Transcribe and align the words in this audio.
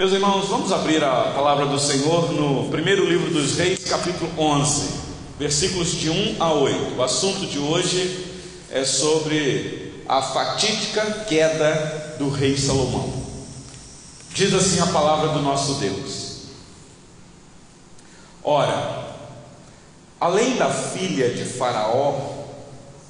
Meus 0.00 0.12
irmãos, 0.12 0.48
vamos 0.48 0.72
abrir 0.72 1.04
a 1.04 1.24
palavra 1.34 1.66
do 1.66 1.78
Senhor 1.78 2.32
no 2.32 2.70
primeiro 2.70 3.04
livro 3.04 3.30
dos 3.30 3.58
Reis, 3.58 3.84
capítulo 3.84 4.30
11, 4.38 4.88
versículos 5.38 5.90
de 5.90 6.08
1 6.08 6.36
a 6.40 6.54
8. 6.54 6.94
O 6.96 7.02
assunto 7.02 7.44
de 7.44 7.58
hoje 7.58 8.24
é 8.70 8.82
sobre 8.82 10.02
a 10.08 10.22
fatídica 10.22 11.26
queda 11.28 12.16
do 12.18 12.30
rei 12.30 12.56
Salomão. 12.56 13.12
Diz 14.32 14.54
assim 14.54 14.80
a 14.80 14.86
palavra 14.86 15.34
do 15.34 15.42
nosso 15.42 15.74
Deus: 15.74 16.44
Ora, 18.42 19.04
além 20.18 20.56
da 20.56 20.70
filha 20.70 21.28
de 21.28 21.44
Faraó, 21.44 22.46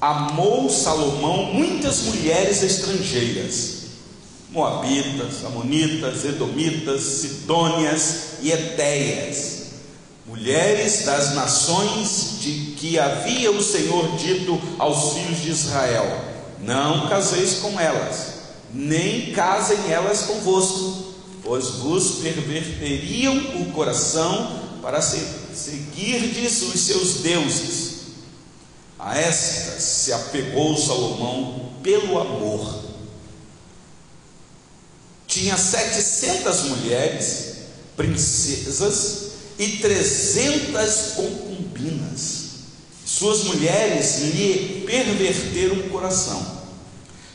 amou 0.01 0.69
Salomão 0.69 1.53
muitas 1.53 2.01
mulheres 2.01 2.61
estrangeiras 2.61 3.80
Moabitas, 4.51 5.45
Amonitas, 5.45 6.25
Edomitas, 6.25 7.01
Sidônias 7.01 8.15
e 8.41 8.51
Etéias, 8.51 9.61
mulheres 10.25 11.05
das 11.05 11.33
nações 11.33 12.41
de 12.41 12.73
que 12.75 12.99
havia 12.99 13.49
o 13.49 13.63
Senhor 13.63 14.17
dito 14.17 14.61
aos 14.77 15.13
filhos 15.13 15.41
de 15.41 15.51
Israel: 15.51 16.05
Não 16.59 17.07
caseis 17.07 17.59
com 17.59 17.79
elas, 17.79 18.33
nem 18.73 19.31
casem 19.31 19.77
elas 19.89 20.23
convosco, 20.23 21.13
pois 21.41 21.69
vos 21.69 22.15
perverteriam 22.21 23.61
o 23.61 23.71
coração 23.71 24.59
para 24.81 25.01
seguirdes 25.01 26.61
os 26.61 26.81
seus 26.81 27.21
deuses. 27.21 28.01
A 28.99 29.17
estas 29.17 29.81
se 29.81 30.11
apegou 30.11 30.75
Salomão 30.75 31.71
pelo 31.81 32.19
amor 32.19 32.80
tinha 35.31 35.57
700 35.57 36.63
mulheres, 36.63 37.53
princesas 37.95 39.31
e 39.57 39.77
300 39.77 41.13
concubinas. 41.15 42.41
Suas 43.05 43.45
mulheres 43.45 44.19
lhe 44.19 44.83
perverteram 44.85 45.77
o 45.77 45.89
coração. 45.89 46.59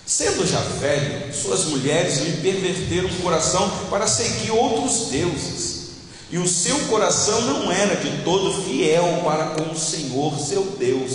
Sendo 0.05 0.47
já 0.47 0.61
velho, 0.61 1.35
suas 1.35 1.65
mulheres 1.65 2.19
lhe 2.19 2.37
perverteram 2.43 3.09
o 3.09 3.23
coração 3.23 3.69
para 3.89 4.07
seguir 4.07 4.51
outros 4.51 5.09
deuses. 5.09 5.87
E 6.31 6.37
o 6.37 6.47
seu 6.47 6.79
coração 6.89 7.41
não 7.41 7.73
era 7.73 7.97
de 7.97 8.23
todo 8.25 8.63
fiel 8.65 9.23
para 9.25 9.47
com 9.55 9.73
o 9.73 9.79
Senhor 9.79 10.39
seu 10.39 10.63
Deus, 10.79 11.13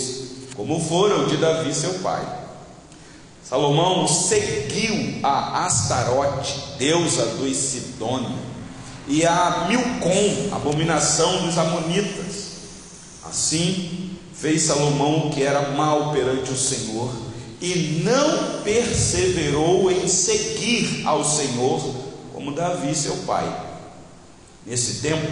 como 0.56 0.80
foram 0.80 1.28
de 1.28 1.36
Davi 1.36 1.72
seu 1.72 1.94
pai. 2.00 2.41
Salomão 3.52 4.08
seguiu 4.08 5.20
a 5.22 5.66
Astarote, 5.66 6.54
deusa 6.78 7.26
dos 7.36 7.54
Sidônia, 7.54 8.38
e 9.06 9.26
a 9.26 9.66
Milcom, 9.68 10.56
abominação 10.56 11.42
dos 11.42 11.58
Amonitas. 11.58 12.46
Assim 13.22 14.16
fez 14.32 14.62
Salomão 14.62 15.26
o 15.26 15.30
que 15.30 15.42
era 15.42 15.72
mal 15.72 16.12
perante 16.12 16.50
o 16.50 16.56
Senhor, 16.56 17.12
e 17.60 18.00
não 18.02 18.62
perseverou 18.62 19.90
em 19.90 20.08
seguir 20.08 21.06
ao 21.06 21.22
Senhor, 21.22 21.94
como 22.32 22.54
Davi, 22.54 22.94
seu 22.94 23.16
pai. 23.26 23.44
Nesse 24.64 25.02
tempo, 25.02 25.30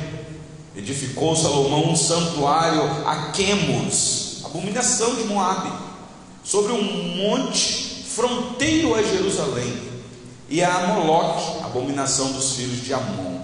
edificou 0.76 1.34
Salomão 1.34 1.90
um 1.90 1.96
santuário 1.96 2.82
a 3.06 3.32
Quemos, 3.32 4.42
abominação 4.44 5.14
de 5.14 5.24
Moabe, 5.24 5.72
sobre 6.44 6.72
um 6.72 7.16
monte 7.16 7.79
fronteiro 8.14 8.94
a 8.94 9.02
Jerusalém, 9.02 9.90
e 10.48 10.64
a 10.64 10.88
Moloque, 10.88 11.64
abominação 11.64 12.32
dos 12.32 12.56
filhos 12.56 12.82
de 12.82 12.92
Amon. 12.92 13.40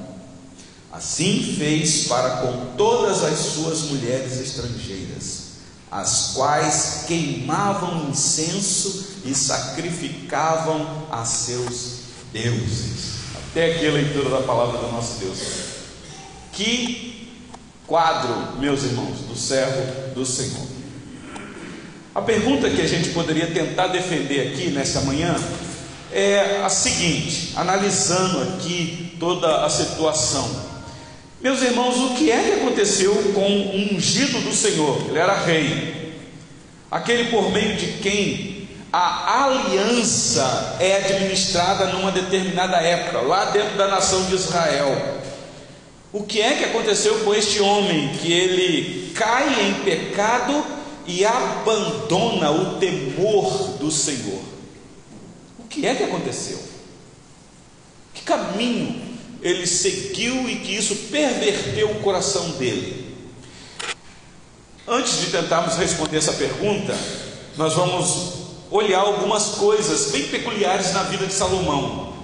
Assim 0.92 1.54
fez 1.56 2.08
para 2.08 2.38
com 2.38 2.74
todas 2.76 3.22
as 3.22 3.38
suas 3.38 3.82
mulheres 3.82 4.40
estrangeiras, 4.40 5.46
as 5.90 6.32
quais 6.34 7.04
queimavam 7.06 8.08
incenso 8.10 9.20
e 9.24 9.34
sacrificavam 9.34 11.06
a 11.10 11.24
seus 11.24 11.98
deuses. 12.32 13.16
Até 13.36 13.74
aqui 13.74 13.86
a 13.86 13.92
leitura 13.92 14.30
da 14.30 14.42
palavra 14.42 14.78
do 14.78 14.90
nosso 14.90 15.18
Deus. 15.20 15.38
Que 16.52 17.30
quadro, 17.86 18.58
meus 18.58 18.82
irmãos, 18.82 19.18
do 19.28 19.36
servo 19.36 20.12
do 20.12 20.26
Senhor. 20.26 20.75
A 22.16 22.22
pergunta 22.22 22.70
que 22.70 22.80
a 22.80 22.88
gente 22.88 23.10
poderia 23.10 23.46
tentar 23.48 23.88
defender 23.88 24.48
aqui 24.48 24.70
nessa 24.70 25.02
manhã 25.02 25.36
é 26.10 26.62
a 26.64 26.68
seguinte, 26.70 27.52
analisando 27.54 28.40
aqui 28.40 29.14
toda 29.20 29.66
a 29.66 29.68
situação. 29.68 30.50
Meus 31.42 31.60
irmãos, 31.60 31.98
o 31.98 32.14
que 32.14 32.30
é 32.30 32.42
que 32.42 32.52
aconteceu 32.54 33.12
com 33.34 33.42
o 33.42 33.94
ungido 33.94 34.40
do 34.40 34.54
Senhor? 34.54 35.08
Ele 35.10 35.18
era 35.18 35.34
rei, 35.34 36.14
aquele 36.90 37.24
por 37.24 37.52
meio 37.52 37.76
de 37.76 37.98
quem 37.98 38.66
a 38.90 39.44
aliança 39.44 40.78
é 40.80 40.96
administrada 40.96 41.84
numa 41.88 42.10
determinada 42.10 42.78
época, 42.78 43.20
lá 43.20 43.50
dentro 43.50 43.76
da 43.76 43.88
nação 43.88 44.24
de 44.24 44.36
Israel. 44.36 45.20
O 46.14 46.22
que 46.22 46.40
é 46.40 46.54
que 46.54 46.64
aconteceu 46.64 47.18
com 47.18 47.34
este 47.34 47.60
homem 47.60 48.08
que 48.22 48.32
ele 48.32 49.12
cai 49.14 49.68
em 49.68 49.74
pecado 49.84 50.75
e 51.06 51.24
abandona 51.24 52.50
o 52.50 52.78
temor 52.78 53.76
do 53.78 53.90
Senhor. 53.90 54.40
O 55.58 55.64
que 55.68 55.86
é 55.86 55.94
que 55.94 56.04
aconteceu? 56.04 56.58
Que 58.14 58.22
caminho 58.22 59.02
ele 59.42 59.66
seguiu 59.66 60.48
e 60.48 60.56
que 60.56 60.74
isso 60.74 60.94
perverteu 61.10 61.90
o 61.90 62.00
coração 62.00 62.50
dele? 62.52 63.14
Antes 64.88 65.20
de 65.20 65.26
tentarmos 65.30 65.76
responder 65.76 66.18
essa 66.18 66.32
pergunta, 66.32 66.96
nós 67.56 67.74
vamos 67.74 68.46
olhar 68.70 69.00
algumas 69.00 69.56
coisas 69.56 70.10
bem 70.10 70.28
peculiares 70.28 70.92
na 70.92 71.04
vida 71.04 71.26
de 71.26 71.32
Salomão. 71.32 72.14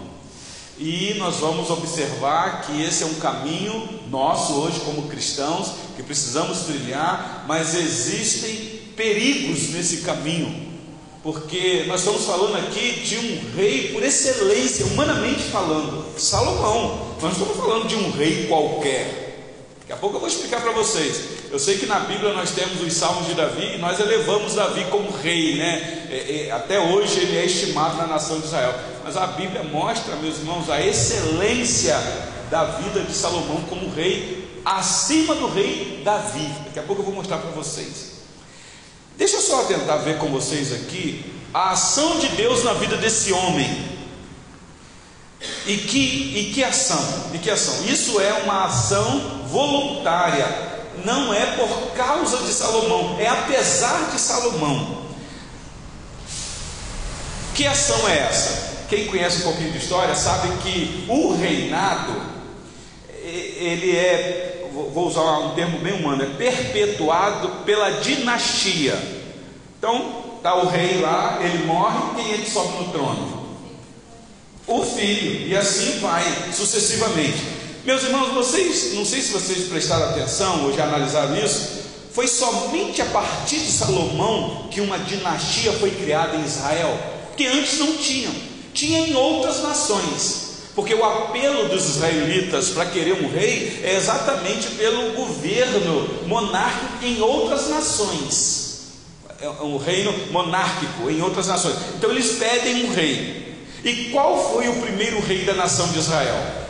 E 0.78 1.14
nós 1.18 1.36
vamos 1.36 1.70
observar 1.70 2.62
que 2.62 2.82
esse 2.82 3.02
é 3.02 3.06
um 3.06 3.14
caminho 3.14 4.00
nosso 4.10 4.54
hoje 4.54 4.80
como 4.80 5.08
cristãos 5.08 5.72
que 5.96 6.02
precisamos 6.02 6.60
trilhar, 6.60 7.44
mas 7.46 7.74
existem 7.74 8.71
perigos 8.96 9.70
nesse 9.70 9.98
caminho, 9.98 10.72
porque 11.22 11.84
nós 11.86 12.00
estamos 12.00 12.24
falando 12.24 12.56
aqui 12.56 13.00
de 13.00 13.16
um 13.18 13.56
rei 13.56 13.92
por 13.92 14.02
excelência, 14.02 14.86
humanamente 14.86 15.44
falando, 15.44 16.04
Salomão. 16.18 17.12
Nós 17.20 17.22
não 17.22 17.30
estamos 17.30 17.56
falando 17.56 17.86
de 17.86 17.94
um 17.94 18.10
rei 18.10 18.46
qualquer. 18.48 19.22
Daqui 19.80 19.92
a 19.92 19.96
pouco 19.96 20.16
eu 20.16 20.20
vou 20.20 20.28
explicar 20.28 20.60
para 20.60 20.72
vocês. 20.72 21.20
Eu 21.50 21.58
sei 21.58 21.76
que 21.76 21.86
na 21.86 22.00
Bíblia 22.00 22.32
nós 22.32 22.50
temos 22.52 22.80
os 22.80 22.92
salmos 22.92 23.26
de 23.26 23.34
Davi 23.34 23.74
e 23.74 23.78
nós 23.78 24.00
elevamos 24.00 24.54
Davi 24.54 24.84
como 24.90 25.10
rei, 25.10 25.56
né? 25.56 26.08
É, 26.10 26.46
é, 26.46 26.50
até 26.50 26.80
hoje 26.80 27.20
ele 27.20 27.36
é 27.36 27.44
estimado 27.44 27.98
na 27.98 28.06
nação 28.06 28.40
de 28.40 28.46
Israel. 28.46 28.74
Mas 29.04 29.16
a 29.16 29.26
Bíblia 29.26 29.62
mostra, 29.62 30.16
meus 30.16 30.38
irmãos, 30.38 30.70
a 30.70 30.80
excelência 30.80 31.96
da 32.50 32.64
vida 32.64 33.00
de 33.00 33.12
Salomão 33.12 33.60
como 33.68 33.90
rei, 33.90 34.48
acima 34.64 35.34
do 35.34 35.46
rei 35.48 36.00
Davi. 36.04 36.48
Daqui 36.64 36.78
a 36.78 36.82
pouco 36.82 37.02
eu 37.02 37.06
vou 37.06 37.14
mostrar 37.14 37.38
para 37.38 37.50
vocês. 37.50 38.11
Deixa 39.16 39.36
eu 39.36 39.40
só 39.40 39.64
tentar 39.64 39.98
ver 39.98 40.18
com 40.18 40.28
vocês 40.28 40.72
aqui 40.72 41.24
a 41.52 41.70
ação 41.70 42.18
de 42.18 42.28
Deus 42.28 42.64
na 42.64 42.72
vida 42.72 42.96
desse 42.96 43.32
homem. 43.32 43.92
E 45.66 45.76
que, 45.76 45.98
e 45.98 46.52
que 46.54 46.64
ação? 46.64 47.30
E 47.34 47.38
que 47.38 47.50
ação? 47.50 47.84
Isso 47.84 48.20
é 48.20 48.32
uma 48.44 48.64
ação 48.64 49.42
voluntária, 49.46 50.46
não 51.04 51.32
é 51.32 51.46
por 51.56 51.92
causa 51.92 52.38
de 52.38 52.52
Salomão, 52.52 53.16
é 53.18 53.28
apesar 53.28 54.10
de 54.12 54.20
Salomão. 54.20 55.02
Que 57.54 57.66
ação 57.66 58.08
é 58.08 58.18
essa? 58.18 58.86
Quem 58.88 59.06
conhece 59.06 59.38
um 59.38 59.42
pouquinho 59.42 59.72
de 59.72 59.78
história 59.78 60.14
sabe 60.14 60.48
que 60.62 61.06
o 61.08 61.34
reinado 61.34 62.32
ele 63.22 63.96
é 63.96 64.61
vou 64.90 65.06
usar 65.06 65.38
um 65.38 65.54
termo 65.54 65.78
bem 65.78 65.92
humano, 65.92 66.22
é 66.22 66.26
perpetuado 66.26 67.48
pela 67.64 67.90
dinastia. 68.00 68.98
Então, 69.78 70.22
está 70.36 70.54
o 70.56 70.68
rei 70.68 71.00
lá, 71.00 71.38
ele 71.42 71.64
morre, 71.64 72.14
quem 72.16 72.34
é 72.34 72.38
que 72.38 72.50
sobe 72.50 72.78
no 72.78 72.92
trono? 72.92 73.42
O 74.66 74.82
filho, 74.84 75.48
e 75.48 75.56
assim 75.56 75.98
vai 75.98 76.24
sucessivamente. 76.52 77.42
Meus 77.84 78.04
irmãos, 78.04 78.32
vocês, 78.32 78.94
não 78.94 79.04
sei 79.04 79.20
se 79.20 79.32
vocês 79.32 79.68
prestaram 79.68 80.10
atenção 80.10 80.64
ou 80.64 80.72
já 80.72 80.84
analisaram 80.84 81.36
isso, 81.36 81.82
foi 82.12 82.28
somente 82.28 83.02
a 83.02 83.06
partir 83.06 83.58
de 83.58 83.72
Salomão 83.72 84.68
que 84.70 84.80
uma 84.80 84.98
dinastia 84.98 85.72
foi 85.72 85.90
criada 85.90 86.36
em 86.36 86.44
Israel, 86.44 86.96
porque 87.28 87.46
antes 87.46 87.78
não 87.78 87.96
tinham, 87.96 88.32
tinha 88.72 89.00
em 89.08 89.14
outras 89.14 89.62
nações. 89.62 90.51
Porque 90.74 90.94
o 90.94 91.04
apelo 91.04 91.68
dos 91.68 91.96
israelitas 91.96 92.70
para 92.70 92.86
querer 92.86 93.22
um 93.22 93.30
rei 93.30 93.80
é 93.84 93.94
exatamente 93.94 94.68
pelo 94.70 95.12
governo 95.12 96.26
monárquico 96.26 97.04
em 97.04 97.20
outras 97.20 97.68
nações. 97.68 98.62
É 99.40 99.48
um 99.62 99.76
reino 99.76 100.14
monárquico 100.30 101.10
em 101.10 101.20
outras 101.20 101.48
nações. 101.48 101.76
Então 101.96 102.10
eles 102.10 102.38
pedem 102.38 102.84
um 102.84 102.94
rei. 102.94 103.42
E 103.84 104.10
qual 104.10 104.52
foi 104.52 104.68
o 104.68 104.80
primeiro 104.80 105.20
rei 105.20 105.44
da 105.44 105.54
nação 105.54 105.88
de 105.88 105.98
Israel? 105.98 106.62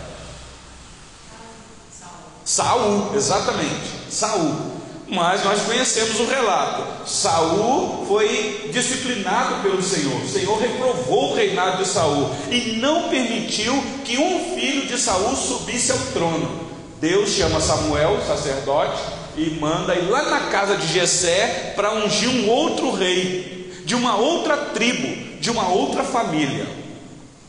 Saul, 2.45 3.15
exatamente, 3.15 3.89
Saul. 4.11 4.72
Mas 5.13 5.45
nós 5.45 5.61
conhecemos 5.61 6.19
o 6.21 6.25
relato. 6.25 7.07
Saul 7.07 8.07
foi 8.09 8.71
disciplinado 8.73 9.57
pelo 9.63 9.83
Senhor. 9.83 10.23
O 10.23 10.27
Senhor 10.27 10.59
reprovou 10.59 11.33
o 11.33 11.35
reinado 11.35 11.83
de 11.83 11.87
Saul 11.87 12.31
e 12.51 12.79
não 12.81 13.11
permitiu 13.11 13.75
que 14.07 14.17
um 14.17 14.55
filho 14.55 14.87
de 14.87 14.97
Saul 14.97 15.37
subisse 15.37 15.93
ao 15.93 15.99
trono. 16.15 16.63
Deus 16.99 17.29
chama 17.29 17.61
Samuel, 17.61 18.23
sacerdote, 18.27 19.03
e 19.37 19.51
manda 19.61 19.95
ir 19.95 20.09
lá 20.09 20.31
na 20.31 20.41
casa 20.47 20.77
de 20.77 20.87
Jessé 20.91 21.75
para 21.77 21.93
ungir 21.93 22.31
um 22.31 22.49
outro 22.49 22.91
rei, 22.91 23.71
de 23.85 23.95
uma 23.95 24.17
outra 24.17 24.57
tribo, 24.57 25.39
de 25.39 25.51
uma 25.51 25.69
outra 25.69 26.05
família. 26.05 26.65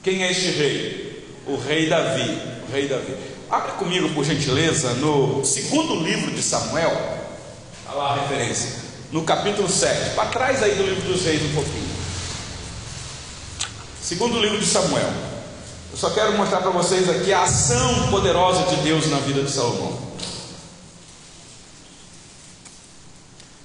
Quem 0.04 0.22
é 0.22 0.32
este 0.32 0.48
rei? 0.48 1.26
O 1.48 1.56
rei 1.56 1.88
Davi. 1.88 2.38
O 2.68 2.74
rei 2.74 2.90
Davi. 2.90 3.16
Abra 3.50 3.72
comigo, 3.74 4.10
por 4.10 4.26
gentileza, 4.26 4.96
no 4.96 5.46
segundo 5.46 6.04
livro 6.04 6.30
de 6.32 6.44
Samuel. 6.44 7.23
Lá 7.96 8.14
a 8.14 8.16
referência. 8.22 8.72
No 9.12 9.24
capítulo 9.24 9.70
7. 9.70 10.16
Para 10.16 10.30
trás 10.30 10.64
aí 10.64 10.74
do 10.76 10.84
livro 10.84 11.04
dos 11.12 11.24
reis 11.24 11.44
um 11.44 11.54
pouquinho. 11.54 11.94
Segundo 14.02 14.40
livro 14.40 14.60
de 14.60 14.66
Samuel. 14.66 15.14
Eu 15.92 15.98
só 15.98 16.10
quero 16.10 16.36
mostrar 16.36 16.62
para 16.62 16.72
vocês 16.72 17.08
aqui 17.08 17.32
a 17.32 17.44
ação 17.44 18.10
poderosa 18.10 18.64
de 18.76 18.82
Deus 18.82 19.08
na 19.12 19.20
vida 19.20 19.44
de 19.44 19.52
Salomão. 19.52 20.12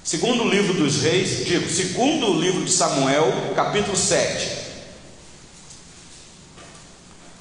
Segundo 0.03 0.47
livro 0.47 0.75
dos 0.75 1.01
reis, 1.01 1.45
digo, 1.45 1.67
segundo 1.67 2.39
livro 2.39 2.63
de 2.63 2.71
Samuel, 2.71 3.31
capítulo 3.55 3.97
7. 3.97 4.57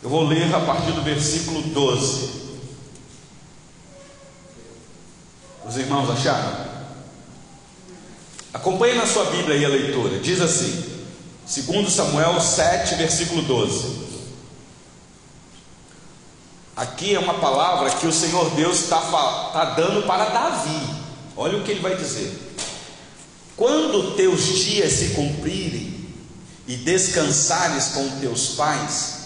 Eu 0.03 0.09
vou 0.09 0.25
ler 0.25 0.55
a 0.55 0.61
partir 0.61 0.93
do 0.93 1.03
versículo 1.03 1.63
12. 1.63 2.31
Os 5.67 5.77
irmãos 5.77 6.11
acharam? 6.11 6.68
Acompanhe 8.53 8.95
na 8.95 9.07
sua 9.07 9.25
Bíblia 9.27 9.57
aí 9.57 9.65
a 9.65 9.69
leitura. 9.69 10.19
Diz 10.19 10.41
assim: 10.41 10.85
segundo 11.47 11.91
Samuel 11.91 12.41
7, 12.41 12.95
versículo 12.95 13.43
12. 13.43 14.09
Aqui 16.77 17.15
é 17.15 17.19
uma 17.19 17.35
palavra 17.35 17.91
que 17.91 18.07
o 18.07 18.13
Senhor 18.13 18.51
Deus 18.51 18.85
está 18.85 19.01
tá 19.53 19.65
dando 19.77 20.07
para 20.07 20.27
Davi. 20.27 20.81
Olha 21.37 21.59
o 21.59 21.63
que 21.63 21.73
ele 21.73 21.81
vai 21.81 21.97
dizer. 21.97 22.33
Quando 23.57 24.15
teus 24.15 24.45
dias 24.59 24.93
se 24.93 25.09
cumprirem 25.09 25.93
e 26.69 26.77
descansares 26.77 27.89
com 27.89 28.21
teus 28.21 28.51
pais, 28.51 29.19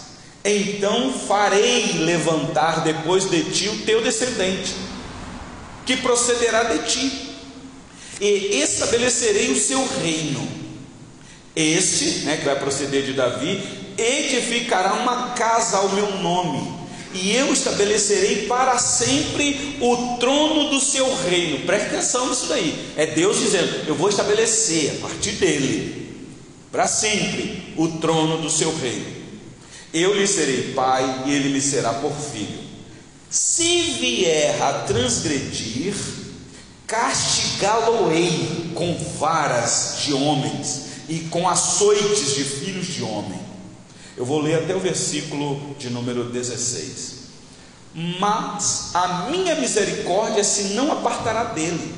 então 0.42 1.12
farei 1.12 1.98
levantar 1.98 2.82
depois 2.82 3.28
de 3.28 3.44
ti 3.50 3.68
o 3.68 3.84
teu 3.84 4.02
descendente, 4.02 4.74
que 5.84 5.98
procederá 5.98 6.64
de 6.64 6.78
ti, 6.90 7.31
e 8.22 8.60
estabelecerei 8.62 9.50
o 9.50 9.58
seu 9.58 9.84
reino. 10.00 10.48
Este, 11.56 12.20
né, 12.20 12.36
que 12.36 12.44
vai 12.44 12.58
proceder 12.58 13.02
de 13.02 13.12
Davi, 13.12 13.60
edificará 13.98 14.94
uma 14.94 15.30
casa 15.30 15.78
ao 15.78 15.88
meu 15.90 16.18
nome 16.18 16.82
e 17.14 17.32
eu 17.32 17.52
estabelecerei 17.52 18.46
para 18.46 18.78
sempre 18.78 19.76
o 19.80 20.16
trono 20.18 20.70
do 20.70 20.80
seu 20.80 21.14
reino. 21.24 21.66
Preste 21.66 21.88
atenção 21.88 22.30
nisso 22.30 22.46
daí. 22.46 22.74
É 22.96 23.06
Deus 23.06 23.38
dizendo: 23.38 23.86
Eu 23.86 23.94
vou 23.94 24.08
estabelecer 24.08 24.92
a 24.92 25.08
partir 25.08 25.32
dele, 25.32 26.16
para 26.70 26.86
sempre, 26.86 27.74
o 27.76 27.88
trono 27.98 28.38
do 28.38 28.48
seu 28.48 28.74
reino. 28.78 29.22
Eu 29.92 30.14
lhe 30.14 30.26
serei 30.26 30.72
pai 30.72 31.24
e 31.26 31.34
ele 31.34 31.50
me 31.50 31.60
será 31.60 31.92
por 31.92 32.12
filho. 32.12 32.62
Se 33.28 33.94
vier 34.00 34.62
a 34.62 34.72
transgredir, 34.84 35.92
castigá-lo-ei 36.92 38.72
com 38.74 38.94
varas 39.18 40.02
de 40.04 40.12
homens 40.12 40.82
e 41.08 41.20
com 41.30 41.48
açoites 41.48 42.34
de 42.34 42.44
filhos 42.44 42.86
de 42.86 43.02
homem 43.02 43.52
eu 44.16 44.26
vou 44.26 44.40
ler 44.40 44.56
até 44.56 44.74
o 44.74 44.80
versículo 44.80 45.74
de 45.78 45.88
número 45.88 46.24
16. 46.24 47.22
Mas 48.20 48.94
a 48.94 49.28
minha 49.30 49.54
misericórdia 49.56 50.44
se 50.44 50.74
não 50.74 50.92
apartará 50.92 51.44
dele, 51.44 51.94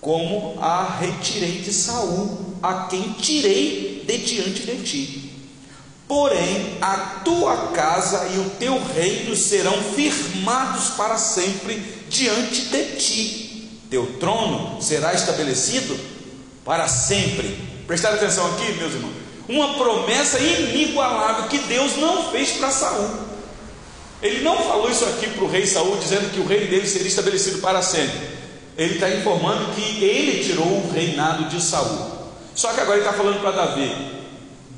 como 0.00 0.58
a 0.60 0.98
retirei 0.98 1.60
de 1.60 1.72
Saul, 1.72 2.54
a 2.62 2.84
quem 2.84 3.12
tirei 3.14 4.04
de 4.06 4.18
diante 4.18 4.62
de 4.62 4.82
ti. 4.82 5.32
Porém, 6.06 6.78
a 6.80 7.22
tua 7.24 7.68
casa 7.68 8.28
e 8.34 8.38
o 8.38 8.50
teu 8.50 8.82
reino 8.94 9.34
serão 9.36 9.82
firmados 9.82 10.90
para 10.90 11.16
sempre 11.16 11.82
diante 12.08 12.66
de 12.66 12.84
ti. 12.96 13.39
Teu 13.90 14.06
trono 14.18 14.80
será 14.80 15.12
estabelecido 15.12 15.98
para 16.64 16.88
sempre. 16.88 17.58
Prestar 17.86 18.14
atenção 18.14 18.46
aqui, 18.54 18.72
meus 18.72 18.94
irmãos 18.94 19.20
uma 19.50 19.74
promessa 19.74 20.38
inigualável 20.38 21.48
que 21.48 21.58
Deus 21.58 21.96
não 21.96 22.30
fez 22.30 22.52
para 22.52 22.70
Saul. 22.70 23.10
Ele 24.22 24.42
não 24.42 24.56
falou 24.58 24.88
isso 24.88 25.04
aqui 25.06 25.28
para 25.28 25.44
o 25.44 25.50
rei 25.50 25.66
Saul, 25.66 25.96
dizendo 25.96 26.30
que 26.32 26.40
o 26.40 26.46
reino 26.46 26.70
dele 26.70 26.86
seria 26.86 27.08
estabelecido 27.08 27.58
para 27.58 27.82
sempre. 27.82 28.16
Ele 28.78 28.94
está 28.94 29.10
informando 29.10 29.74
que 29.74 30.04
ele 30.04 30.44
tirou 30.44 30.66
o 30.66 30.92
reinado 30.92 31.46
de 31.46 31.60
Saul. 31.60 32.10
Só 32.54 32.72
que 32.72 32.80
agora 32.80 32.98
ele 32.98 33.06
está 33.06 33.16
falando 33.16 33.40
para 33.40 33.50
Davi: 33.50 33.92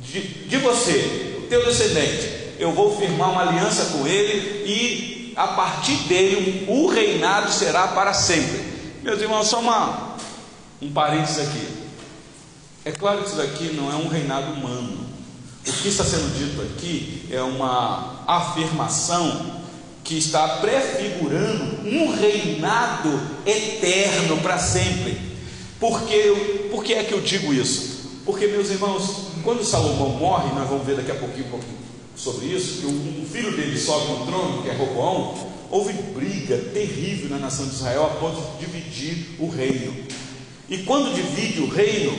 de, 0.00 0.20
de 0.20 0.56
você, 0.56 1.36
o 1.38 1.42
teu 1.48 1.64
descendente, 1.66 2.54
eu 2.58 2.72
vou 2.72 2.98
firmar 2.98 3.30
uma 3.30 3.42
aliança 3.42 3.96
com 3.96 4.06
ele 4.06 4.64
e 4.64 5.34
a 5.36 5.48
partir 5.48 5.96
dele 6.08 6.64
o 6.68 6.86
reinado 6.86 7.52
será 7.52 7.88
para 7.88 8.14
sempre. 8.14 8.71
Meus 9.02 9.20
irmãos, 9.20 9.48
só 9.48 9.58
uma, 9.58 10.16
um 10.80 10.92
parênteses 10.92 11.40
aqui. 11.40 11.66
É 12.84 12.92
claro 12.92 13.22
que 13.22 13.28
isso 13.28 13.36
daqui 13.36 13.72
não 13.74 13.90
é 13.90 13.96
um 13.96 14.06
reinado 14.06 14.52
humano. 14.52 15.06
O 15.66 15.72
que 15.72 15.88
está 15.88 16.04
sendo 16.04 16.32
dito 16.38 16.62
aqui 16.62 17.28
é 17.30 17.42
uma 17.42 18.22
afirmação 18.28 19.60
que 20.04 20.16
está 20.16 20.46
prefigurando 20.58 21.84
um 21.84 22.14
reinado 22.14 23.20
eterno 23.44 24.38
para 24.38 24.58
sempre. 24.58 25.18
Porque, 25.80 26.68
por 26.70 26.84
que 26.84 26.94
é 26.94 27.02
que 27.02 27.12
eu 27.12 27.20
digo 27.20 27.52
isso? 27.52 28.20
Porque, 28.24 28.46
meus 28.46 28.70
irmãos, 28.70 29.32
quando 29.42 29.64
Salomão 29.64 30.10
morre, 30.10 30.54
nós 30.54 30.68
vamos 30.68 30.86
ver 30.86 30.94
daqui 30.94 31.10
a 31.10 31.16
pouquinho, 31.16 31.46
um 31.46 31.50
pouquinho 31.50 31.78
sobre 32.14 32.46
isso, 32.46 32.80
que 32.80 32.86
o, 32.86 33.26
filho 33.26 33.56
dele 33.56 33.76
sobe 33.76 34.12
no 34.12 34.26
trono, 34.26 34.62
que 34.62 34.70
é 34.70 34.74
Roboão, 34.74 35.34
houve 35.72 35.94
briga 35.94 36.58
terrível 36.74 37.30
na 37.30 37.38
nação 37.38 37.66
de 37.66 37.74
Israel 37.74 38.04
a 38.04 38.10
ponto 38.20 38.38
de 38.40 38.66
dividir 38.66 39.26
o 39.38 39.48
reino. 39.48 40.04
E 40.68 40.78
quando 40.78 41.14
divide 41.14 41.60
o 41.62 41.68
reino, 41.68 42.12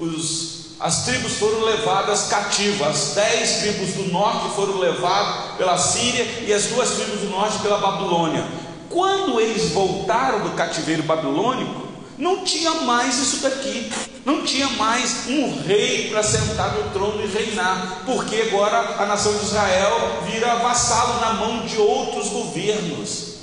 os, 0.00 0.72
as 0.80 1.04
tribos 1.04 1.34
foram 1.34 1.62
levadas 1.62 2.26
cativas, 2.26 2.88
as 2.88 3.14
dez 3.14 3.58
tribos 3.60 3.94
do 3.94 4.12
norte 4.12 4.54
foram 4.56 4.78
levadas 4.78 5.56
pela 5.56 5.78
Síria 5.78 6.26
e 6.46 6.52
as 6.52 6.66
duas 6.66 6.90
tribos 6.90 7.20
do 7.20 7.30
norte 7.30 7.60
pela 7.60 7.78
Babilônia. 7.78 8.44
Quando 8.90 9.40
eles 9.40 9.70
voltaram 9.70 10.40
do 10.40 10.50
cativeiro 10.56 11.04
babilônico, 11.04 11.83
não 12.24 12.42
tinha 12.42 12.70
mais 12.70 13.18
isso 13.18 13.42
daqui, 13.42 13.92
não 14.24 14.42
tinha 14.46 14.66
mais 14.70 15.26
um 15.28 15.60
rei 15.60 16.08
para 16.08 16.22
sentar 16.22 16.74
no 16.74 16.90
trono 16.90 17.22
e 17.22 17.26
reinar, 17.26 18.00
porque 18.06 18.48
agora 18.48 18.96
a 18.98 19.04
nação 19.04 19.36
de 19.36 19.44
Israel 19.44 20.22
vira 20.24 20.54
vassalo 20.54 21.20
na 21.20 21.34
mão 21.34 21.66
de 21.66 21.76
outros 21.76 22.30
governos, 22.30 23.34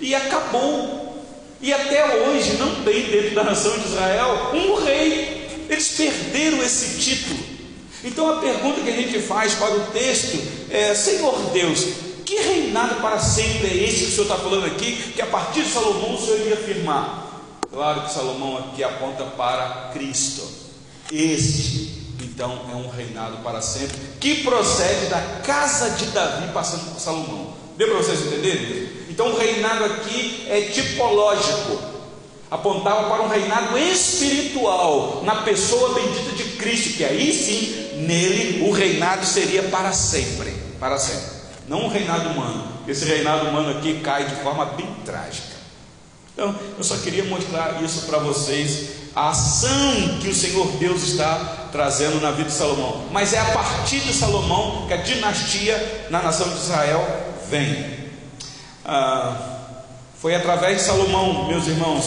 e 0.00 0.14
acabou. 0.14 1.10
E 1.60 1.74
até 1.74 2.26
hoje 2.26 2.54
não 2.54 2.76
tem 2.76 3.02
dentro 3.10 3.34
da 3.34 3.44
nação 3.44 3.78
de 3.78 3.84
Israel 3.84 4.50
um 4.54 4.82
rei 4.82 5.66
eles 5.68 5.88
perderam 5.90 6.62
esse 6.62 6.98
título. 6.98 7.38
Então 8.02 8.30
a 8.30 8.40
pergunta 8.40 8.80
que 8.80 8.88
a 8.88 8.96
gente 8.96 9.20
faz 9.20 9.52
para 9.56 9.74
o 9.74 9.86
texto 9.88 10.38
é: 10.70 10.94
Senhor 10.94 11.38
Deus, 11.52 11.86
que 12.24 12.36
reinado 12.36 12.94
para 13.02 13.18
sempre 13.18 13.68
é 13.68 13.84
esse 13.84 14.04
que 14.04 14.04
o 14.04 14.10
Senhor 14.12 14.22
está 14.22 14.36
falando 14.36 14.64
aqui, 14.64 15.12
que 15.14 15.20
a 15.20 15.26
partir 15.26 15.64
de 15.64 15.70
Salomão 15.70 16.14
o 16.14 16.18
Senhor 16.18 16.40
iria 16.40 16.54
afirmar? 16.54 17.29
Claro 17.72 18.02
que 18.02 18.12
Salomão 18.12 18.58
aqui 18.58 18.82
aponta 18.82 19.24
para 19.24 19.90
Cristo. 19.92 20.42
Este, 21.10 22.16
então, 22.22 22.66
é 22.72 22.76
um 22.76 22.88
reinado 22.88 23.38
para 23.38 23.60
sempre, 23.60 23.96
que 24.20 24.42
procede 24.42 25.06
da 25.06 25.20
casa 25.44 25.90
de 25.90 26.06
Davi, 26.06 26.52
passando 26.52 26.92
por 26.92 27.00
Salomão. 27.00 27.54
Deu 27.76 27.88
para 27.88 27.98
vocês 27.98 28.20
entenderem? 28.20 28.90
Então, 29.08 29.32
o 29.32 29.38
reinado 29.38 29.84
aqui 29.84 30.46
é 30.48 30.62
tipológico 30.62 31.90
apontava 32.50 33.08
para 33.08 33.22
um 33.22 33.28
reinado 33.28 33.78
espiritual 33.78 35.22
na 35.24 35.42
pessoa 35.42 35.94
bendita 35.94 36.32
de 36.32 36.44
Cristo, 36.56 36.96
que 36.96 37.04
aí 37.04 37.32
sim, 37.32 38.02
nele 38.04 38.68
o 38.68 38.72
reinado 38.72 39.24
seria 39.24 39.62
para 39.64 39.92
sempre, 39.92 40.52
para 40.80 40.98
sempre. 40.98 41.38
Não 41.68 41.84
um 41.84 41.88
reinado 41.88 42.30
humano. 42.30 42.68
Esse 42.88 43.04
reinado 43.04 43.48
humano 43.48 43.78
aqui 43.78 44.00
cai 44.00 44.24
de 44.24 44.34
forma 44.36 44.64
bem 44.66 44.92
trágica. 45.04 45.49
Então, 46.32 46.54
eu 46.78 46.84
só 46.84 46.96
queria 46.96 47.24
mostrar 47.24 47.82
isso 47.82 48.06
para 48.06 48.18
vocês, 48.18 48.90
a 49.14 49.30
ação 49.30 50.18
que 50.20 50.28
o 50.28 50.34
Senhor 50.34 50.66
Deus 50.78 51.02
está 51.02 51.68
trazendo 51.72 52.20
na 52.20 52.30
vida 52.30 52.48
de 52.48 52.54
Salomão. 52.54 53.06
Mas 53.10 53.32
é 53.32 53.38
a 53.38 53.44
partir 53.46 54.00
de 54.00 54.12
Salomão 54.12 54.86
que 54.86 54.94
a 54.94 54.98
dinastia 54.98 56.06
na 56.10 56.22
nação 56.22 56.48
de 56.48 56.56
Israel 56.56 57.04
vem. 57.50 58.00
ah, 58.84 59.46
foi 60.20 60.34
através 60.34 60.78
de 60.78 60.84
Salomão, 60.84 61.48
meus 61.48 61.66
irmãos, 61.66 62.04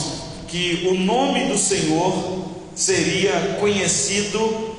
que 0.48 0.88
o 0.88 0.94
nome 0.94 1.48
do 1.48 1.58
Senhor 1.58 2.46
seria 2.76 3.58
conhecido 3.60 4.76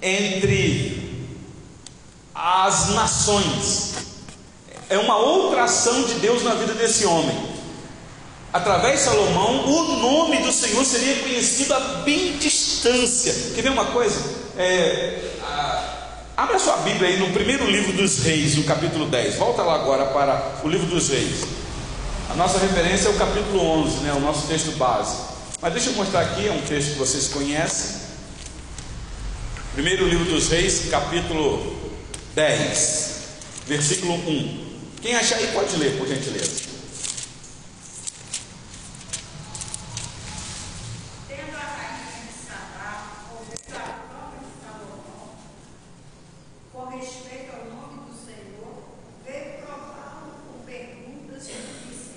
entre 0.00 1.26
as 2.32 2.90
nações. 2.90 3.90
É 4.88 4.96
uma 4.98 5.16
outra 5.16 5.64
ação 5.64 6.04
de 6.04 6.14
Deus 6.14 6.44
na 6.44 6.54
vida 6.54 6.74
desse 6.74 7.04
homem. 7.06 7.49
Através 8.52 8.98
de 8.98 9.04
Salomão, 9.04 9.64
o 9.64 9.96
nome 10.00 10.38
do 10.38 10.52
Senhor 10.52 10.84
seria 10.84 11.16
conhecido 11.22 11.72
a 11.72 11.80
bem 12.04 12.36
distância. 12.36 13.32
Quer 13.54 13.62
ver 13.62 13.70
uma 13.70 13.86
coisa? 13.86 14.20
É, 14.56 15.30
Abra 16.40 16.58
sua 16.58 16.78
Bíblia 16.78 17.10
aí 17.10 17.18
no 17.18 17.30
primeiro 17.34 17.70
livro 17.70 17.92
dos 17.92 18.20
Reis, 18.20 18.56
no 18.56 18.64
capítulo 18.64 19.04
10. 19.04 19.34
Volta 19.34 19.62
lá 19.62 19.74
agora 19.74 20.06
para 20.06 20.62
o 20.64 20.68
livro 20.68 20.86
dos 20.86 21.10
Reis. 21.10 21.44
A 22.30 22.34
nossa 22.34 22.58
referência 22.58 23.08
é 23.08 23.10
o 23.10 23.18
capítulo 23.18 23.60
11, 23.82 23.96
né, 23.98 24.14
o 24.14 24.20
nosso 24.20 24.46
texto 24.46 24.74
base. 24.78 25.16
Mas 25.60 25.74
deixa 25.74 25.90
eu 25.90 25.94
mostrar 25.96 26.20
aqui, 26.20 26.48
é 26.48 26.50
um 26.50 26.62
texto 26.62 26.92
que 26.92 26.98
vocês 26.98 27.28
conhecem. 27.28 28.00
Primeiro 29.74 30.08
livro 30.08 30.24
dos 30.24 30.48
Reis, 30.48 30.86
capítulo 30.90 31.76
10, 32.34 33.14
versículo 33.66 34.14
1. 34.14 34.66
Quem 35.02 35.16
achar 35.16 35.36
aí 35.36 35.48
pode 35.48 35.76
ler, 35.76 35.98
por 35.98 36.08
gentileza. 36.08 36.70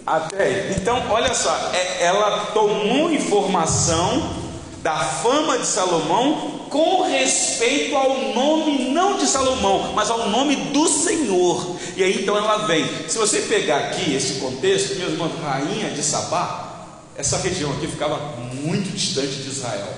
Até 0.05 0.71
então, 0.71 1.07
olha 1.33 1.35
só, 1.35 1.71
é, 1.73 2.03
ela 2.03 2.51
tomou 2.53 3.11
informação 3.11 4.43
da 4.83 4.95
fama 4.99 5.57
de 5.57 5.65
Salomão 5.65 6.67
com 6.69 7.03
respeito 7.03 7.95
ao 7.95 8.33
nome 8.33 8.89
não 8.89 9.17
de 9.17 9.25
Salomão, 9.25 9.93
mas 9.93 10.09
ao 10.09 10.29
nome 10.29 10.55
do 10.55 10.87
Senhor. 10.87 11.77
E 11.95 12.03
aí 12.03 12.21
então 12.21 12.37
ela 12.37 12.67
vem. 12.67 12.85
Se 13.07 13.17
você 13.17 13.41
pegar 13.41 13.77
aqui 13.77 14.13
esse 14.13 14.35
contexto, 14.35 14.95
meus 14.95 15.13
irmãos, 15.13 15.31
rainha 15.41 15.89
de 15.91 16.03
Sabá, 16.03 16.87
essa 17.15 17.37
região 17.37 17.71
aqui 17.73 17.87
ficava 17.87 18.17
muito 18.53 18.91
distante 18.91 19.33
de 19.33 19.49
Israel. 19.49 19.93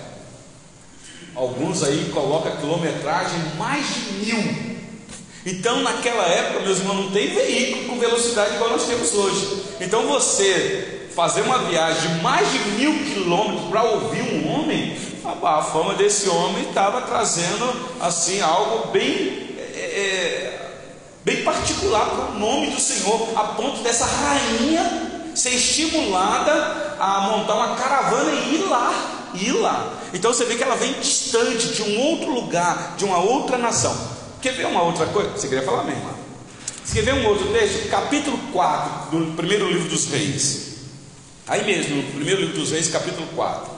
Alguns 1.33 1.83
aí 1.83 2.11
colocam 2.13 2.55
quilometragem 2.57 3.39
mais 3.57 3.85
de 3.87 4.11
mil 4.25 4.75
então, 5.45 5.83
naquela 5.83 6.23
época, 6.23 6.61
meus 6.61 6.79
irmãos, 6.79 7.03
não 7.05 7.11
tem 7.11 7.35
veículo 7.35 7.85
com 7.85 7.99
velocidade 7.99 8.55
igual 8.55 8.71
nós 8.71 8.87
temos 8.87 9.13
hoje. 9.13 9.61
Então, 9.79 10.07
você 10.07 10.94
fazer 11.15 11.41
uma 11.41 11.59
viagem 11.59 12.11
de 12.11 12.21
mais 12.21 12.51
de 12.51 12.59
mil 12.71 12.93
quilômetros 13.05 13.69
para 13.69 13.83
ouvir 13.83 14.21
um 14.21 14.53
homem, 14.53 14.97
a 15.23 15.61
fama 15.61 15.93
desse 15.95 16.27
homem 16.27 16.67
estava 16.67 17.01
trazendo 17.01 17.73
assim 18.01 18.41
algo 18.41 18.89
bem, 18.89 19.55
é, 19.57 19.79
é, 19.79 20.71
bem 21.23 21.41
particular 21.43 22.05
para 22.09 22.25
o 22.31 22.39
nome 22.39 22.69
do 22.69 22.79
Senhor, 22.81 23.29
a 23.33 23.43
ponto 23.43 23.81
dessa 23.81 24.05
rainha 24.05 25.31
ser 25.33 25.51
estimulada 25.51 26.95
a 26.99 27.21
montar 27.21 27.55
uma 27.55 27.75
caravana 27.75 28.31
e 28.31 28.55
ir 28.55 28.67
lá, 28.69 29.31
ir 29.33 29.53
lá. 29.53 29.93
Então 30.13 30.33
você 30.33 30.43
vê 30.43 30.55
que 30.55 30.63
ela 30.63 30.75
vem 30.75 30.93
distante 30.93 31.69
de 31.69 31.81
um 31.81 31.99
outro 31.99 32.31
lugar, 32.33 32.95
de 32.97 33.05
uma 33.05 33.19
outra 33.19 33.57
nação. 33.57 33.95
Quer 34.41 34.53
ver 34.53 34.67
uma 34.67 34.83
outra 34.83 35.05
coisa? 35.07 35.31
Você 35.31 35.47
queria 35.47 35.63
falar 35.63 35.85
mesmo? 35.85 36.03
Você 36.83 36.95
quer 36.95 37.13
ver 37.13 37.13
um 37.13 37.27
outro 37.27 37.47
texto? 37.53 37.89
Capítulo 37.89 38.37
4 38.51 39.17
do 39.17 39.35
primeiro 39.35 39.67
livro 39.71 39.89
dos 39.89 40.07
reis. 40.07 40.64
Aí 41.47 41.63
mesmo, 41.63 41.97
no 41.97 42.11
primeiro 42.11 42.41
livro 42.41 42.57
dos 42.57 42.71
reis, 42.71 42.87
capítulo 42.89 43.27
4. 43.35 43.71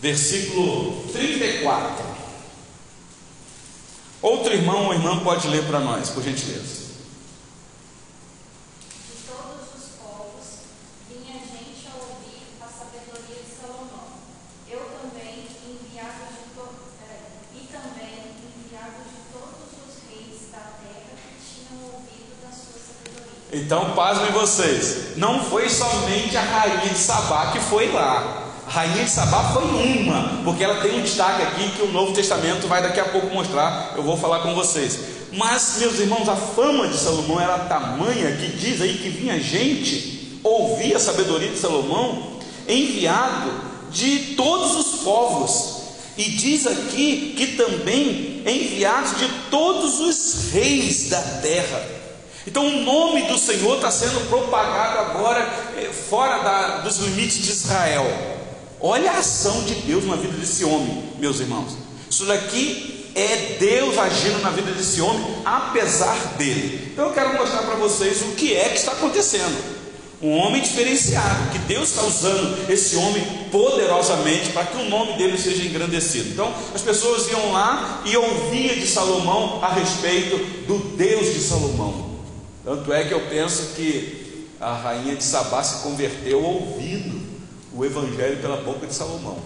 Versículo 0.00 1.04
34. 1.12 2.06
Outro 4.22 4.54
irmão 4.54 4.86
ou 4.86 4.94
irmã 4.94 5.22
pode 5.22 5.46
ler 5.48 5.64
para 5.64 5.80
nós, 5.80 6.08
por 6.08 6.22
gentileza. 6.22 6.88
Então, 23.68 23.87
pasmem 23.98 24.30
vocês, 24.30 25.16
não 25.16 25.42
foi 25.42 25.68
somente 25.68 26.36
a 26.36 26.40
rainha 26.40 26.92
de 26.92 26.96
Sabá 26.96 27.50
que 27.50 27.58
foi 27.58 27.90
lá. 27.90 28.44
A 28.64 28.70
rainha 28.70 29.02
de 29.02 29.10
Sabá 29.10 29.50
foi 29.52 29.64
uma, 29.64 30.40
porque 30.44 30.62
ela 30.62 30.80
tem 30.80 31.00
um 31.00 31.02
destaque 31.02 31.42
aqui 31.42 31.68
que 31.70 31.82
o 31.82 31.90
Novo 31.90 32.12
Testamento 32.12 32.68
vai 32.68 32.80
daqui 32.80 33.00
a 33.00 33.06
pouco 33.06 33.26
mostrar, 33.34 33.94
eu 33.96 34.04
vou 34.04 34.16
falar 34.16 34.38
com 34.38 34.54
vocês. 34.54 35.00
Mas, 35.32 35.78
meus 35.80 35.98
irmãos, 35.98 36.28
a 36.28 36.36
fama 36.36 36.86
de 36.86 36.96
Salomão 36.96 37.40
era 37.40 37.58
tamanha 37.58 38.36
que 38.36 38.46
diz 38.56 38.80
aí 38.80 38.98
que 38.98 39.08
vinha 39.08 39.40
gente 39.40 40.38
ouvir 40.44 40.94
a 40.94 41.00
sabedoria 41.00 41.48
de 41.48 41.58
Salomão, 41.58 42.38
enviado 42.68 43.50
de 43.90 44.36
todos 44.36 44.76
os 44.76 45.00
povos. 45.00 45.78
E 46.16 46.22
diz 46.22 46.68
aqui 46.68 47.34
que 47.36 47.56
também 47.56 48.44
enviados 48.46 49.18
de 49.18 49.28
todos 49.50 49.98
os 49.98 50.52
reis 50.52 51.08
da 51.08 51.20
terra. 51.20 51.98
Então 52.48 52.66
o 52.66 52.80
nome 52.82 53.24
do 53.24 53.36
Senhor 53.36 53.76
está 53.76 53.90
sendo 53.90 54.26
propagado 54.30 55.00
agora 55.00 55.40
eh, 55.76 55.90
fora 55.92 56.38
da, 56.38 56.78
dos 56.78 56.96
limites 56.96 57.44
de 57.44 57.50
Israel. 57.50 58.06
Olha 58.80 59.10
a 59.12 59.18
ação 59.18 59.64
de 59.64 59.74
Deus 59.74 60.06
na 60.06 60.16
vida 60.16 60.32
desse 60.32 60.64
homem, 60.64 61.10
meus 61.18 61.40
irmãos. 61.40 61.76
Isso 62.10 62.24
daqui 62.24 63.12
é 63.14 63.58
Deus 63.60 63.98
agindo 63.98 64.40
na 64.40 64.48
vida 64.48 64.70
desse 64.70 64.98
homem, 65.02 65.22
apesar 65.44 66.16
dele. 66.38 66.88
Então 66.90 67.08
eu 67.08 67.12
quero 67.12 67.34
mostrar 67.34 67.64
para 67.64 67.74
vocês 67.74 68.22
o 68.22 68.32
que 68.34 68.56
é 68.56 68.70
que 68.70 68.78
está 68.78 68.92
acontecendo. 68.92 69.76
Um 70.22 70.34
homem 70.38 70.62
diferenciado, 70.62 71.50
que 71.52 71.58
Deus 71.58 71.90
está 71.90 72.02
usando 72.02 72.70
esse 72.70 72.96
homem 72.96 73.22
poderosamente 73.52 74.52
para 74.52 74.64
que 74.64 74.78
o 74.78 74.88
nome 74.88 75.18
dele 75.18 75.36
seja 75.36 75.62
engrandecido. 75.62 76.30
Então, 76.30 76.52
as 76.74 76.80
pessoas 76.80 77.30
iam 77.30 77.52
lá 77.52 78.02
e 78.06 78.16
ouviam 78.16 78.74
de 78.74 78.86
Salomão 78.86 79.60
a 79.62 79.68
respeito 79.74 80.38
do 80.66 80.96
Deus 80.96 81.34
de 81.34 81.40
Salomão. 81.40 82.07
Tanto 82.64 82.92
é 82.92 83.04
que 83.04 83.14
eu 83.14 83.28
penso 83.28 83.74
que 83.74 84.48
a 84.60 84.74
rainha 84.74 85.16
de 85.16 85.24
Sabá 85.24 85.62
se 85.62 85.82
converteu 85.82 86.42
ouvindo 86.42 87.20
o 87.74 87.84
evangelho 87.84 88.40
pela 88.40 88.58
boca 88.58 88.86
de 88.86 88.94
Salomão. 88.94 89.38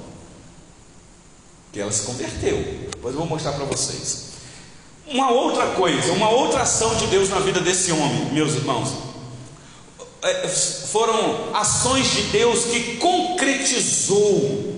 Que 1.73 1.81
ela 1.81 1.93
se 1.93 2.03
converteu. 2.03 2.57
Depois 2.91 3.15
eu 3.15 3.21
vou 3.21 3.29
mostrar 3.29 3.53
para 3.53 3.65
vocês. 3.65 4.33
Uma 5.07 5.31
outra 5.31 5.67
coisa, 5.73 6.13
uma 6.13 6.31
outra 6.31 6.63
ação 6.63 6.95
de 6.95 7.07
Deus 7.07 7.29
na 7.29 7.41
vida 7.41 7.61
desse 7.61 7.93
homem, 7.93 8.33
meus 8.33 8.55
irmãos, 8.55 8.89
é, 10.23 10.49
foram 10.49 11.55
ações 11.55 12.11
de 12.13 12.23
Deus 12.25 12.65
que 12.67 12.97
concretizou, 12.97 14.73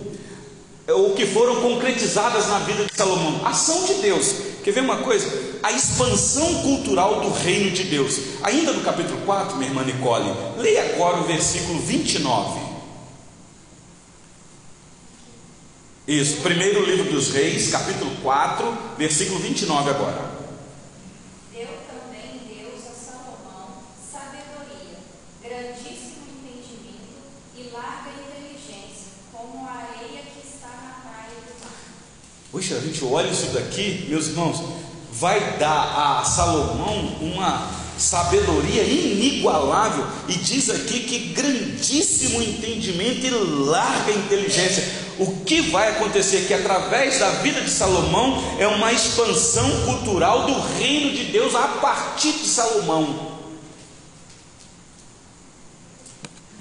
ou 0.89 1.15
que 1.15 1.27
foram 1.27 1.61
concretizadas 1.61 2.49
na 2.49 2.61
vida 2.61 2.85
de 2.85 2.97
Salomão. 2.97 3.47
Ação 3.47 3.85
de 3.85 3.95
Deus. 3.95 4.54
Quer 4.65 4.73
ver 4.73 4.81
uma 4.81 4.97
coisa? 4.97 5.55
a 5.65 5.73
expansão 5.73 6.61
cultural 6.61 7.23
do 7.23 7.31
reino 7.31 7.71
de 7.71 7.85
Deus. 7.85 8.21
Ainda 8.43 8.71
no 8.71 8.83
capítulo 8.83 9.19
4, 9.25 9.57
minha 9.57 9.71
irmã 9.71 9.83
Nicole, 9.83 10.31
leia 10.59 10.95
agora 10.95 11.21
o 11.21 11.25
versículo 11.25 11.81
29. 11.81 12.61
Isso, 16.07 16.43
primeiro 16.43 16.85
livro 16.85 17.11
dos 17.11 17.31
Reis, 17.31 17.71
capítulo 17.71 18.15
4, 18.23 18.79
versículo 18.99 19.39
29 19.39 19.89
agora. 19.89 20.33
Deu 21.51 21.69
também 21.89 22.43
Deus 22.47 22.85
a 22.87 22.93
Salomão 22.93 23.79
sabedoria, 24.13 24.99
grandíssimo 25.43 26.29
entendimento 26.29 27.25
e 27.57 27.71
larga 27.73 28.11
inteligência, 28.11 29.13
como 29.33 29.67
a 29.67 29.71
areia 29.71 30.25
que 30.25 30.47
está 30.47 30.69
na 30.69 31.11
praia 31.11 31.41
do 31.41 31.65
mar. 31.65 31.73
Puxa, 32.55 32.77
a 32.77 32.81
gente 32.81 33.05
olha 33.05 33.27
isso 33.27 33.47
daqui, 33.47 34.07
meus 34.09 34.29
irmãos, 34.29 34.63
vai 35.11 35.59
dar 35.59 36.21
a 36.21 36.25
Salomão 36.25 37.17
uma 37.21 37.69
sabedoria 37.99 38.85
inigualável, 38.85 40.07
e 40.29 40.35
diz 40.35 40.71
aqui 40.71 41.01
que 41.01 41.19
grandíssimo 41.33 42.41
entendimento 42.41 43.27
e 43.27 43.31
larga 43.31 44.13
inteligência. 44.13 44.85
O 45.19 45.41
que 45.45 45.63
vai 45.63 45.97
acontecer 45.97 46.47
que 46.47 46.55
através 46.55 47.19
da 47.19 47.31
vida 47.31 47.61
de 47.61 47.71
Salomão 47.71 48.41
é 48.61 48.69
uma 48.69 48.93
expansão 48.93 49.69
cultural 49.85 50.47
do 50.47 50.61
reino 50.79 51.11
de 51.11 51.25
Deus 51.33 51.57
a 51.57 51.67
partir 51.67 52.35
de 52.35 52.47
Salomão. 52.47 53.33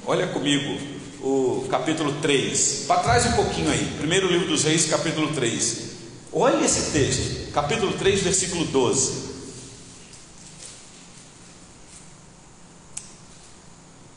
Olha 0.07 0.25
comigo 0.25 0.92
o 1.23 1.65
capítulo 1.69 2.13
3. 2.21 2.83
Para 2.85 3.01
trás 3.01 3.25
um 3.25 3.31
pouquinho 3.31 3.71
aí. 3.71 3.95
Primeiro 3.97 4.27
livro 4.27 4.47
dos 4.47 4.63
Reis, 4.65 4.85
capítulo 4.85 5.33
3. 5.33 5.93
Olha 6.33 6.65
esse 6.65 6.91
texto, 6.91 7.51
capítulo 7.53 7.93
3, 7.93 8.21
versículo 8.21 8.65
12. 8.65 9.33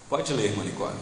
Pode 0.09 0.33
ler, 0.33 0.47
irmã 0.47 0.65
Nicole. 0.65 0.95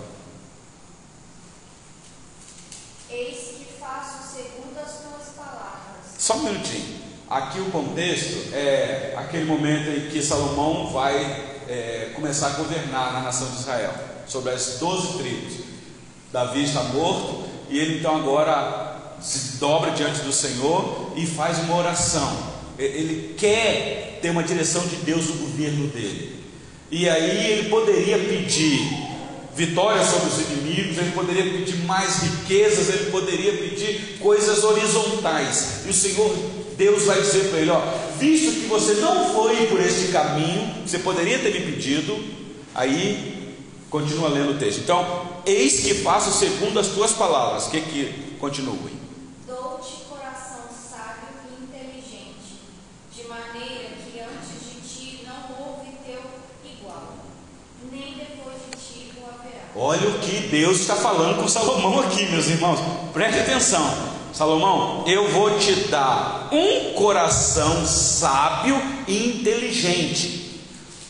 Eis 3.11 3.39
que 3.57 3.67
faço 3.81 4.37
segundo 4.37 4.79
as 4.79 4.99
tuas 4.99 5.29
palavras. 5.37 6.05
Só 6.19 6.37
um 6.37 6.43
minutinho. 6.43 7.03
Aqui 7.31 7.61
o 7.61 7.71
contexto 7.71 8.53
é 8.53 9.15
aquele 9.17 9.45
momento 9.47 9.89
em 9.89 10.11
que 10.11 10.23
Salomão 10.23 10.93
vai 10.93 11.15
é, 11.67 12.13
começar 12.15 12.49
a 12.49 12.57
governar 12.57 13.13
na 13.15 13.23
nação 13.23 13.49
de 13.51 13.57
Israel, 13.57 13.95
sobre 14.27 14.53
as 14.53 14.79
doze 14.79 15.19
tribos. 15.19 15.64
Davi 16.35 16.65
está 16.65 16.83
morto 16.83 17.45
e 17.71 17.79
ele 17.79 17.99
então 18.01 18.17
agora 18.17 19.15
se 19.23 19.59
dobra 19.59 19.93
diante 19.93 20.21
do 20.23 20.33
Senhor 20.33 21.13
e 21.15 21.25
faz 21.25 21.61
uma 21.61 21.77
oração. 21.77 22.37
Ele 22.77 23.37
quer 23.39 24.19
ter 24.21 24.31
uma 24.31 24.43
direção 24.43 24.85
de 24.85 24.97
Deus 24.97 25.29
no 25.29 25.35
governo 25.35 25.87
dele. 25.87 26.35
E 26.91 27.09
aí 27.09 27.53
ele 27.53 27.69
poderia 27.69 28.19
pedir 28.19 28.81
vitória 29.55 30.05
sobre 30.05 30.27
os 30.27 30.41
inimigos, 30.41 30.99
ele 30.99 31.13
poderia 31.13 31.45
pedir 31.45 31.77
mais 31.85 32.25
riquezas, 32.25 32.89
ele 32.89 33.13
poderia 33.13 33.53
pedir 33.53 34.19
coisas 34.19 34.65
horizontais. 34.65 35.83
E 35.87 35.91
o 35.91 35.95
Senhor, 35.95 36.35
Deus 36.77 37.05
vai 37.05 37.21
dizer 37.21 37.45
para 37.51 37.61
ele: 37.61 37.71
ó, 37.71 37.81
visto 38.19 38.61
que 38.61 38.67
você 38.67 38.95
não 38.95 39.33
foi 39.33 39.69
por 39.69 39.81
este 39.81 40.09
caminho, 40.09 40.83
você 40.85 40.99
poderia 40.99 41.39
ter 41.39 41.53
me 41.53 41.61
pedido, 41.61 42.19
aí 42.75 43.34
continua 43.95 44.29
lendo 44.29 44.51
o 44.51 44.59
texto. 44.59 44.81
Então, 44.81 45.07
eis 45.47 45.85
que 45.85 45.95
faço 45.95 46.37
segundo 46.37 46.81
as 46.81 46.89
tuas 46.89 47.13
palavras. 47.13 47.67
O 47.67 47.71
que 47.71 47.81
que 47.81 48.37
continue? 48.41 48.93
Dou-te 49.47 50.03
coração 50.09 50.65
sábio 50.69 51.29
e 51.49 51.63
inteligente, 51.63 52.59
de 53.15 53.29
maneira 53.29 53.91
que 54.03 54.19
antes 54.19 54.67
de 54.67 54.81
ti 54.89 55.25
não 55.25 55.65
houve 55.65 55.93
teu 56.05 56.21
igual, 56.65 57.19
nem 57.93 58.15
depois 58.15 58.57
de 58.69 58.77
ti 58.85 59.13
o 59.17 59.29
haverá. 59.29 59.63
Olha 59.77 60.09
o 60.09 60.19
que 60.19 60.49
Deus 60.49 60.81
está 60.81 60.97
falando 60.97 61.41
com 61.41 61.47
Salomão 61.47 62.01
aqui, 62.01 62.27
meus 62.27 62.49
irmãos. 62.49 62.81
Preste 63.13 63.39
atenção. 63.39 63.89
Salomão, 64.33 65.05
eu 65.07 65.31
vou 65.31 65.57
te 65.57 65.73
dar 65.89 66.49
um 66.51 66.95
coração 66.95 67.87
sábio 67.87 68.75
e 69.07 69.39
inteligente. 69.39 70.44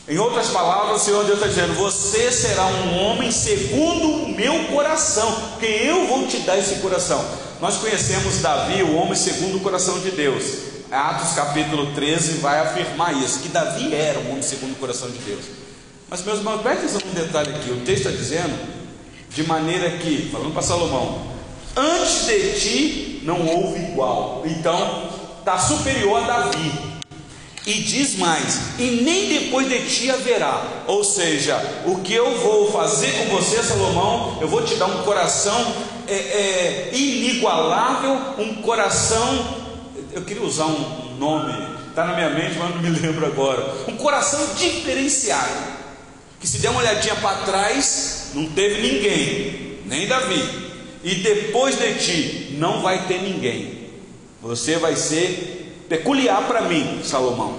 Em 0.07 0.19
outras 0.19 0.49
palavras, 0.49 1.01
o 1.01 1.05
Senhor 1.05 1.25
Deus 1.25 1.39
está 1.39 1.49
dizendo: 1.49 1.75
Você 1.75 2.31
será 2.31 2.67
um 2.67 2.99
homem 2.99 3.31
segundo 3.31 4.25
o 4.25 4.29
meu 4.29 4.65
coração, 4.65 5.33
porque 5.51 5.67
eu 5.67 6.07
vou 6.07 6.27
te 6.27 6.41
dar 6.41 6.59
esse 6.59 6.77
coração. 6.77 7.25
Nós 7.59 7.77
conhecemos 7.77 8.43
Davi, 8.43 8.83
o 8.83 8.97
homem 8.97 9.15
segundo 9.15 9.57
o 9.57 9.61
coração 9.61 9.99
de 10.01 10.11
Deus. 10.11 10.45
Atos 10.91 11.33
capítulo 11.35 11.95
13 11.95 12.35
vai 12.35 12.61
afirmar 12.61 13.15
isso: 13.15 13.39
que 13.39 13.49
Davi 13.49 13.95
era 13.95 14.19
um 14.19 14.33
homem 14.33 14.43
segundo 14.43 14.73
o 14.73 14.77
coração 14.77 15.11
de 15.11 15.19
Deus. 15.19 15.45
Mas, 16.11 16.23
meus 16.23 16.39
irmãos, 16.39 16.61
preste 16.61 16.85
atenção 16.85 17.01
num 17.07 17.15
detalhe 17.15 17.55
aqui: 17.55 17.71
o 17.71 17.81
texto 17.81 18.07
está 18.07 18.11
dizendo, 18.11 18.59
de 19.31 19.43
maneira 19.45 19.91
que, 19.99 20.29
falando 20.31 20.53
para 20.53 20.61
Salomão, 20.61 21.23
antes 21.75 22.27
de 22.27 22.61
ti 22.61 23.21
não 23.25 23.47
houve 23.47 23.81
igual, 23.81 24.43
então 24.45 25.09
está 25.39 25.59
superior 25.59 26.23
a 26.23 26.27
Davi. 26.27 26.94
E 27.67 27.81
diz 27.81 28.17
mais: 28.17 28.79
e 28.79 29.03
nem 29.03 29.29
depois 29.29 29.69
de 29.69 29.79
ti 29.87 30.11
haverá. 30.11 30.85
Ou 30.87 31.03
seja, 31.03 31.57
o 31.87 32.01
que 32.01 32.13
eu 32.13 32.39
vou 32.39 32.71
fazer 32.71 33.13
com 33.13 33.37
você, 33.37 33.63
Salomão, 33.63 34.39
eu 34.41 34.49
vou 34.49 34.63
te 34.63 34.75
dar 34.75 34.87
um 34.87 35.03
coração 35.03 35.75
é, 36.07 36.15
é, 36.15 36.91
inigualável, 36.93 38.21
um 38.39 38.57
coração. 38.57 39.65
Eu 40.13 40.23
queria 40.23 40.43
usar 40.43 40.67
um 40.67 41.17
nome, 41.19 41.53
está 41.89 42.05
na 42.05 42.15
minha 42.15 42.31
mente, 42.31 42.57
mas 42.59 42.75
não 42.75 42.83
me 42.83 42.91
lembro 43.01 43.25
agora. 43.25 43.67
Um 43.89 43.97
coração 43.97 44.41
diferenciado. 44.57 45.75
Que 46.39 46.47
se 46.47 46.59
der 46.59 46.69
uma 46.69 46.81
olhadinha 46.81 47.17
para 47.17 47.39
trás, 47.39 48.33
não 48.35 48.47
teve 48.51 48.83
ninguém, 48.83 49.79
nem 49.87 50.07
Davi. 50.07 50.65
E 51.03 51.15
depois 51.17 51.79
de 51.79 51.95
ti, 51.95 52.57
não 52.59 52.83
vai 52.83 53.07
ter 53.07 53.23
ninguém. 53.23 53.89
Você 54.43 54.77
vai 54.77 54.95
ser 54.95 55.64
peculiar 55.89 56.47
para 56.47 56.63
mim, 56.63 57.01
Salomão. 57.05 57.57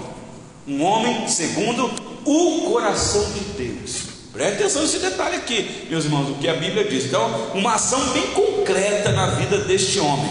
Um 0.66 0.82
homem 0.82 1.28
segundo 1.28 1.90
o 2.24 2.70
coração 2.72 3.24
de 3.32 3.40
Deus. 3.40 4.16
Preste 4.32 4.56
atenção 4.56 4.82
nesse 4.82 4.98
detalhe 4.98 5.36
aqui, 5.36 5.86
meus 5.88 6.04
irmãos, 6.04 6.28
o 6.28 6.34
que 6.34 6.48
a 6.48 6.54
Bíblia 6.54 6.84
diz. 6.84 7.06
Então, 7.06 7.52
uma 7.54 7.74
ação 7.74 8.00
bem 8.12 8.26
concreta 8.32 9.12
na 9.12 9.28
vida 9.30 9.58
deste 9.58 9.98
homem. 9.98 10.30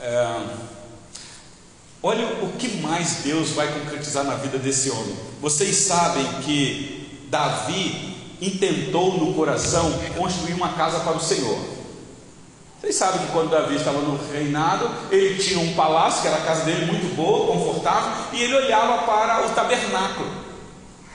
É, 0.00 0.36
olha 2.00 2.26
o 2.44 2.52
que 2.52 2.76
mais 2.76 3.22
Deus 3.24 3.50
vai 3.50 3.72
concretizar 3.72 4.22
na 4.22 4.36
vida 4.36 4.56
desse 4.58 4.90
homem. 4.90 5.16
Vocês 5.40 5.74
sabem 5.76 6.24
que 6.42 7.26
Davi 7.28 8.14
intentou 8.40 9.18
no 9.18 9.34
coração 9.34 9.92
construir 10.16 10.54
uma 10.54 10.74
casa 10.74 11.00
para 11.00 11.16
o 11.16 11.20
Senhor. 11.20 11.58
Vocês 12.84 12.96
sabem 12.96 13.22
que 13.22 13.32
quando 13.32 13.48
Davi 13.48 13.76
estava 13.76 13.98
no 13.98 14.20
reinado, 14.30 14.90
ele 15.10 15.42
tinha 15.42 15.58
um 15.58 15.72
palácio, 15.72 16.20
que 16.20 16.28
era 16.28 16.36
a 16.36 16.40
casa 16.42 16.64
dele, 16.66 16.84
muito 16.84 17.16
boa, 17.16 17.46
confortável, 17.46 18.12
e 18.30 18.42
ele 18.42 18.54
olhava 18.54 19.06
para 19.06 19.46
o 19.46 19.50
tabernáculo. 19.54 20.28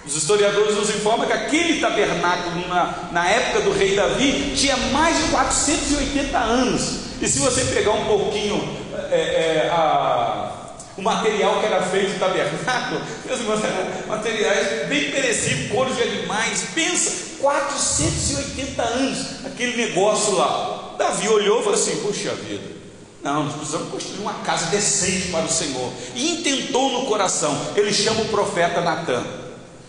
Os 0.04 0.16
historiadores 0.16 0.76
nos 0.76 0.90
informam 0.90 1.28
que 1.28 1.34
aquele 1.34 1.80
tabernáculo, 1.80 2.68
na, 2.68 3.10
na 3.12 3.30
época 3.30 3.62
do 3.62 3.72
rei 3.72 3.96
Davi, 3.96 4.56
tinha 4.56 4.76
mais 4.92 5.16
de 5.18 5.24
480 5.26 6.38
anos. 6.40 7.02
E 7.22 7.28
se 7.28 7.38
você 7.38 7.64
pegar 7.66 7.92
um 7.92 8.06
pouquinho 8.06 8.68
é, 9.12 9.68
é, 9.68 9.70
a, 9.72 10.49
o 11.00 11.02
material 11.02 11.62
que 11.62 11.66
era 11.66 11.82
feito 11.82 12.14
do 12.14 12.20
tabernáculo, 12.20 13.02
meus 13.26 13.40
irmãos, 13.40 13.64
eram 13.64 14.08
materiais 14.08 14.90
bem 14.90 15.12
perecíveis, 15.12 15.72
couros 15.72 15.96
de 15.96 16.04
animais. 16.04 16.66
Pensa, 16.76 17.38
480 17.40 18.82
anos, 18.84 19.46
aquele 19.46 19.78
negócio 19.78 20.36
lá. 20.36 20.96
Davi 20.98 21.30
olhou 21.30 21.62
e 21.62 21.64
falou 21.64 21.80
assim: 21.80 21.96
Puxa 22.02 22.34
vida, 22.34 22.68
não, 23.24 23.46
nós 23.46 23.56
precisamos 23.56 23.90
construir 23.90 24.20
uma 24.20 24.34
casa 24.34 24.66
decente 24.68 25.30
para 25.30 25.46
o 25.46 25.50
Senhor. 25.50 25.90
E 26.16 26.34
intentou 26.34 26.92
no 26.92 27.06
coração. 27.06 27.58
Ele 27.78 27.94
chama 27.94 28.22
o 28.22 28.28
profeta 28.28 28.82
Natan 28.82 29.24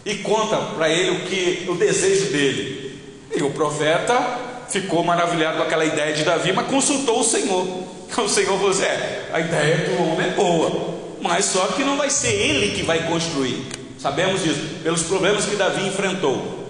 e 0.07 0.15
conta 0.17 0.57
para 0.77 0.89
ele 0.89 1.11
o 1.11 1.27
que 1.27 1.67
o 1.69 1.75
desejo 1.75 2.31
dele. 2.31 3.01
E 3.35 3.43
o 3.43 3.51
profeta 3.51 4.39
ficou 4.69 5.03
maravilhado 5.03 5.57
com 5.57 5.65
aquela 5.65 5.85
ideia 5.85 6.13
de 6.13 6.23
Davi, 6.23 6.53
mas 6.53 6.69
consultou 6.69 7.19
o 7.19 7.25
Senhor. 7.25 7.67
O 8.19 8.29
Senhor 8.29 8.57
falou 8.57 8.71
assim: 8.71 8.83
é, 8.83 9.31
a 9.33 9.39
ideia 9.39 9.89
do 9.89 10.03
homem 10.03 10.27
é 10.27 10.31
boa, 10.31 11.00
mas 11.21 11.47
só 11.47 11.67
que 11.69 11.85
não 11.85 11.97
vai 11.97 12.11
ser 12.11 12.33
ele 12.33 12.75
que 12.75 12.83
vai 12.83 13.07
construir. 13.07 13.67
Sabemos 13.99 14.43
disso, 14.43 14.61
pelos 14.83 15.03
problemas 15.03 15.45
que 15.45 15.57
Davi 15.57 15.87
enfrentou. 15.87 16.61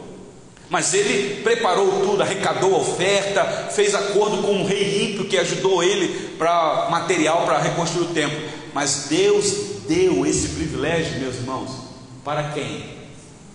Mas 0.68 0.94
ele 0.94 1.42
preparou 1.42 2.00
tudo, 2.00 2.22
arrecadou 2.22 2.80
oferta, 2.80 3.44
fez 3.72 3.94
acordo 3.94 4.38
com 4.42 4.62
o 4.62 4.66
rei 4.66 5.10
ímpio 5.10 5.26
que 5.26 5.36
ajudou 5.36 5.82
ele 5.82 6.36
para 6.38 6.88
material 6.90 7.44
para 7.44 7.58
reconstruir 7.58 8.04
o 8.04 8.14
templo. 8.14 8.38
Mas 8.72 9.06
Deus 9.08 9.52
deu 9.88 10.24
esse 10.24 10.48
privilégio, 10.50 11.18
meus 11.18 11.36
irmãos, 11.36 11.70
para 12.24 12.50
quem? 12.50 12.84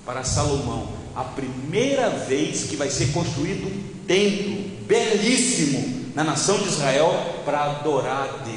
Para 0.06 0.24
Salomão. 0.24 0.90
A 1.16 1.24
primeira 1.24 2.10
vez 2.10 2.64
que 2.64 2.76
vai 2.76 2.90
ser 2.90 3.14
construído 3.14 3.68
um 3.68 4.06
templo 4.06 4.56
belíssimo 4.86 6.12
na 6.14 6.24
nação 6.24 6.58
de 6.58 6.68
Israel 6.68 7.42
para 7.46 7.64
adorar 7.64 8.24
a 8.24 8.44
Deus. 8.44 8.55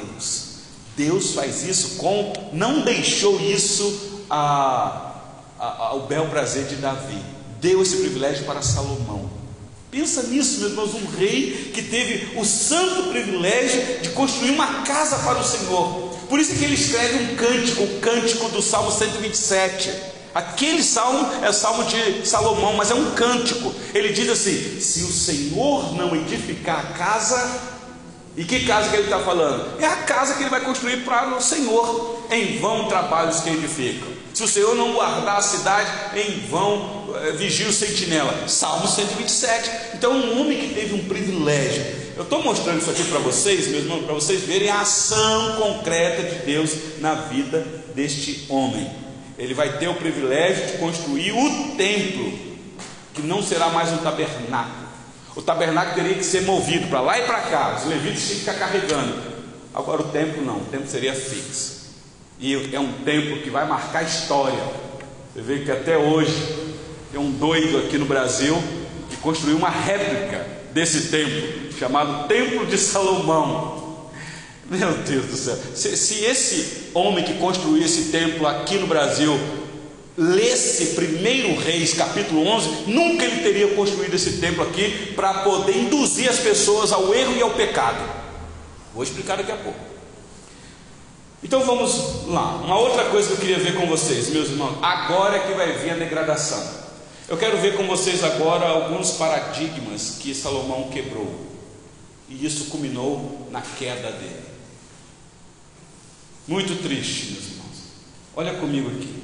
Deus 0.99 1.33
faz 1.33 1.63
isso 1.63 1.95
com, 1.95 2.33
não 2.51 2.81
deixou 2.81 3.39
isso 3.39 4.25
a, 4.29 5.15
a, 5.57 5.87
ao 5.91 6.01
bel 6.01 6.27
prazer 6.27 6.65
de 6.65 6.75
Davi 6.75 7.39
deu 7.61 7.81
esse 7.81 7.97
privilégio 7.97 8.45
para 8.45 8.61
Salomão. 8.61 9.29
Pensa 9.89 10.23
nisso, 10.23 10.59
meus 10.59 10.71
irmãos, 10.71 10.93
um 10.93 11.17
rei 11.17 11.71
que 11.73 11.81
teve 11.81 12.37
o 12.37 12.45
santo 12.45 13.09
privilégio 13.09 14.01
de 14.01 14.09
construir 14.09 14.51
uma 14.51 14.83
casa 14.83 15.17
para 15.19 15.39
o 15.39 15.43
Senhor. 15.43 16.09
Por 16.27 16.39
isso 16.39 16.53
que 16.53 16.63
ele 16.63 16.75
escreve 16.75 17.23
um 17.23 17.35
cântico, 17.35 17.83
o 17.83 17.99
cântico 17.99 18.49
do 18.49 18.61
Salmo 18.61 18.91
127. 18.91 19.91
Aquele 20.35 20.83
salmo 20.83 21.27
é 21.43 21.49
o 21.49 21.53
salmo 21.53 21.85
de 21.85 22.27
Salomão, 22.27 22.73
mas 22.73 22.91
é 22.91 22.93
um 22.93 23.11
cântico. 23.11 23.73
Ele 23.95 24.13
diz 24.13 24.29
assim: 24.29 24.79
se 24.79 25.01
o 25.03 25.11
Senhor 25.11 25.95
não 25.95 26.15
edificar 26.15 26.79
a 26.79 26.93
casa, 26.93 27.78
e 28.37 28.43
que 28.43 28.65
casa 28.65 28.89
que 28.89 28.95
ele 28.95 29.03
está 29.03 29.19
falando? 29.19 29.81
É 29.81 29.85
a 29.85 29.97
casa 29.97 30.35
que 30.35 30.43
ele 30.43 30.49
vai 30.49 30.61
construir 30.61 31.03
para 31.03 31.35
o 31.35 31.41
Senhor. 31.41 32.27
Em 32.31 32.57
vão 32.59 32.87
trabalhos 32.87 33.41
que 33.41 33.49
edificam. 33.49 34.07
Se 34.33 34.43
o 34.43 34.47
Senhor 34.47 34.75
não 34.75 34.93
guardar 34.93 35.37
a 35.37 35.41
cidade, 35.41 35.89
em 36.15 36.47
vão 36.47 37.09
é, 37.23 37.31
vigia 37.31 37.67
o 37.67 37.73
sentinela. 37.73 38.47
Salmo 38.47 38.87
127. 38.87 39.69
Então, 39.95 40.13
um 40.13 40.39
homem 40.39 40.57
que 40.57 40.73
teve 40.73 40.95
um 40.95 41.03
privilégio. 41.05 41.83
Eu 42.15 42.23
estou 42.23 42.43
mostrando 42.43 42.79
isso 42.79 42.89
aqui 42.89 43.03
para 43.05 43.19
vocês, 43.19 43.67
meus 43.67 43.83
irmãos, 43.83 44.05
para 44.05 44.13
vocês 44.13 44.41
verem 44.43 44.69
a 44.69 44.81
ação 44.81 45.55
concreta 45.55 46.23
de 46.23 46.45
Deus 46.45 46.71
na 46.99 47.15
vida 47.15 47.65
deste 47.95 48.45
homem. 48.49 48.89
Ele 49.37 49.53
vai 49.53 49.77
ter 49.77 49.87
o 49.87 49.95
privilégio 49.95 50.67
de 50.67 50.77
construir 50.79 51.31
o 51.31 51.75
templo, 51.77 52.37
que 53.13 53.21
não 53.21 53.41
será 53.41 53.69
mais 53.69 53.89
um 53.91 53.97
tabernáculo. 53.97 54.88
O 55.39 55.41
tabernáculo 55.41 55.95
teria 55.95 56.15
que 56.15 56.23
ser 56.25 56.41
movido 56.41 56.87
para 56.89 56.99
lá 56.99 57.17
e 57.17 57.21
para 57.21 57.39
cá, 57.39 57.77
os 57.79 57.85
levitas 57.85 58.23
tinham 58.23 58.33
que 58.33 58.39
ficar 58.39 58.55
carregando. 58.55 59.15
Agora, 59.73 60.01
o 60.01 60.09
templo 60.09 60.43
não, 60.43 60.57
o 60.57 60.65
templo 60.65 60.85
seria 60.85 61.15
fixo. 61.15 61.93
E 62.37 62.75
é 62.75 62.77
um 62.77 62.91
templo 63.05 63.37
que 63.37 63.49
vai 63.49 63.65
marcar 63.65 64.03
história. 64.03 64.61
Você 65.33 65.41
vê 65.41 65.59
que 65.59 65.71
até 65.71 65.97
hoje 65.97 66.33
Tem 67.13 67.21
um 67.21 67.31
doido 67.31 67.77
aqui 67.77 67.97
no 67.97 68.05
Brasil 68.05 68.61
que 69.09 69.15
construiu 69.15 69.55
uma 69.55 69.69
réplica 69.69 70.45
desse 70.73 71.07
templo, 71.07 71.71
chamado 71.79 72.27
Templo 72.27 72.65
de 72.65 72.77
Salomão. 72.77 74.09
Meu 74.69 74.91
Deus 74.91 75.25
do 75.25 75.37
céu, 75.37 75.57
se, 75.73 75.95
se 75.95 76.25
esse 76.25 76.89
homem 76.93 77.23
que 77.23 77.35
construiu 77.35 77.81
esse 77.81 78.11
templo 78.11 78.45
aqui 78.45 78.77
no 78.77 78.87
Brasil 78.87 79.39
lesse 80.19 80.95
primeiro 80.95 81.57
Reis, 81.57 81.93
capítulo 81.93 82.45
11, 82.45 82.83
nunca 82.87 83.23
ele 83.23 83.41
teria 83.41 83.73
construído 83.73 84.13
esse 84.15 84.33
templo 84.33 84.61
aqui 84.61 85.13
para 85.15 85.35
poder 85.45 85.77
induzir 85.77 86.29
as 86.29 86.39
pessoas 86.39 86.91
ao 86.91 87.13
erro 87.13 87.35
e 87.37 87.41
ao 87.41 87.51
pecado. 87.51 88.03
Vou 88.93 89.01
explicar 89.01 89.37
daqui 89.37 89.51
a 89.51 89.57
pouco. 89.57 89.79
Então 91.41 91.63
vamos 91.63 92.27
lá. 92.27 92.57
Uma 92.57 92.77
outra 92.77 93.05
coisa 93.05 93.29
que 93.29 93.33
eu 93.35 93.37
queria 93.37 93.59
ver 93.59 93.75
com 93.75 93.87
vocês, 93.87 94.29
meus 94.29 94.49
irmãos. 94.49 94.77
Agora 94.81 95.37
é 95.37 95.39
que 95.39 95.53
vai 95.53 95.71
vir 95.71 95.91
a 95.91 95.95
degradação. 95.95 96.61
Eu 97.29 97.37
quero 97.37 97.57
ver 97.59 97.77
com 97.77 97.87
vocês 97.87 98.21
agora 98.23 98.67
alguns 98.67 99.11
paradigmas 99.11 100.17
que 100.19 100.35
Salomão 100.35 100.89
quebrou. 100.89 101.47
E 102.27 102.45
isso 102.45 102.65
culminou 102.65 103.47
na 103.51 103.61
queda 103.61 104.11
dele. 104.11 104.43
Muito 106.45 106.81
triste, 106.83 107.31
meus 107.31 107.45
irmãos. 107.45 107.77
Olha 108.35 108.53
comigo 108.55 108.89
aqui. 108.89 109.18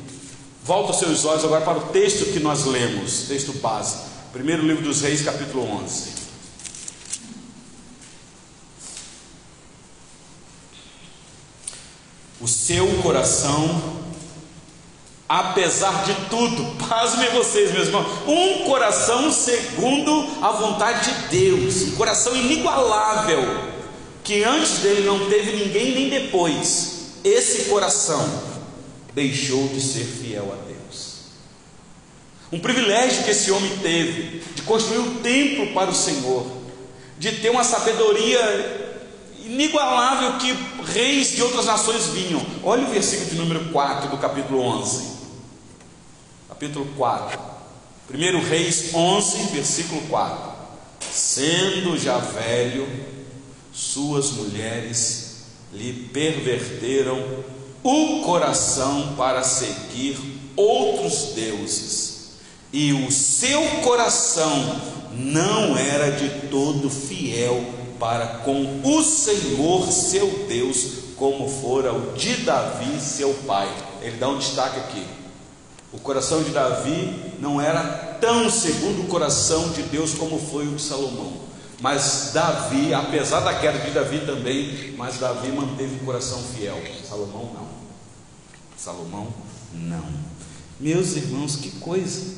Volta 0.65 0.93
os 0.93 0.97
seus 0.97 1.25
olhos 1.25 1.45
agora 1.45 1.63
para 1.63 1.78
o 1.78 1.82
texto 1.89 2.34
que 2.34 2.39
nós 2.39 2.65
lemos, 2.65 3.28
texto 3.28 3.54
base. 3.60 3.97
Primeiro 4.34 4.65
livro 4.65 4.84
dos 4.84 4.99
Reis, 4.99 5.21
capítulo 5.21 5.63
11. 5.84 6.10
O 12.41 12.47
seu 12.47 12.88
coração, 13.04 13.80
apesar 15.30 16.04
de 16.04 16.15
tudo, 16.32 16.65
pasmem 16.89 17.30
vocês, 17.30 17.71
meus 17.71 17.86
irmãos, 17.86 18.08
um 18.25 18.65
coração 18.65 19.32
segundo 19.32 20.28
a 20.41 20.51
vontade 20.51 21.12
de 21.12 21.28
Deus, 21.28 21.89
um 21.89 21.95
coração 21.95 22.36
inigualável, 22.36 23.43
que 24.23 24.43
antes 24.43 24.80
dele 24.80 25.06
não 25.06 25.30
teve 25.30 25.63
ninguém 25.63 25.93
nem 25.93 26.10
depois. 26.10 27.12
Esse 27.23 27.65
coração 27.65 28.54
deixou 29.15 29.69
de 29.69 29.82
ser 29.82 30.04
fiel 30.04 30.51
a 30.51 30.67
Deus. 30.67 31.15
Um 32.51 32.60
privilégio 32.60 33.23
que 33.23 33.32
esse 33.32 33.49
homem 33.49 33.78
teve 33.78 34.43
de 34.54 34.62
construir 34.63 34.99
um 34.99 35.15
templo 35.15 35.73
para 35.73 35.89
o 35.89 35.95
Senhor, 35.95 36.45
de 37.17 37.32
ter 37.32 37.49
uma 37.49 37.63
sabedoria 37.63 38.84
inigualável 39.45 40.38
que 40.38 40.54
reis 40.91 41.32
de 41.32 41.41
outras 41.41 41.65
nações 41.65 42.08
vinham. 42.08 42.45
Olha 42.62 42.84
o 42.84 42.91
versículo 42.91 43.30
de 43.30 43.36
número 43.36 43.69
4 43.71 44.10
do 44.10 44.17
capítulo 44.17 44.60
11. 44.60 45.15
Capítulo 46.49 46.86
4. 46.97 47.39
Primeiro 48.08 48.39
Reis 48.41 48.93
11, 48.93 49.54
versículo 49.54 50.01
4. 50.01 50.54
Sendo 51.12 51.97
já 51.97 52.17
velho, 52.17 52.88
suas 53.73 54.32
mulheres 54.32 55.45
lhe 55.73 56.10
perverteram 56.13 57.43
o 57.88 58.21
coração 58.21 59.13
para 59.15 59.43
seguir 59.43 60.17
outros 60.56 61.34
deuses, 61.36 62.32
e 62.74 62.91
o 62.91 63.12
seu 63.12 63.62
coração 63.84 64.82
não 65.13 65.78
era 65.78 66.10
de 66.12 66.48
todo 66.48 66.89
fiel 66.89 67.63
para 68.00 68.39
com 68.39 68.82
o 68.84 69.04
Senhor 69.04 69.91
seu 69.91 70.48
Deus, 70.48 70.88
como 71.15 71.48
fora 71.48 71.93
o 71.93 72.13
de 72.13 72.38
Davi, 72.38 73.00
seu 73.00 73.32
pai. 73.45 73.71
Ele 74.02 74.17
dá 74.17 74.30
um 74.30 74.39
destaque 74.39 74.80
aqui. 74.80 75.06
O 75.93 76.00
coração 76.00 76.41
de 76.41 76.50
Davi 76.50 77.36
não 77.39 77.62
era 77.62 78.17
tão 78.19 78.50
segundo 78.50 79.04
o 79.04 79.08
coração 79.08 79.69
de 79.69 79.84
Deus 79.84 80.15
como 80.15 80.39
foi 80.39 80.67
o 80.67 80.76
de 80.76 80.82
Salomão. 80.82 81.34
Mas 81.80 82.32
Davi, 82.34 82.95
apesar 82.95 83.41
da 83.41 83.54
queda 83.54 83.78
de 83.78 83.91
Davi 83.91 84.21
também, 84.26 84.95
mas 84.98 85.19
Davi 85.19 85.50
manteve 85.50 85.98
o 85.98 86.06
coração 86.06 86.41
fiel. 86.41 86.82
Salomão 87.08 87.52
não. 87.54 87.74
Salomão 88.77 89.33
não. 89.73 90.05
Meus 90.79 91.15
irmãos, 91.15 91.55
que 91.55 91.71
coisa. 91.79 92.35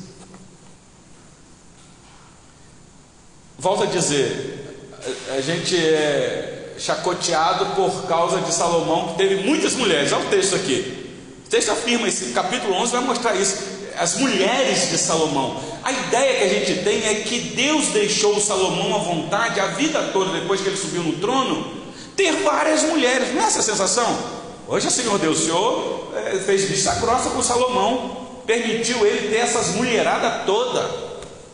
Volto 3.58 3.84
a 3.84 3.86
dizer, 3.86 4.94
a 5.36 5.40
gente 5.40 5.76
é 5.76 6.74
chacoteado 6.78 7.74
por 7.74 8.06
causa 8.06 8.40
de 8.40 8.54
Salomão, 8.54 9.08
que 9.08 9.14
teve 9.16 9.42
muitas 9.42 9.74
mulheres. 9.74 10.12
Olha 10.12 10.26
o 10.26 10.30
texto 10.30 10.54
aqui. 10.54 11.12
O 11.44 11.50
texto 11.50 11.70
afirma 11.70 12.06
esse 12.06 12.32
capítulo 12.32 12.74
11 12.74 12.92
vai 12.92 13.00
mostrar 13.02 13.34
isso. 13.34 13.78
As 13.98 14.16
mulheres 14.16 14.90
de 14.90 14.98
Salomão. 14.98 15.60
A 15.82 15.90
ideia 15.90 16.38
que 16.38 16.44
a 16.44 16.48
gente 16.48 16.84
tem 16.84 17.04
é 17.04 17.14
que 17.16 17.40
Deus 17.56 17.88
deixou 17.88 18.40
Salomão 18.40 18.94
à 18.94 18.98
vontade 18.98 19.58
a 19.58 19.68
vida 19.68 20.10
toda, 20.12 20.38
depois 20.38 20.60
que 20.60 20.68
ele 20.68 20.76
subiu 20.76 21.02
no 21.02 21.14
trono, 21.14 21.82
ter 22.14 22.30
várias 22.42 22.84
mulheres. 22.84 23.34
Não 23.34 23.42
é 23.42 23.46
essa 23.46 23.58
a 23.58 23.62
sensação? 23.62 24.37
Hoje, 24.70 24.90
Senhor 24.90 25.18
Deus, 25.18 25.38
o 25.38 25.44
Senhor 25.44 26.12
é, 26.14 26.38
fez 26.40 26.64
vista 26.64 26.94
grossa 26.96 27.30
com 27.30 27.42
Salomão, 27.42 28.28
permitiu 28.46 29.06
ele 29.06 29.30
ter 29.30 29.38
essas 29.38 29.68
mulheradas 29.68 30.44
toda, 30.44 30.90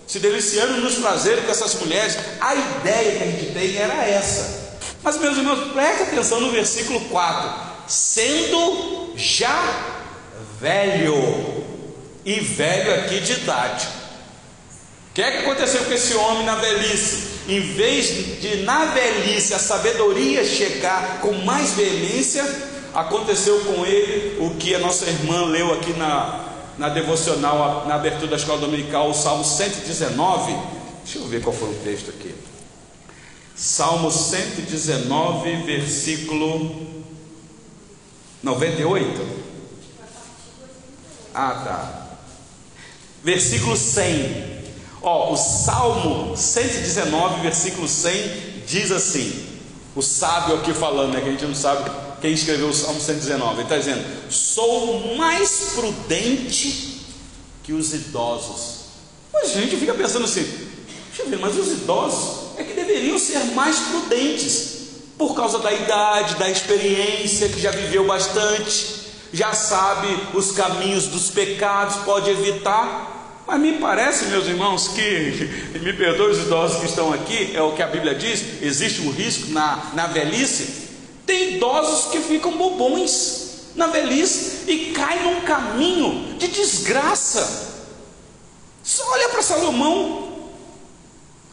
se 0.04 0.18
deliciando 0.18 0.80
nos 0.80 0.96
prazeres 0.96 1.44
com 1.44 1.50
essas 1.52 1.74
mulheres. 1.76 2.18
A 2.40 2.56
ideia 2.56 3.16
que 3.16 3.22
a 3.22 3.26
gente 3.26 3.52
tem 3.52 3.76
era 3.76 4.04
essa. 4.04 4.64
Mas, 5.00 5.16
meus 5.18 5.36
irmãos, 5.36 5.72
preste 5.72 6.02
atenção 6.02 6.40
no 6.40 6.50
versículo 6.50 7.00
4: 7.02 7.50
sendo 7.86 9.12
já 9.14 9.62
velho, 10.60 11.62
e 12.24 12.40
velho 12.40 12.94
aqui 12.96 13.20
de 13.20 13.32
idade. 13.34 13.86
O 15.10 15.14
que 15.14 15.22
é 15.22 15.30
que 15.30 15.38
aconteceu 15.38 15.84
com 15.84 15.92
esse 15.92 16.14
homem 16.14 16.44
na 16.44 16.56
velhice? 16.56 17.28
Em 17.46 17.60
vez 17.60 18.40
de 18.40 18.62
na 18.64 18.86
velhice 18.86 19.54
a 19.54 19.58
sabedoria 19.60 20.44
chegar 20.44 21.20
com 21.20 21.30
mais 21.32 21.74
veemência, 21.74 22.73
Aconteceu 22.94 23.58
com 23.64 23.84
ele 23.84 24.38
o 24.40 24.54
que 24.54 24.72
a 24.72 24.78
nossa 24.78 25.04
irmã 25.06 25.46
leu 25.46 25.74
aqui 25.74 25.92
na, 25.94 26.44
na 26.78 26.88
devocional, 26.88 27.84
na 27.88 27.96
abertura 27.96 28.28
da 28.28 28.36
escola 28.36 28.60
dominical, 28.60 29.10
o 29.10 29.14
Salmo 29.14 29.44
119. 29.44 30.56
Deixa 31.02 31.18
eu 31.18 31.26
ver 31.26 31.42
qual 31.42 31.54
foi 31.54 31.70
o 31.70 31.74
texto 31.82 32.10
aqui. 32.10 32.32
Salmo 33.56 34.12
119, 34.12 35.62
versículo 35.64 36.86
98. 38.42 39.26
Ah, 41.34 41.62
tá. 41.64 42.06
Versículo 43.24 43.76
100. 43.76 44.62
Ó, 45.02 45.32
o 45.32 45.36
Salmo 45.36 46.36
119, 46.36 47.40
versículo 47.42 47.88
100 47.88 48.62
diz 48.68 48.92
assim: 48.92 49.58
o 49.96 50.02
sábio 50.02 50.56
aqui 50.56 50.72
falando, 50.72 51.12
né, 51.12 51.20
que 51.20 51.28
a 51.28 51.32
gente 51.32 51.44
não 51.44 51.54
sabe 51.54 51.90
quem 52.24 52.32
escreveu 52.32 52.70
o 52.70 52.72
Salmo 52.72 52.98
119, 52.98 53.56
ele 53.56 53.62
está 53.64 53.76
dizendo: 53.76 54.02
sou 54.30 55.14
mais 55.14 55.72
prudente 55.74 57.02
que 57.62 57.70
os 57.70 57.92
idosos. 57.92 58.84
Mas 59.30 59.50
a 59.50 59.60
gente 59.60 59.76
fica 59.76 59.92
pensando 59.92 60.24
assim, 60.24 60.42
deixa 61.08 61.22
eu 61.22 61.28
ver, 61.28 61.38
mas 61.38 61.54
os 61.58 61.70
idosos 61.70 62.56
é 62.56 62.64
que 62.64 62.72
deveriam 62.72 63.18
ser 63.18 63.40
mais 63.54 63.78
prudentes, 63.78 64.76
por 65.18 65.34
causa 65.34 65.58
da 65.58 65.70
idade, 65.70 66.36
da 66.36 66.48
experiência, 66.48 67.46
que 67.50 67.60
já 67.60 67.70
viveu 67.70 68.06
bastante, 68.06 68.86
já 69.30 69.52
sabe 69.52 70.08
os 70.32 70.50
caminhos 70.52 71.08
dos 71.08 71.28
pecados, 71.28 71.96
pode 72.06 72.30
evitar. 72.30 73.42
Mas 73.46 73.60
me 73.60 73.74
parece, 73.74 74.24
meus 74.28 74.46
irmãos, 74.46 74.88
que, 74.88 75.50
me 75.78 75.92
perdoe 75.92 76.30
os 76.30 76.38
idosos 76.38 76.78
que 76.78 76.86
estão 76.86 77.12
aqui, 77.12 77.54
é 77.54 77.60
o 77.60 77.72
que 77.72 77.82
a 77.82 77.86
Bíblia 77.86 78.14
diz: 78.14 78.62
existe 78.62 79.02
um 79.02 79.10
risco 79.10 79.50
na, 79.50 79.90
na 79.92 80.06
velhice 80.06 80.83
tem 81.26 81.56
idosos 81.56 82.10
que 82.10 82.20
ficam 82.20 82.52
bobões 82.52 83.72
na 83.74 83.86
velhice 83.86 84.70
e 84.70 84.92
caem 84.92 85.22
num 85.22 85.40
caminho 85.42 86.36
de 86.38 86.48
desgraça. 86.48 87.72
Só 88.82 89.10
olha 89.12 89.28
para 89.30 89.42
Salomão. 89.42 90.22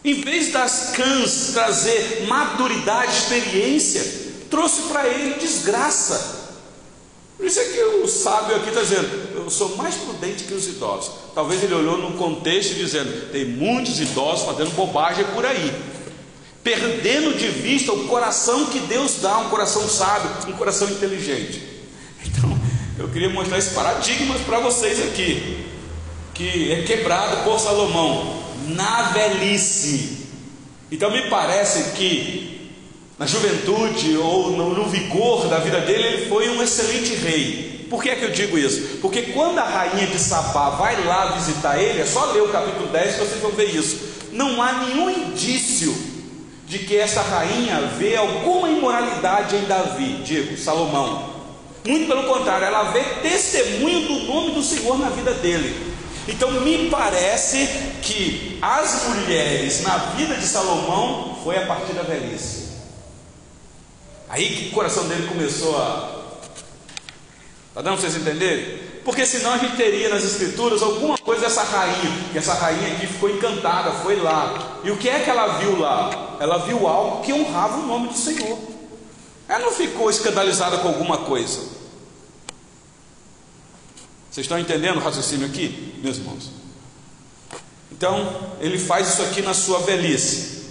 Em 0.04 0.16
vez 0.22 0.52
das 0.52 0.92
cãs 0.96 1.52
trazer 1.54 2.26
maturidade, 2.28 3.12
experiência, 3.16 4.04
trouxe 4.50 4.84
para 4.84 5.08
ele 5.08 5.36
desgraça. 5.36 6.40
Por 7.38 7.46
isso 7.46 7.60
é 7.60 7.66
que 7.66 7.84
o 7.84 8.08
sábio 8.08 8.56
aqui 8.56 8.70
está 8.70 8.82
dizendo: 8.82 9.36
eu 9.36 9.50
sou 9.50 9.76
mais 9.78 9.96
prudente 9.96 10.44
que 10.44 10.54
os 10.54 10.68
idosos. 10.68 11.12
Talvez 11.34 11.64
ele 11.64 11.76
olhou 11.76 11.98
no 11.98 12.18
contexto 12.18 12.74
dizendo: 12.74 13.32
tem 13.32 13.46
muitos 13.46 14.00
idosos 14.00 14.46
fazendo 14.46 14.76
bobagem 14.76 15.24
por 15.26 15.46
aí 15.46 15.72
perdendo 16.63 17.38
de 17.38 17.47
vista 17.47 17.91
o 17.91 18.08
coração 18.08 18.67
que 18.67 18.80
Deus 18.80 19.17
dá, 19.21 19.39
um 19.39 19.50
coração 19.50 19.88
sábio, 19.88 20.30
um 20.47 20.54
coração 20.54 20.89
inteligente. 20.89 21.62
Então, 22.26 22.58
eu 23.00 23.10
queria 23.10 23.30
mostrar 23.30 23.58
esse 23.58 23.74
paradigma 23.74 24.36
para 24.45 24.60
vocês 24.60 25.00
aqui, 25.00 25.65
que 26.34 26.71
é 26.71 26.84
quebrado 26.84 27.43
por 27.43 27.60
Salomão 27.60 28.43
na 28.67 29.04
velhice. 29.13 30.28
Então, 30.91 31.10
me 31.10 31.30
parece 31.30 31.91
que 31.91 32.71
na 33.17 33.26
juventude 33.26 34.17
ou 34.17 34.52
no, 34.52 34.74
no 34.74 34.86
vigor 34.86 35.47
da 35.47 35.60
vida 35.60 35.80
dele, 35.82 36.04
ele 36.04 36.30
foi 36.30 36.50
um 36.50 36.62
excelente 36.62 37.13
rei. 37.15 37.88
Por 37.89 38.02
que 38.02 38.10
é 38.10 38.15
que 38.15 38.24
eu 38.24 38.32
digo 38.32 38.58
isso? 38.58 39.00
Porque 39.02 39.21
quando 39.24 39.60
a 39.60 39.63
rainha 39.63 40.08
de 40.08 40.17
Sabá 40.17 40.69
vai 40.71 41.04
lá 41.06 41.32
visitar 41.32 41.78
ele, 41.80 42.02
é 42.02 42.06
só 42.06 42.32
ler 42.32 42.41
o 42.41 42.50
capítulo 42.50 42.88
10 42.88 43.15
que 43.15 43.19
vocês 43.19 43.41
vão 43.41 43.52
ver 43.52 43.76
isso. 43.76 44.00
Não 44.32 44.62
há 44.62 44.86
nenhum 44.86 45.10
indício 45.10 45.93
de 46.72 46.80
que 46.80 46.96
essa 46.98 47.22
rainha 47.22 47.82
vê 47.98 48.16
alguma 48.16 48.70
imoralidade 48.70 49.58
em 49.58 49.66
Davi, 49.66 50.22
digo, 50.24 50.56
Salomão. 50.58 51.30
Muito 51.86 52.08
pelo 52.08 52.24
contrário, 52.24 52.66
ela 52.66 52.92
vê 52.94 53.04
testemunho 53.22 54.08
do 54.08 54.20
nome 54.28 54.52
do 54.52 54.64
Senhor 54.64 54.98
na 54.98 55.10
vida 55.10 55.34
dele. 55.34 55.76
Então 56.30 56.50
me 56.62 56.90
parece 56.90 57.68
que 58.02 58.58
as 58.62 59.04
mulheres 59.10 59.84
na 59.84 59.98
vida 60.16 60.36
de 60.36 60.46
Salomão 60.46 61.38
foi 61.44 61.58
a 61.58 61.66
partir 61.66 61.92
da 61.92 62.04
velhice. 62.04 62.70
Aí 64.30 64.56
que 64.56 64.70
o 64.70 64.72
coração 64.72 65.10
dele 65.10 65.28
começou 65.28 65.76
a. 65.78 66.22
Está 67.68 67.82
dando 67.82 68.00
para 68.00 68.10
vocês 68.10 68.16
entenderem? 68.16 68.80
Porque 69.04 69.26
senão 69.26 69.54
a 69.54 69.58
gente 69.58 69.76
teria 69.76 70.10
nas 70.10 70.24
escrituras 70.24 70.82
alguma 70.82 71.18
coisa 71.18 71.42
dessa 71.42 71.64
rainha, 71.64 72.30
que 72.32 72.38
essa 72.38 72.54
rainha 72.54 72.94
aqui 72.94 73.08
ficou 73.08 73.30
encantada, 73.30 73.92
foi 73.92 74.18
lá. 74.18 74.80
E 74.84 74.92
o 74.92 74.98
que 74.98 75.10
é 75.10 75.20
que 75.20 75.30
ela 75.30 75.58
viu 75.58 75.80
lá? 75.80 76.38
Ela 76.40 76.60
viu 76.60 76.88
algo 76.88 77.24
que 77.24 77.34
honrava 77.34 77.78
o 77.78 77.88
nome 77.88 78.10
do 78.10 78.18
Senhor. 78.18 78.58
Ela 79.48 79.66
não 79.66 79.72
ficou 79.72 80.10
escandalizada 80.10 80.78
com 80.78 80.88
alguma 80.88 81.20
coisa. 81.20 81.60
Vocês 84.30 84.46
estão 84.46 84.58
entendendo 84.58 84.98
o 84.98 85.04
raciocínio 85.04 85.48
aqui, 85.48 86.00
meus 86.02 86.18
irmãos? 86.18 86.52
Então, 87.92 88.54
ele 88.62 88.80
faz 88.80 89.10
isso 89.10 89.22
aqui 89.24 89.42
na 89.42 89.54
sua 89.54 89.80
velhice. 89.80 90.70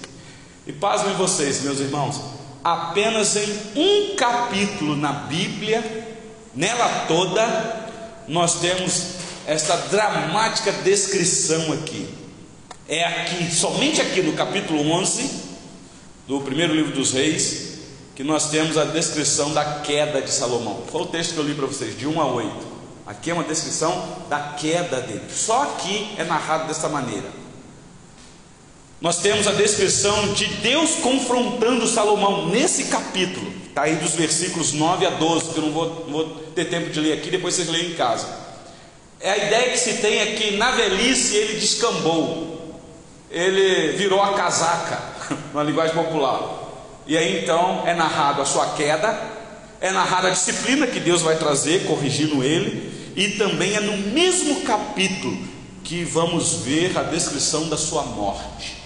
E 0.66 0.72
pasmem 0.72 1.14
vocês, 1.14 1.62
meus 1.62 1.78
irmãos, 1.78 2.20
apenas 2.64 3.36
em 3.36 3.70
um 3.76 4.16
capítulo 4.16 4.96
na 4.96 5.12
Bíblia, 5.12 6.08
nela 6.54 7.06
toda, 7.06 7.79
nós 8.30 8.60
temos 8.60 9.06
esta 9.44 9.76
dramática 9.76 10.70
descrição 10.70 11.72
aqui. 11.72 12.08
É 12.88 13.04
aqui, 13.04 13.52
somente 13.52 14.00
aqui 14.00 14.22
no 14.22 14.34
capítulo 14.34 14.88
11 14.88 15.28
do 16.28 16.40
primeiro 16.40 16.72
livro 16.72 16.92
dos 16.92 17.12
Reis, 17.12 17.80
que 18.14 18.22
nós 18.22 18.48
temos 18.48 18.78
a 18.78 18.84
descrição 18.84 19.52
da 19.52 19.80
queda 19.80 20.22
de 20.22 20.30
Salomão. 20.30 20.84
Foi 20.92 21.02
o 21.02 21.06
texto 21.06 21.34
que 21.34 21.38
eu 21.40 21.44
li 21.44 21.54
para 21.54 21.66
vocês, 21.66 21.98
de 21.98 22.06
1 22.06 22.20
a 22.20 22.26
8. 22.26 22.68
Aqui 23.04 23.30
é 23.30 23.34
uma 23.34 23.42
descrição 23.42 24.18
da 24.28 24.38
queda 24.52 25.00
dele. 25.00 25.24
Só 25.28 25.64
aqui 25.64 26.14
é 26.16 26.22
narrado 26.22 26.68
desta 26.68 26.88
maneira. 26.88 27.39
Nós 29.00 29.16
temos 29.16 29.46
a 29.46 29.52
descrição 29.52 30.34
de 30.34 30.44
Deus 30.46 30.96
confrontando 30.96 31.86
Salomão 31.86 32.48
nesse 32.48 32.84
capítulo. 32.84 33.50
Está 33.66 33.82
aí 33.82 33.96
dos 33.96 34.14
versículos 34.14 34.74
9 34.74 35.06
a 35.06 35.10
12, 35.10 35.54
que 35.54 35.58
eu 35.58 35.62
não 35.62 35.72
vou, 35.72 36.04
não 36.06 36.12
vou 36.12 36.24
ter 36.54 36.66
tempo 36.66 36.90
de 36.90 37.00
ler 37.00 37.14
aqui, 37.14 37.30
depois 37.30 37.54
vocês 37.54 37.68
leem 37.68 37.92
em 37.92 37.94
casa. 37.94 38.26
É 39.18 39.30
a 39.30 39.36
ideia 39.38 39.70
que 39.70 39.78
se 39.78 39.94
tem 39.94 40.18
é 40.18 40.26
que 40.34 40.58
na 40.58 40.72
velhice 40.72 41.34
ele 41.34 41.58
descambou, 41.58 42.78
ele 43.30 43.92
virou 43.96 44.22
a 44.22 44.34
casaca, 44.34 45.00
na 45.54 45.62
linguagem 45.62 45.94
popular. 45.94 46.58
E 47.06 47.16
aí 47.16 47.42
então 47.42 47.82
é 47.86 47.94
narrado 47.94 48.42
a 48.42 48.44
sua 48.44 48.74
queda, 48.74 49.18
é 49.80 49.90
narrada 49.92 50.28
a 50.28 50.32
disciplina 50.32 50.86
que 50.86 51.00
Deus 51.00 51.22
vai 51.22 51.36
trazer, 51.36 51.86
corrigindo 51.86 52.44
ele, 52.44 52.92
e 53.16 53.30
também 53.30 53.74
é 53.74 53.80
no 53.80 53.96
mesmo 53.96 54.60
capítulo 54.60 55.38
que 55.84 56.04
vamos 56.04 56.56
ver 56.56 56.98
a 56.98 57.02
descrição 57.02 57.66
da 57.70 57.78
sua 57.78 58.02
morte. 58.02 58.79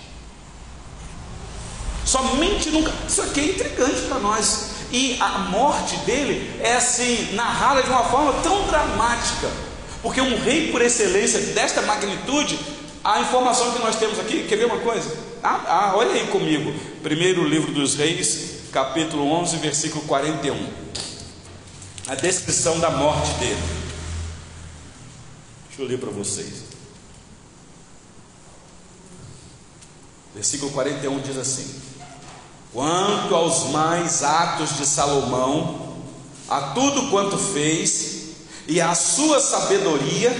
Somente 2.04 2.70
nunca. 2.70 2.92
Isso 3.08 3.22
aqui 3.22 3.40
é 3.40 3.44
intrigante 3.46 4.02
para 4.02 4.18
nós. 4.18 4.70
E 4.90 5.16
a 5.20 5.38
morte 5.50 5.96
dele 5.98 6.60
é 6.60 6.76
assim, 6.76 7.34
narrada 7.34 7.82
de 7.82 7.88
uma 7.88 8.04
forma 8.04 8.32
tão 8.42 8.66
dramática. 8.66 9.50
Porque 10.02 10.20
um 10.20 10.38
rei 10.38 10.70
por 10.70 10.82
excelência 10.82 11.40
desta 11.40 11.82
magnitude, 11.82 12.58
a 13.02 13.20
informação 13.20 13.72
que 13.72 13.78
nós 13.78 13.96
temos 13.96 14.18
aqui, 14.20 14.44
quer 14.44 14.56
ver 14.56 14.66
uma 14.66 14.78
coisa? 14.80 15.16
Ah, 15.42 15.64
ah, 15.66 15.92
olha 15.96 16.12
aí 16.12 16.26
comigo, 16.28 16.72
primeiro 17.02 17.42
livro 17.42 17.72
dos 17.72 17.96
Reis, 17.96 18.70
capítulo 18.72 19.30
11, 19.32 19.56
versículo 19.56 20.04
41. 20.04 20.54
A 22.06 22.14
descrição 22.14 22.78
da 22.78 22.90
morte 22.90 23.32
dele. 23.38 23.62
Deixa 25.68 25.82
eu 25.82 25.86
ler 25.86 25.98
para 25.98 26.10
vocês. 26.10 26.64
Versículo 30.34 30.70
41 30.72 31.20
diz 31.20 31.36
assim: 31.36 31.82
Quanto 32.74 33.32
aos 33.36 33.70
mais 33.70 34.24
atos 34.24 34.76
de 34.76 34.84
Salomão, 34.84 35.94
a 36.48 36.60
tudo 36.74 37.08
quanto 37.08 37.38
fez, 37.38 38.30
e 38.66 38.80
a 38.80 38.96
sua 38.96 39.38
sabedoria, 39.40 40.32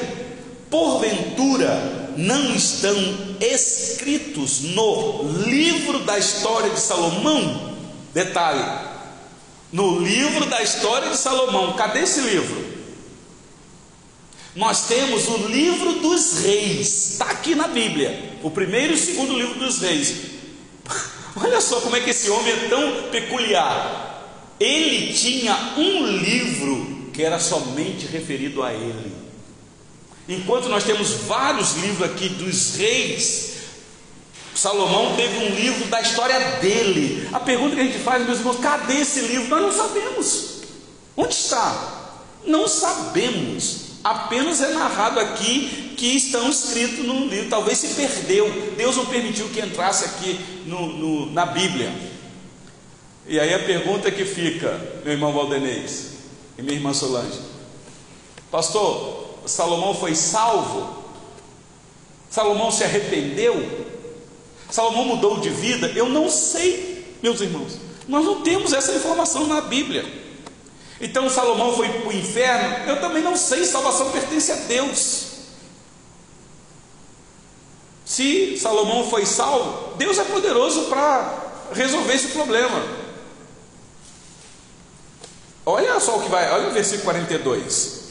porventura 0.69 2.13
não 2.17 2.53
estão 2.53 2.97
escritos 3.41 4.63
no 4.63 5.23
livro 5.47 6.01
da 6.01 6.19
história 6.19 6.71
de 6.71 6.81
Salomão? 6.81 7.77
Detalhe: 8.13 8.65
no 9.73 10.01
livro 10.01 10.47
da 10.47 10.61
história 10.61 11.11
de 11.11 11.17
Salomão, 11.17 11.75
cadê 11.75 12.01
esse 12.01 12.21
livro? 12.21 12.65
Nós 14.57 14.89
temos 14.89 15.29
o 15.29 15.47
livro 15.47 16.01
dos 16.01 16.41
reis, 16.41 17.13
está 17.13 17.27
aqui 17.27 17.55
na 17.55 17.69
Bíblia, 17.69 18.39
o 18.43 18.51
primeiro 18.51 18.93
e 18.93 18.97
o 18.97 18.99
segundo 18.99 19.39
livro 19.39 19.61
dos 19.61 19.79
reis. 19.79 20.34
Olha 21.37 21.61
só 21.61 21.81
como 21.81 21.97
é 21.97 22.01
que 22.01 22.11
esse 22.11 22.31
homem 22.31 22.53
é 22.53 22.69
tão 22.69 23.11
peculiar. 23.11 24.23
Ele 24.61 25.13
tinha 25.13 25.75
um 25.77 26.07
livro 26.07 27.11
que 27.13 27.23
era 27.23 27.39
somente 27.39 28.07
referido 28.07 28.63
a 28.63 28.73
ele. 28.73 29.13
Enquanto 30.29 30.69
nós 30.69 30.85
temos 30.85 31.11
vários 31.13 31.75
livros 31.75 32.09
aqui 32.09 32.29
dos 32.29 32.77
reis, 32.77 33.55
Salomão 34.55 35.17
teve 35.17 35.37
um 35.45 35.55
livro 35.55 35.87
da 35.87 36.01
história 36.01 36.39
dele. 36.61 37.29
A 37.33 37.41
pergunta 37.41 37.75
que 37.75 37.81
a 37.81 37.85
gente 37.85 37.99
faz, 37.99 38.25
meus 38.25 38.39
irmãos, 38.39 38.59
cadê 38.61 39.01
esse 39.01 39.21
livro? 39.21 39.49
Nós 39.49 39.63
não 39.63 39.73
sabemos. 39.73 40.63
Onde 41.17 41.35
está? 41.35 42.13
Não 42.47 42.69
sabemos. 42.69 43.84
Apenas 44.05 44.61
é 44.61 44.69
narrado 44.69 45.19
aqui 45.19 45.95
que 45.97 46.09
estão 46.09 46.51
escritos 46.51 47.07
no 47.07 47.27
livro. 47.27 47.49
Talvez 47.49 47.79
se 47.79 47.95
perdeu. 47.95 48.75
Deus 48.77 48.97
não 48.97 49.07
permitiu 49.07 49.49
que 49.49 49.61
entrasse 49.61 50.05
aqui 50.05 50.39
no, 50.67 50.87
no, 50.89 51.33
na 51.33 51.47
Bíblia. 51.47 51.91
E 53.27 53.41
aí 53.41 53.55
a 53.55 53.61
pergunta 53.61 54.11
que 54.11 54.27
fica, 54.27 54.79
meu 55.03 55.15
irmão 55.15 55.33
Valdenês 55.33 56.19
e 56.59 56.63
minha 56.63 56.75
irmã 56.75 56.93
Solange: 56.93 57.41
Pastor, 58.51 59.39
Salomão 59.47 59.95
foi 59.95 60.15
salvo? 60.15 61.03
Salomão 62.29 62.71
se 62.71 62.85
arrependeu? 62.85 63.87
Salomão 64.71 65.07
mudou 65.07 65.41
de 65.41 65.49
vida? 65.49 65.91
Eu 65.97 66.11
não 66.11 66.29
sei, 66.29 67.17
meus 67.23 67.41
irmãos. 67.41 67.79
Nós 68.07 68.23
não 68.23 68.43
temos 68.43 68.75
essa 68.75 68.93
informação 68.93 69.47
na 69.47 69.63
Bíblia. 69.63 70.24
Então 71.05 71.29
Salomão 71.29 71.77
foi 71.77 71.87
para 71.87 72.09
o 72.09 72.13
inferno? 72.15 72.89
Eu 72.89 72.99
também 72.99 73.23
não 73.23 73.37
sei. 73.37 73.63
Salvação 73.67 74.11
pertence 74.11 74.51
a 74.51 74.55
Deus. 74.55 75.27
Se 78.07 78.57
Salomão 78.57 79.11
foi 79.11 79.27
salvo, 79.27 79.97
Deus 79.99 80.19
é 80.19 80.25
poderoso 80.25 80.85
para 80.85 81.67
resolver 81.75 82.15
esse 82.15 82.29
problema. 82.29 82.83
Olha 85.67 86.01
só 86.01 86.17
o 86.17 86.23
que 86.23 86.31
vai, 86.31 86.51
olha 86.51 86.69
o 86.69 86.73
versículo 86.73 87.05
42. 87.05 88.05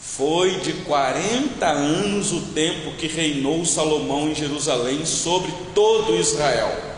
Foi 0.00 0.58
de 0.60 0.72
40 0.84 1.66
anos 1.66 2.32
o 2.32 2.40
tempo 2.52 2.96
que 2.96 3.06
reinou 3.06 3.62
Salomão 3.66 4.30
em 4.30 4.34
Jerusalém 4.34 5.04
sobre 5.04 5.52
todo 5.74 6.16
Israel. 6.16 6.89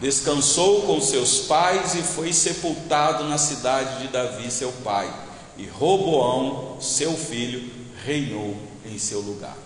Descansou 0.00 0.82
com 0.82 1.00
seus 1.00 1.40
pais 1.40 1.94
e 1.94 2.02
foi 2.02 2.32
sepultado 2.32 3.24
na 3.24 3.38
cidade 3.38 4.02
de 4.02 4.08
Davi, 4.08 4.50
seu 4.50 4.70
pai. 4.84 5.10
E 5.56 5.66
Roboão, 5.66 6.76
seu 6.80 7.16
filho, 7.16 7.70
reinou 8.04 8.56
em 8.84 8.98
seu 8.98 9.20
lugar. 9.20 9.56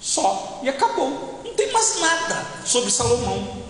Só, 0.00 0.60
e 0.62 0.68
acabou. 0.68 1.40
Não 1.44 1.52
tem 1.54 1.72
mais 1.72 2.00
nada 2.00 2.46
sobre 2.64 2.90
Salomão. 2.90 3.62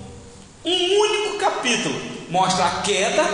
Um 0.64 1.00
único 1.00 1.38
capítulo 1.38 1.98
mostra 2.28 2.66
a 2.66 2.82
queda, 2.82 3.24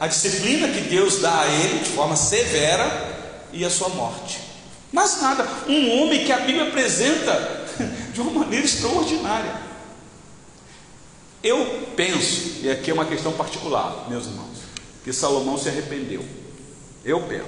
a 0.00 0.06
disciplina 0.08 0.68
que 0.68 0.80
Deus 0.82 1.20
dá 1.20 1.40
a 1.40 1.46
ele 1.46 1.78
de 1.78 1.90
forma 1.90 2.16
severa 2.16 3.14
e 3.52 3.64
a 3.64 3.70
sua 3.70 3.88
morte. 3.90 4.40
Mas 4.92 5.20
nada, 5.22 5.46
um 5.68 6.02
homem 6.02 6.24
que 6.24 6.32
a 6.32 6.40
Bíblia 6.40 6.68
apresenta 6.68 7.66
de 8.12 8.20
uma 8.20 8.32
maneira 8.32 8.64
extraordinária. 8.64 9.65
Eu 11.46 11.64
penso, 11.94 12.56
e 12.62 12.68
aqui 12.68 12.90
é 12.90 12.94
uma 12.94 13.04
questão 13.04 13.30
particular, 13.30 14.06
meus 14.08 14.26
irmãos, 14.26 14.58
que 15.04 15.12
Salomão 15.12 15.56
se 15.56 15.68
arrependeu. 15.68 16.24
Eu 17.04 17.20
penso. 17.20 17.44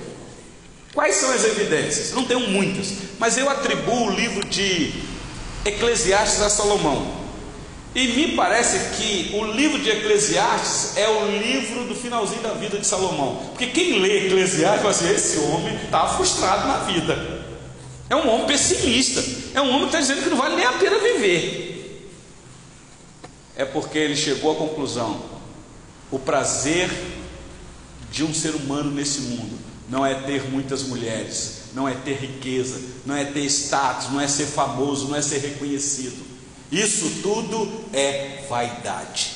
Quais 0.94 1.16
são 1.16 1.32
as 1.32 1.44
evidências? 1.44 2.12
Não 2.12 2.24
tenho 2.24 2.48
muitas, 2.48 2.92
mas 3.18 3.36
eu 3.36 3.50
atribuo 3.50 4.06
o 4.06 4.10
livro 4.10 4.46
de 4.46 4.92
Eclesiastes 5.64 6.40
a 6.40 6.48
Salomão. 6.48 7.12
E 7.92 8.06
me 8.06 8.36
parece 8.36 8.96
que 8.96 9.34
o 9.34 9.44
livro 9.46 9.80
de 9.80 9.90
Eclesiastes 9.90 10.96
é 10.96 11.08
o 11.08 11.36
livro 11.36 11.82
do 11.82 11.94
finalzinho 11.96 12.42
da 12.42 12.52
vida 12.52 12.78
de 12.78 12.86
Salomão. 12.86 13.48
Porque 13.48 13.66
quem 13.66 13.98
lê 13.98 14.26
Eclesiastes 14.26 14.86
assim: 14.86 15.10
esse 15.12 15.38
homem 15.38 15.74
está 15.74 16.06
frustrado 16.06 16.68
na 16.68 16.78
vida. 16.84 17.44
É 18.08 18.14
um 18.14 18.28
homem 18.28 18.46
pessimista. 18.46 19.24
É 19.54 19.60
um 19.60 19.70
homem 19.70 19.88
que 19.88 19.96
está 19.96 20.00
dizendo 20.00 20.22
que 20.22 20.30
não 20.30 20.36
vale 20.36 20.54
nem 20.54 20.64
a 20.64 20.74
pena 20.74 20.98
viver. 20.98 21.67
É 23.58 23.64
porque 23.64 23.98
ele 23.98 24.16
chegou 24.16 24.52
à 24.52 24.54
conclusão: 24.54 25.20
o 26.12 26.18
prazer 26.18 26.88
de 28.10 28.22
um 28.24 28.32
ser 28.32 28.54
humano 28.54 28.90
nesse 28.92 29.22
mundo 29.22 29.58
não 29.88 30.06
é 30.06 30.14
ter 30.14 30.48
muitas 30.48 30.84
mulheres, 30.84 31.64
não 31.74 31.88
é 31.88 31.92
ter 31.92 32.14
riqueza, 32.14 32.80
não 33.04 33.16
é 33.16 33.24
ter 33.24 33.44
status, 33.46 34.10
não 34.10 34.20
é 34.20 34.28
ser 34.28 34.46
famoso, 34.46 35.08
não 35.08 35.16
é 35.16 35.20
ser 35.20 35.38
reconhecido. 35.38 36.24
Isso 36.70 37.20
tudo 37.22 37.84
é 37.92 38.44
vaidade. 38.48 39.32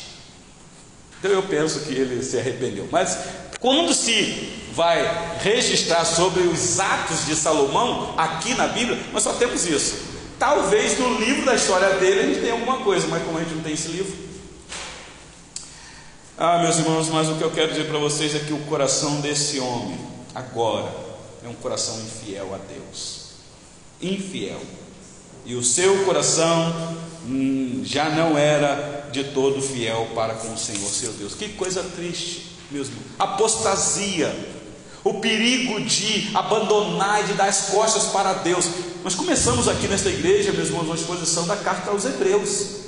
Então 1.19 1.31
eu 1.31 1.43
penso 1.43 1.81
que 1.81 1.93
ele 1.93 2.23
se 2.23 2.39
arrependeu. 2.39 2.89
Mas 2.93 3.19
quando 3.59 3.93
se 3.93 4.53
vai 4.73 5.39
registrar 5.41 6.05
sobre 6.05 6.43
os 6.43 6.79
atos 6.79 7.27
de 7.27 7.35
Salomão, 7.35 8.15
aqui 8.17 8.55
na 8.55 8.69
Bíblia, 8.69 8.99
nós 9.13 9.23
só 9.23 9.33
temos 9.33 9.67
isso. 9.67 10.12
Talvez 10.43 10.99
no 10.99 11.21
livro 11.21 11.47
da 11.47 11.55
história 11.55 11.89
dele 12.01 12.19
a 12.19 12.27
gente 12.27 12.41
tenha 12.41 12.55
alguma 12.55 12.79
coisa, 12.79 13.07
mas 13.07 13.23
como 13.23 13.39
a 13.39 13.45
gente 13.45 13.55
não 13.55 13.63
tem 13.63 13.75
esse 13.75 13.87
livro. 13.87 14.13
Ah, 16.37 16.59
meus 16.59 16.79
irmãos, 16.79 17.09
mas 17.11 17.29
o 17.29 17.37
que 17.37 17.45
eu 17.45 17.51
quero 17.53 17.69
dizer 17.69 17.87
para 17.87 18.01
vocês 18.01 18.35
é 18.35 18.41
que 18.41 18.53
o 18.53 18.59
coração 18.65 19.21
desse 19.21 19.61
homem, 19.61 19.97
agora, 20.35 20.93
é 21.45 21.49
um 21.49 21.55
coração 21.55 21.97
infiel 22.01 22.53
a 22.53 22.59
Deus. 22.59 23.35
Infiel. 24.03 24.61
E 25.47 25.55
o 25.55 25.63
seu 25.63 26.05
coração 26.05 26.75
hum, 27.25 27.83
já 27.85 28.11
não 28.11 28.37
era 28.37 29.11
de 29.13 29.23
todo 29.23 29.63
fiel 29.63 30.09
para 30.13 30.35
com 30.35 30.53
o 30.55 30.59
Senhor, 30.59 30.91
seu 30.91 31.13
Deus. 31.13 31.37
Que 31.37 31.51
coisa 31.51 31.85
triste, 31.85 32.49
meus 32.69 32.89
irmãos. 32.89 33.07
Apostasia. 33.17 34.35
O 35.05 35.15
perigo 35.15 35.81
de 35.81 36.31
abandonar 36.35 37.23
e 37.23 37.27
de 37.29 37.33
dar 37.35 37.49
as 37.49 37.71
costas 37.71 38.05
para 38.05 38.35
Deus. 38.35 38.69
Nós 39.03 39.15
começamos 39.15 39.67
aqui 39.67 39.89
nesta 39.89 40.09
igreja, 40.09 40.53
meus 40.53 40.69
irmãos, 40.69 40.85
uma 40.85 40.95
exposição 40.95 41.47
da 41.47 41.57
carta 41.57 41.91
aos 41.91 42.05
Hebreus 42.05 42.83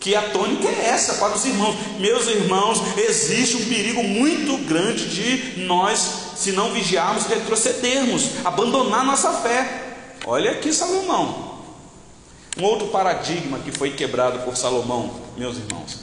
que 0.00 0.14
a 0.14 0.30
tônica 0.30 0.66
é 0.66 0.86
essa 0.86 1.14
para 1.14 1.36
os 1.36 1.44
irmãos. 1.44 1.76
Meus 1.98 2.26
irmãos, 2.26 2.80
existe 2.96 3.56
um 3.56 3.66
perigo 3.66 4.02
muito 4.02 4.56
grande 4.66 5.10
de 5.10 5.60
nós 5.60 6.30
se 6.36 6.52
não 6.52 6.72
vigiarmos, 6.72 7.26
retrocedermos, 7.26 8.30
abandonar 8.42 9.04
nossa 9.04 9.30
fé. 9.34 9.96
Olha 10.26 10.52
aqui 10.52 10.72
Salomão. 10.72 11.50
Um 12.56 12.64
outro 12.64 12.88
paradigma 12.88 13.58
que 13.58 13.70
foi 13.70 13.90
quebrado 13.90 14.40
por 14.40 14.56
Salomão, 14.56 15.20
meus 15.36 15.56
irmãos, 15.58 15.98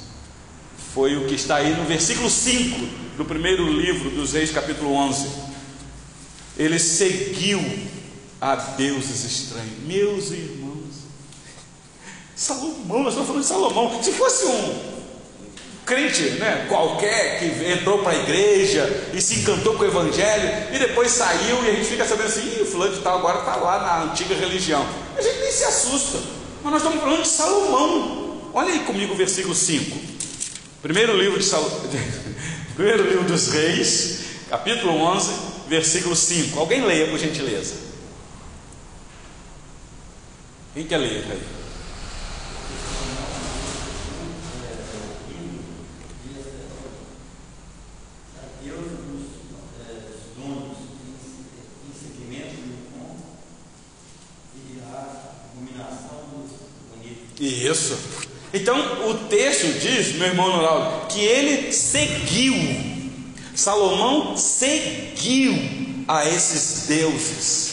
foi 0.93 1.17
o 1.17 1.27
que 1.27 1.35
está 1.35 1.57
aí 1.57 1.75
no 1.75 1.83
versículo 1.83 2.29
5 2.29 2.79
do 3.17 3.25
primeiro 3.25 3.67
livro 3.67 4.11
dos 4.11 4.33
Reis, 4.33 4.51
capítulo 4.51 4.93
11. 4.93 5.27
Ele 6.57 6.79
seguiu 6.79 7.61
a 8.41 8.55
deuses 8.55 9.23
estranhos. 9.23 9.79
Meus 9.85 10.31
irmãos, 10.31 10.77
Salomão, 12.35 13.03
nós 13.03 13.13
estamos 13.13 13.27
falando 13.27 13.41
de 13.41 13.47
Salomão. 13.47 14.03
Se 14.03 14.11
fosse 14.11 14.45
um 14.45 14.97
crente 15.85 16.21
né, 16.31 16.65
qualquer 16.67 17.39
que 17.39 17.71
entrou 17.71 17.99
para 17.99 18.11
a 18.11 18.21
igreja 18.21 19.09
e 19.13 19.21
se 19.21 19.39
encantou 19.39 19.75
com 19.75 19.83
o 19.83 19.87
evangelho 19.87 20.67
e 20.73 20.77
depois 20.77 21.11
saiu 21.11 21.63
e 21.63 21.69
a 21.69 21.73
gente 21.73 21.87
fica 21.87 22.05
sabendo 22.05 22.27
assim, 22.27 22.61
o 22.61 22.65
fulano 22.65 22.93
de 22.93 23.01
tal 23.01 23.19
agora 23.19 23.39
está 23.39 23.55
lá 23.55 23.79
na 23.79 24.11
antiga 24.11 24.35
religião. 24.35 24.85
A 25.17 25.21
gente 25.21 25.39
nem 25.39 25.51
se 25.51 25.63
assusta, 25.63 26.19
mas 26.61 26.73
nós 26.73 26.81
estamos 26.81 27.01
falando 27.01 27.21
de 27.21 27.29
Salomão. 27.29 28.41
Olha 28.53 28.73
aí 28.73 28.79
comigo 28.79 29.13
o 29.13 29.17
versículo 29.17 29.55
5. 29.55 29.97
Primeiro 30.81 31.17
livro 31.17 31.39
de 31.39 31.45
Salomão, 31.45 31.79
primeiro 32.75 33.07
livro 33.07 33.23
dos 33.23 33.47
reis, 33.47 34.19
capítulo 34.49 34.93
11, 34.93 35.31
versículo 35.67 36.15
5. 36.15 36.59
Alguém 36.59 36.85
leia 36.85 37.07
por 37.07 37.19
gentileza. 37.19 37.75
Quem 40.73 40.85
quer 40.85 40.97
ler 40.97 41.25
aí? 41.29 41.57
Isso. 57.39 57.97
Então 58.53 59.09
o 59.09 59.13
texto 59.27 59.67
diz, 59.79 60.15
meu 60.15 60.27
irmão 60.27 60.47
Noraldo, 60.49 61.07
que 61.07 61.19
ele 61.19 61.71
seguiu, 61.71 62.55
Salomão 63.57 64.37
seguiu 64.37 65.57
a 66.07 66.23
esses 66.27 66.85
deuses. 66.85 67.71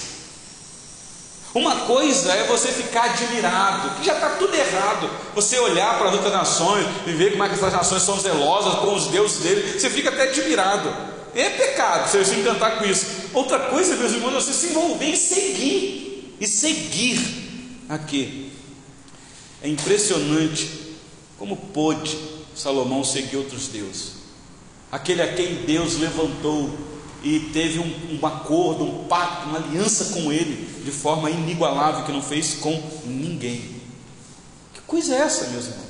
Uma 1.55 1.83
coisa 1.83 2.33
é 2.33 2.47
você 2.47 2.69
ficar 2.69 3.11
admirado, 3.11 4.01
que 4.01 4.07
já 4.07 4.15
está 4.15 4.31
tudo 4.31 4.55
errado. 4.55 5.11
Você 5.35 5.59
olhar 5.59 5.99
para 5.99 6.09
as 6.09 6.15
outras 6.15 6.33
nações 6.33 6.87
e 7.07 7.13
ver 7.13 7.33
como 7.33 7.45
é 7.45 7.49
que 7.51 7.55
essas 7.55 7.73
nações 7.75 8.03
são 8.03 8.19
zelosas 8.19 8.77
com 8.77 8.95
os 8.95 9.09
deuses 9.09 9.41
dele, 9.41 9.79
você 9.79 9.91
fica 9.91 10.09
até 10.09 10.23
admirado. 10.23 10.91
É 11.35 11.51
pecado 11.51 12.11
você 12.11 12.25
se 12.25 12.37
encantar 12.37 12.79
com 12.79 12.87
isso. 12.87 13.05
Outra 13.35 13.59
coisa, 13.59 13.95
meus 13.97 14.13
irmãos, 14.13 14.35
é 14.37 14.41
você 14.41 14.55
se 14.55 14.67
envolver 14.69 15.05
em 15.05 15.17
seguir. 15.17 16.35
E 16.41 16.47
seguir 16.47 17.21
aqui 17.91 18.51
é 19.63 19.69
impressionante 19.69 20.97
como 21.39 21.57
pôde 21.57 22.19
Salomão 22.57 23.05
seguir 23.05 23.37
outros 23.37 23.69
deuses. 23.69 24.14
Aquele 24.95 25.23
a 25.23 25.35
quem 25.35 25.57
Deus 25.67 25.99
levantou 25.99 26.71
e 27.21 27.51
teve 27.53 27.81
um, 27.81 28.21
um 28.21 28.25
acordo, 28.25 28.85
um 28.85 29.09
pacto, 29.09 29.49
uma 29.49 29.59
aliança 29.59 30.15
com 30.15 30.33
ele, 30.33 30.55
de 30.85 30.93
forma 30.93 31.29
inigualável, 31.29 32.05
que 32.05 32.13
não 32.13 32.23
fez 32.23 32.55
com 32.55 32.81
ninguém. 33.05 33.75
Que 34.73 34.81
coisa 34.87 35.17
é 35.17 35.19
essa, 35.19 35.49
meus 35.49 35.65
irmãos? 35.65 35.89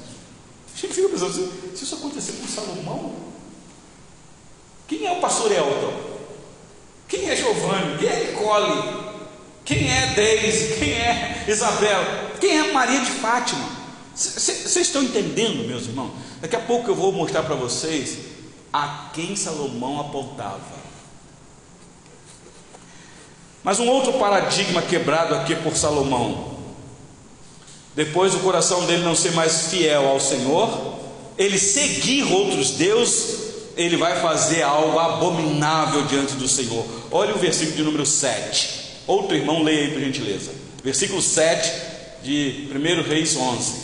A 0.75 0.81
gente 0.81 0.95
fica 0.95 1.09
pensando 1.11 1.33
assim, 1.33 1.53
se 1.77 1.85
isso 1.85 1.95
acontecer 1.97 2.33
com 2.33 2.49
Salomão, 2.49 3.15
quem 4.89 5.05
é 5.05 5.13
o 5.13 5.21
pastor 5.21 5.53
Elton? 5.53 5.93
Quem 7.07 7.29
é 7.29 7.37
Giovanni? 7.37 7.99
Quem 7.99 8.09
é 8.09 8.31
Nicole? 8.31 9.05
Quem 9.67 9.93
é 9.93 10.15
Deise? 10.15 10.79
Quem 10.79 10.93
é 10.93 11.45
Isabel? 11.47 12.01
Quem 12.41 12.57
é 12.57 12.73
Maria 12.73 13.01
de 13.01 13.11
Fátima? 13.11 13.69
Vocês 14.15 14.75
estão 14.75 15.03
entendendo, 15.03 15.69
meus 15.69 15.83
irmãos? 15.83 16.13
Daqui 16.41 16.57
a 16.57 16.61
pouco 16.61 16.91
eu 16.91 16.95
vou 16.95 17.13
mostrar 17.13 17.43
para 17.43 17.55
vocês 17.55 18.33
a 18.75 19.11
quem 19.15 19.37
Salomão 19.37 20.01
apontava. 20.01 20.83
Mas 23.63 23.79
um 23.79 23.87
outro 23.87 24.15
paradigma 24.15 24.83
quebrado 24.83 25.33
aqui 25.33 25.55
por 25.55 25.77
Salomão. 25.77 26.57
Depois 27.95 28.33
do 28.33 28.41
coração 28.41 28.85
dele 28.85 29.05
não 29.05 29.15
ser 29.15 29.31
mais 29.31 29.69
fiel 29.69 30.09
ao 30.09 30.19
Senhor, 30.19 30.99
ele 31.39 31.57
seguir 31.57 32.25
outros 32.25 32.73
deuses, 32.73 33.55
ele 33.77 33.97
vai 33.97 34.21
fazer 34.21 34.63
algo 34.63 34.99
abominável 34.99 36.05
diante 36.07 36.35
do 36.35 36.49
Senhor. 36.49 36.85
Olha 37.13 37.33
o 37.33 37.39
versículo 37.39 37.77
de 37.77 37.83
número 37.85 38.05
7. 38.05 39.03
Outro 39.07 39.37
irmão, 39.37 39.63
leia 39.63 39.83
aí 39.83 39.93
por 39.93 40.01
gentileza. 40.01 40.51
Versículo 40.83 41.23
7 41.23 41.73
de 42.25 42.69
1 42.75 43.09
Reis 43.09 43.37
11. 43.37 43.84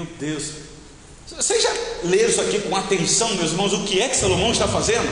Meu 0.00 0.08
Deus. 0.18 0.52
Vocês 1.26 1.62
já 1.62 1.70
leram 2.04 2.30
isso 2.30 2.40
aqui 2.40 2.58
com 2.60 2.74
atenção, 2.74 3.34
meus 3.34 3.50
irmãos? 3.50 3.74
O 3.74 3.82
que 3.84 4.00
é 4.00 4.08
que 4.08 4.16
Salomão 4.16 4.50
está 4.50 4.66
fazendo? 4.66 5.06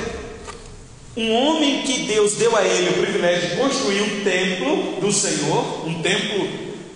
Um 1.14 1.30
homem 1.30 1.82
que 1.82 2.04
Deus 2.04 2.36
deu 2.36 2.56
a 2.56 2.64
ele 2.64 2.88
o 2.88 2.94
privilégio 2.94 3.50
de 3.50 3.56
construir 3.56 4.00
um 4.00 4.24
templo 4.24 4.98
do 4.98 5.12
Senhor, 5.12 5.86
um 5.86 6.00
templo 6.00 6.48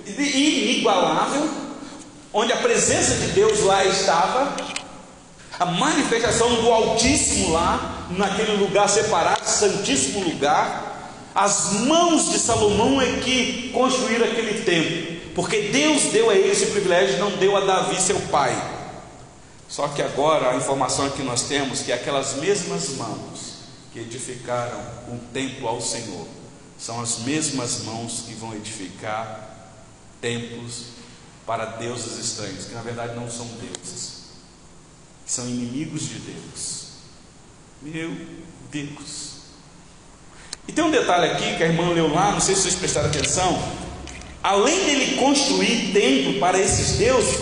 inigualável, 0.06 1.46
onde 2.32 2.54
a 2.54 2.56
presença 2.56 3.14
de 3.16 3.26
Deus 3.32 3.60
lá 3.60 3.84
estava, 3.84 4.56
a 5.60 5.66
manifestação 5.66 6.62
do 6.62 6.72
Altíssimo 6.72 7.52
lá, 7.52 8.06
naquele 8.12 8.52
lugar 8.52 8.88
separado, 8.88 9.44
santíssimo 9.44 10.24
lugar. 10.24 11.10
As 11.34 11.74
mãos 11.80 12.30
de 12.30 12.38
Salomão 12.38 13.02
é 13.02 13.20
que 13.20 13.70
construíram 13.74 14.24
aquele 14.24 14.62
templo, 14.62 15.11
porque 15.34 15.68
Deus 15.70 16.04
deu 16.04 16.30
a 16.30 16.34
ele 16.34 16.50
esse 16.50 16.66
privilégio, 16.66 17.18
não 17.18 17.36
deu 17.36 17.56
a 17.56 17.60
Davi, 17.60 18.00
seu 18.00 18.20
pai. 18.22 18.52
Só 19.68 19.88
que 19.88 20.02
agora 20.02 20.50
a 20.50 20.56
informação 20.56 21.08
que 21.10 21.22
nós 21.22 21.44
temos 21.44 21.80
que 21.80 21.92
aquelas 21.92 22.34
mesmas 22.34 22.90
mãos 22.90 23.52
que 23.92 24.00
edificaram 24.00 24.78
um 25.08 25.18
templo 25.32 25.66
ao 25.66 25.80
Senhor 25.80 26.26
são 26.78 27.00
as 27.00 27.20
mesmas 27.20 27.82
mãos 27.84 28.24
que 28.26 28.34
vão 28.34 28.54
edificar 28.54 29.48
templos 30.20 30.86
para 31.46 31.64
deuses 31.64 32.18
estranhos, 32.18 32.66
que 32.66 32.74
na 32.74 32.82
verdade 32.82 33.14
não 33.14 33.30
são 33.30 33.46
deuses, 33.46 34.24
são 35.24 35.48
inimigos 35.48 36.08
de 36.08 36.18
Deus. 36.18 36.82
Meu 37.80 38.14
Deus. 38.70 39.32
E 40.68 40.72
tem 40.72 40.84
um 40.84 40.90
detalhe 40.90 41.30
aqui 41.30 41.56
que 41.56 41.62
a 41.62 41.66
irmã 41.66 41.92
leu 41.92 42.12
lá, 42.12 42.32
não 42.32 42.40
sei 42.40 42.54
se 42.54 42.62
vocês 42.62 42.74
prestaram 42.74 43.08
atenção. 43.08 43.81
Além 44.42 44.84
dele 44.84 45.16
construir 45.16 45.92
templo 45.92 46.40
para 46.40 46.58
esses 46.58 46.98
deuses, 46.98 47.38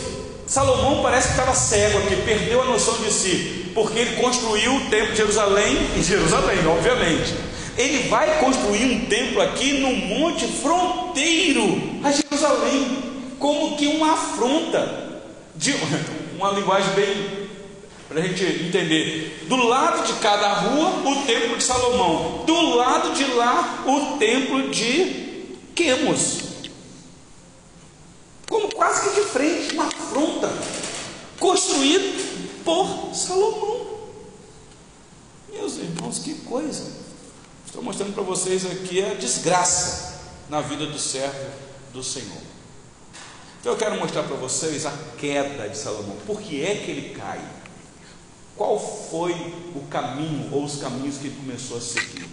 Salomão 0.46 1.01
parece 1.01 1.28
que 1.28 1.34
estava 1.34 1.55
cego 1.55 1.98
aqui, 1.98 2.16
perdeu 2.16 2.61
a 2.61 2.64
noção 2.64 2.94
de 2.98 3.12
si, 3.12 3.70
porque 3.74 3.98
ele 3.98 4.20
construiu 4.20 4.74
o 4.74 4.90
templo 4.90 5.12
de 5.12 5.16
Jerusalém 5.16 5.78
em 5.96 6.03
Jerusalém, 6.03 6.59
obviamente. 6.66 7.34
Ele 7.78 8.09
vai 8.09 8.40
construir 8.40 8.84
um 8.84 9.07
templo 9.07 9.40
aqui 9.40 9.78
no 9.78 9.94
monte 9.94 10.46
fronteiro 10.46 12.01
a 12.05 12.11
Jerusalém, 12.11 12.98
como 13.38 13.76
que 13.76 13.86
uma 13.86 14.12
afronta, 14.12 15.22
de 15.55 15.74
uma 16.36 16.51
linguagem 16.51 16.92
bem 16.94 17.48
para 18.09 18.20
a 18.20 18.22
gente 18.26 18.44
entender. 18.44 19.46
Do 19.48 19.57
lado 19.68 20.05
de 20.05 20.14
cada 20.14 20.53
rua, 20.53 21.01
o 21.07 21.22
templo 21.24 21.57
de 21.57 21.62
Salomão, 21.62 22.42
do 22.44 22.76
lado 22.76 23.14
de 23.14 23.24
lá, 23.34 23.84
o 23.86 24.18
templo 24.18 24.68
de 24.68 25.46
Quemos. 25.76 26.49
Como 28.51 28.68
quase 28.74 29.09
que 29.09 29.20
de 29.20 29.28
frente, 29.28 29.74
uma 29.74 29.86
afronta, 29.86 30.51
construído 31.38 32.64
por 32.64 33.14
Salomão. 33.14 33.86
Meus 35.53 35.76
irmãos, 35.76 36.18
que 36.18 36.34
coisa! 36.40 36.90
Estou 37.64 37.80
mostrando 37.80 38.12
para 38.12 38.24
vocês 38.24 38.66
aqui 38.66 39.05
a 39.05 39.14
desgraça 39.14 40.20
na 40.48 40.61
vida 40.61 40.84
do 40.84 40.98
servo 40.98 41.48
do 41.92 42.03
Senhor. 42.03 42.42
Então 43.61 43.72
eu 43.72 43.78
quero 43.78 43.96
mostrar 44.01 44.24
para 44.24 44.34
vocês 44.34 44.84
a 44.84 44.92
queda 45.16 45.68
de 45.68 45.78
Salomão. 45.78 46.16
Por 46.26 46.40
que 46.40 46.64
é 46.64 46.74
que 46.74 46.90
ele 46.90 47.14
cai? 47.14 47.40
Qual 48.57 48.80
foi 48.80 49.32
o 49.76 49.86
caminho 49.88 50.53
ou 50.53 50.64
os 50.64 50.80
caminhos 50.80 51.18
que 51.18 51.28
ele 51.28 51.36
começou 51.36 51.76
a 51.76 51.80
seguir? 51.80 52.28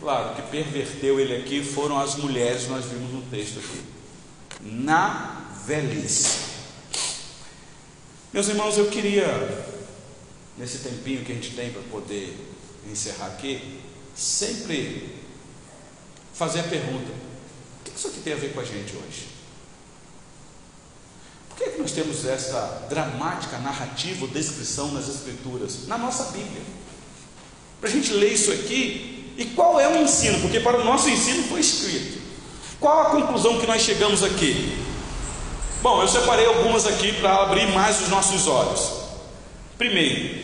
Claro, 0.00 0.30
o 0.30 0.36
que 0.36 0.42
perverteu 0.42 1.18
ele 1.18 1.34
aqui 1.34 1.64
foram 1.64 1.98
as 1.98 2.14
mulheres, 2.14 2.68
nós 2.68 2.84
vimos 2.84 3.12
no 3.12 3.22
texto 3.22 3.58
aqui. 3.58 3.82
Na 4.60 5.45
velhice. 5.66 6.46
Meus 8.32 8.48
irmãos, 8.48 8.78
eu 8.78 8.86
queria, 8.86 9.26
nesse 10.56 10.78
tempinho 10.78 11.24
que 11.24 11.32
a 11.32 11.34
gente 11.34 11.56
tem 11.56 11.70
para 11.70 11.82
poder 11.82 12.36
encerrar 12.88 13.26
aqui, 13.26 13.80
sempre 14.14 15.16
fazer 16.32 16.60
a 16.60 16.64
pergunta: 16.64 17.10
o 17.10 17.90
que 17.90 17.98
isso 17.98 18.08
aqui 18.08 18.20
tem 18.20 18.32
a 18.32 18.36
ver 18.36 18.52
com 18.52 18.60
a 18.60 18.64
gente 18.64 18.94
hoje? 18.96 19.26
Por 21.48 21.56
que, 21.56 21.64
é 21.64 21.68
que 21.70 21.80
nós 21.80 21.92
temos 21.92 22.24
essa 22.24 22.86
dramática 22.88 23.58
narrativa, 23.58 24.26
descrição 24.28 24.92
nas 24.92 25.08
Escrituras, 25.08 25.86
na 25.88 25.98
nossa 25.98 26.24
Bíblia? 26.24 26.62
Para 27.80 27.88
a 27.88 27.92
gente 27.92 28.12
ler 28.12 28.34
isso 28.34 28.52
aqui, 28.52 29.34
e 29.36 29.46
qual 29.46 29.80
é 29.80 29.88
o 29.88 30.02
ensino? 30.02 30.40
Porque 30.42 30.60
para 30.60 30.80
o 30.80 30.84
nosso 30.84 31.08
ensino 31.08 31.42
foi 31.44 31.60
escrito. 31.60 32.20
Qual 32.78 33.00
a 33.00 33.10
conclusão 33.10 33.58
que 33.58 33.66
nós 33.66 33.80
chegamos 33.80 34.22
aqui? 34.22 34.85
Bom, 35.86 36.02
eu 36.02 36.08
separei 36.08 36.44
algumas 36.46 36.84
aqui 36.84 37.12
para 37.12 37.42
abrir 37.42 37.68
mais 37.68 38.00
os 38.00 38.08
nossos 38.08 38.48
olhos. 38.48 38.90
Primeiro, 39.78 40.36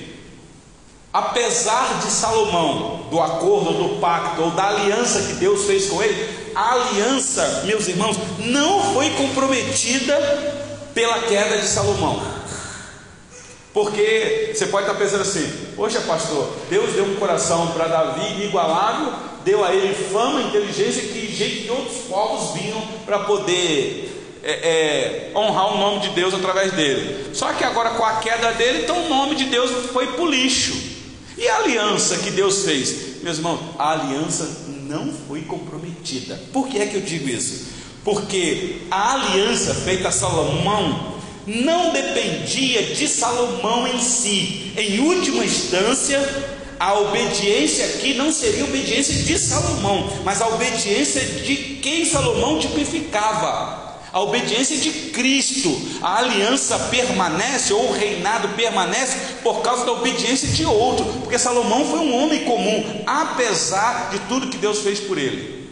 apesar 1.12 1.98
de 1.98 2.12
Salomão, 2.12 3.08
do 3.10 3.20
acordo, 3.20 3.72
do 3.72 4.00
pacto 4.00 4.40
ou 4.40 4.50
da 4.52 4.68
aliança 4.68 5.20
que 5.22 5.32
Deus 5.32 5.64
fez 5.64 5.88
com 5.88 6.00
ele, 6.00 6.28
a 6.54 6.74
aliança, 6.74 7.64
meus 7.66 7.88
irmãos, 7.88 8.16
não 8.38 8.94
foi 8.94 9.10
comprometida 9.10 10.14
pela 10.94 11.18
queda 11.22 11.58
de 11.58 11.66
Salomão. 11.66 12.22
Porque 13.74 14.52
você 14.54 14.66
pode 14.66 14.86
estar 14.86 14.96
pensando 14.96 15.22
assim: 15.22 15.50
poxa, 15.74 16.00
pastor, 16.02 16.52
Deus 16.70 16.92
deu 16.92 17.04
um 17.04 17.16
coração 17.16 17.72
para 17.72 17.88
Davi 17.88 18.34
inigualável, 18.34 19.12
deu 19.44 19.64
a 19.64 19.74
ele 19.74 19.92
fama, 19.92 20.40
inteligência, 20.40 21.02
que 21.02 21.34
gente 21.34 21.64
de 21.64 21.70
outros 21.72 21.96
povos 22.08 22.54
vinham 22.54 22.80
para 23.04 23.18
poder 23.18 24.11
é, 24.42 24.52
é, 24.52 25.32
honrar 25.36 25.74
o 25.74 25.78
nome 25.78 26.00
de 26.00 26.08
Deus 26.10 26.34
através 26.34 26.72
dele. 26.72 27.30
Só 27.34 27.52
que 27.52 27.64
agora, 27.64 27.90
com 27.90 28.04
a 28.04 28.16
queda 28.16 28.52
dele, 28.52 28.82
então 28.82 29.06
o 29.06 29.08
nome 29.08 29.34
de 29.34 29.44
Deus 29.46 29.70
foi 29.92 30.06
para 30.08 30.22
o 30.22 30.30
lixo. 30.30 30.74
E 31.38 31.48
a 31.48 31.58
aliança 31.58 32.18
que 32.18 32.30
Deus 32.30 32.64
fez? 32.64 33.22
Meus 33.22 33.38
irmãos, 33.38 33.60
a 33.78 33.92
aliança 33.92 34.66
não 34.88 35.12
foi 35.26 35.42
comprometida. 35.42 36.40
Por 36.52 36.68
que 36.68 36.78
é 36.78 36.86
que 36.86 36.96
eu 36.96 37.00
digo 37.00 37.28
isso? 37.28 37.72
porque 38.04 38.78
a 38.90 39.14
aliança 39.14 39.74
feita 39.74 40.08
a 40.08 40.12
Salomão 40.12 41.12
não 41.46 41.92
dependia 41.92 42.82
de 42.94 43.08
Salomão 43.08 43.86
em 43.86 44.00
si. 44.00 44.72
Em 44.76 45.00
última 45.00 45.44
instância, 45.44 46.20
a 46.78 46.98
obediência 46.98 47.84
aqui 47.86 48.14
não 48.14 48.32
seria 48.32 48.64
obediência 48.64 49.14
de 49.14 49.38
Salomão, 49.38 50.08
mas 50.24 50.40
a 50.40 50.48
obediência 50.48 51.20
de 51.20 51.56
quem 51.80 52.04
Salomão 52.04 52.58
tipificava. 52.58 53.81
A 54.12 54.20
obediência 54.20 54.76
de 54.76 54.90
Cristo, 55.10 55.74
a 56.02 56.18
aliança 56.18 56.78
permanece, 56.90 57.72
ou 57.72 57.88
o 57.88 57.92
reinado 57.92 58.50
permanece, 58.50 59.16
por 59.42 59.62
causa 59.62 59.86
da 59.86 59.92
obediência 59.92 60.48
de 60.48 60.66
outro, 60.66 61.04
porque 61.20 61.38
Salomão 61.38 61.86
foi 61.86 62.00
um 62.00 62.14
homem 62.14 62.44
comum, 62.44 63.02
apesar 63.06 64.10
de 64.10 64.18
tudo 64.28 64.48
que 64.48 64.58
Deus 64.58 64.80
fez 64.80 65.00
por 65.00 65.16
ele. 65.16 65.62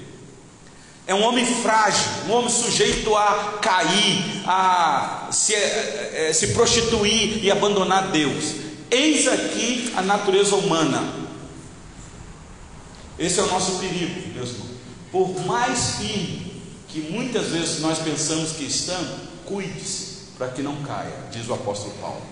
É 1.07 1.15
um 1.15 1.23
homem 1.23 1.45
frágil, 1.45 2.09
um 2.29 2.33
homem 2.33 2.49
sujeito 2.49 3.15
a 3.15 3.59
cair, 3.61 4.43
a 4.47 5.29
se, 5.31 5.55
é, 5.55 6.29
é, 6.29 6.33
se 6.33 6.49
prostituir 6.49 7.45
e 7.45 7.51
abandonar 7.51 8.11
Deus. 8.11 8.55
Eis 8.91 9.29
aqui 9.29 9.93
a 9.97 10.01
natureza 10.01 10.57
humana. 10.57 11.13
Esse 13.19 13.39
é 13.39 13.43
o 13.43 13.49
nosso 13.49 13.81
perigo, 13.81 14.19
irmãos. 14.19 14.55
Por 15.13 15.45
mais 15.45 15.97
firme 15.97 16.50
que 16.93 17.01
muitas 17.01 17.47
vezes 17.47 17.81
nós 17.81 17.99
pensamos 17.99 18.53
que 18.53 18.65
estamos, 18.65 19.09
cuide-se 19.45 20.11
para 20.37 20.49
que 20.49 20.63
não 20.63 20.77
caia, 20.83 21.13
diz 21.31 21.49
o 21.49 21.55
apóstolo 21.55 21.95
Paulo. 22.01 22.23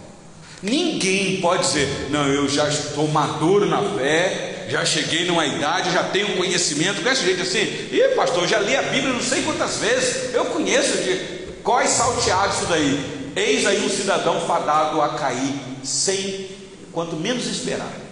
Ninguém 0.62 1.40
pode 1.40 1.62
dizer, 1.66 2.08
não, 2.10 2.26
eu 2.26 2.48
já 2.48 2.68
estou 2.68 3.06
maduro 3.08 3.66
na 3.66 3.80
fé, 3.96 4.66
já 4.68 4.84
cheguei 4.84 5.24
numa 5.24 5.46
idade, 5.46 5.92
já 5.92 6.02
tenho 6.04 6.36
conhecimento. 6.36 7.00
Conhece 7.00 7.24
gente 7.24 7.42
assim? 7.42 7.60
Ih, 7.60 8.14
pastor, 8.16 8.48
já 8.48 8.58
li 8.58 8.74
a 8.74 8.82
Bíblia 8.82 9.12
não 9.12 9.22
sei 9.22 9.42
quantas 9.42 9.76
vezes, 9.76 10.34
eu 10.34 10.46
conheço 10.46 10.98
de 10.98 11.16
quais 11.62 11.90
salteado 11.90 12.54
isso 12.54 12.66
daí. 12.66 13.32
Eis 13.36 13.66
aí 13.66 13.84
um 13.84 13.88
cidadão 13.88 14.40
fadado 14.40 15.00
a 15.00 15.10
cair, 15.10 15.54
sem 15.84 16.48
quanto 16.92 17.14
menos 17.14 17.46
esperar. 17.46 18.07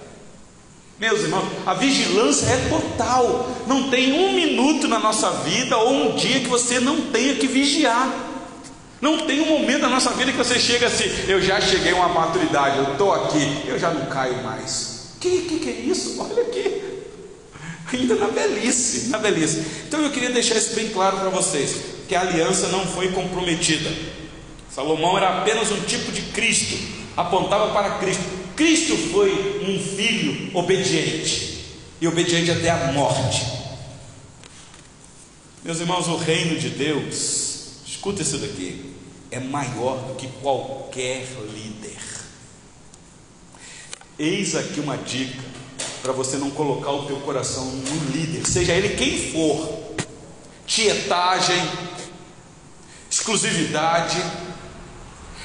Meus 0.98 1.20
irmãos, 1.20 1.44
a 1.66 1.74
vigilância 1.74 2.46
é 2.46 2.68
total. 2.68 3.50
Não 3.66 3.90
tem 3.90 4.12
um 4.12 4.32
minuto 4.32 4.88
na 4.88 4.98
nossa 4.98 5.30
vida 5.30 5.76
ou 5.76 5.92
um 5.92 6.16
dia 6.16 6.40
que 6.40 6.48
você 6.48 6.80
não 6.80 7.10
tenha 7.10 7.34
que 7.34 7.46
vigiar. 7.46 8.10
Não 9.00 9.26
tem 9.26 9.42
um 9.42 9.58
momento 9.58 9.82
na 9.82 9.90
nossa 9.90 10.10
vida 10.12 10.32
que 10.32 10.38
você 10.38 10.58
chega 10.58 10.86
assim, 10.86 11.04
eu 11.28 11.40
já 11.40 11.60
cheguei 11.60 11.92
a 11.92 11.96
uma 11.96 12.08
maturidade, 12.08 12.78
eu 12.78 12.92
estou 12.92 13.12
aqui, 13.12 13.62
eu 13.66 13.78
já 13.78 13.90
não 13.90 14.06
caio 14.06 14.42
mais. 14.42 15.12
Que, 15.20 15.42
que 15.42 15.58
que 15.58 15.68
é 15.68 15.72
isso? 15.72 16.16
Olha 16.22 16.42
aqui. 16.42 16.82
Ainda 17.92 18.14
na 18.14 18.26
velhice, 18.28 19.08
na 19.10 19.18
velhice. 19.18 19.64
Então 19.86 20.00
eu 20.00 20.10
queria 20.10 20.30
deixar 20.30 20.56
isso 20.56 20.74
bem 20.74 20.88
claro 20.88 21.18
para 21.18 21.28
vocês, 21.28 21.76
que 22.08 22.14
a 22.14 22.22
aliança 22.22 22.68
não 22.68 22.86
foi 22.86 23.12
comprometida. 23.12 23.92
Salomão 24.70 25.16
era 25.16 25.38
apenas 25.40 25.70
um 25.70 25.80
tipo 25.82 26.10
de 26.10 26.22
Cristo, 26.22 26.76
apontava 27.16 27.72
para 27.72 27.98
Cristo. 27.98 28.45
Cristo 28.56 28.96
foi 29.12 29.30
um 29.68 29.78
filho 29.78 30.56
obediente, 30.56 31.64
e 32.00 32.08
obediente 32.08 32.50
até 32.50 32.70
a 32.70 32.92
morte. 32.92 33.44
Meus 35.62 35.80
irmãos, 35.80 36.08
o 36.08 36.16
reino 36.16 36.58
de 36.58 36.70
Deus 36.70 37.36
Escuta 38.06 38.22
isso 38.22 38.38
daqui. 38.38 38.94
É 39.32 39.40
maior 39.40 39.96
do 40.06 40.14
que 40.14 40.28
qualquer 40.40 41.26
líder. 41.52 41.98
Eis 44.16 44.54
aqui 44.54 44.78
uma 44.78 44.96
dica 44.96 45.42
para 46.02 46.12
você 46.12 46.36
não 46.36 46.50
colocar 46.50 46.92
o 46.92 47.06
teu 47.06 47.16
coração 47.16 47.64
no 47.64 48.12
líder, 48.12 48.46
seja 48.46 48.74
ele 48.74 48.90
quem 48.90 49.32
for. 49.32 49.96
Tietagem, 50.64 51.60
exclusividade, 53.10 54.22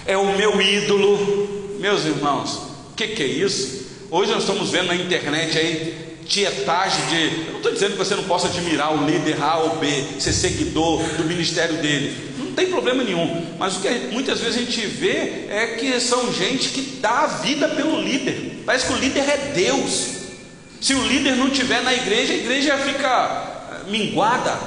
é 0.05 0.15
o 0.15 0.37
meu 0.37 0.61
ídolo. 0.61 1.79
Meus 1.79 2.05
irmãos, 2.05 2.70
o 2.91 2.93
que, 2.95 3.07
que 3.07 3.23
é 3.23 3.27
isso? 3.27 3.81
Hoje 4.09 4.31
nós 4.31 4.43
estamos 4.43 4.69
vendo 4.69 4.87
na 4.87 4.95
internet 4.95 5.57
aí 5.57 6.17
tietagem 6.25 7.05
de. 7.07 7.47
Eu 7.47 7.51
não 7.51 7.57
estou 7.57 7.71
dizendo 7.71 7.91
que 7.93 7.97
você 7.97 8.15
não 8.15 8.23
possa 8.23 8.47
admirar 8.47 8.93
o 8.93 9.05
líder 9.05 9.41
A 9.41 9.57
ou 9.57 9.77
B, 9.77 9.87
ser 10.19 10.33
seguidor 10.33 11.01
do 11.17 11.25
ministério 11.25 11.77
dele 11.77 12.31
não 12.51 12.55
tem 12.55 12.67
problema 12.67 13.03
nenhum. 13.03 13.55
Mas 13.57 13.77
o 13.77 13.79
que 13.79 13.89
muitas 14.11 14.39
vezes 14.39 14.57
a 14.57 14.59
gente 14.59 14.85
vê 14.85 15.45
é 15.49 15.77
que 15.79 15.99
são 15.99 16.31
gente 16.33 16.69
que 16.69 16.81
dá 16.99 17.21
a 17.21 17.27
vida 17.27 17.69
pelo 17.69 18.01
líder. 18.01 18.61
Parece 18.65 18.85
que 18.85 18.93
o 18.93 18.97
líder 18.97 19.21
é 19.21 19.37
Deus. 19.55 20.07
Se 20.79 20.93
o 20.93 21.07
líder 21.07 21.35
não 21.37 21.47
estiver 21.47 21.81
na 21.81 21.93
igreja, 21.93 22.33
a 22.33 22.37
igreja 22.37 22.77
fica 22.77 23.87
eh, 23.87 23.89
minguada. 23.89 24.59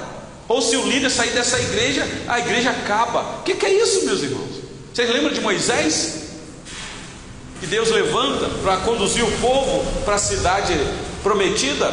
Ou 0.48 0.62
se 0.62 0.76
o 0.76 0.86
líder 0.86 1.10
sair 1.10 1.30
dessa 1.30 1.60
igreja, 1.60 2.06
a 2.26 2.38
igreja 2.38 2.70
acaba. 2.70 3.40
O 3.40 3.42
que, 3.42 3.54
que 3.54 3.66
é 3.66 3.82
isso, 3.82 4.04
meus 4.06 4.22
irmãos? 4.22 4.62
Vocês 4.92 5.10
lembram 5.10 5.32
de 5.32 5.40
Moisés? 5.40 6.23
Que 7.64 7.70
Deus 7.70 7.90
levanta 7.90 8.46
para 8.62 8.76
conduzir 8.82 9.24
o 9.24 9.40
povo 9.40 9.82
para 10.04 10.16
a 10.16 10.18
cidade 10.18 10.74
prometida, 11.22 11.90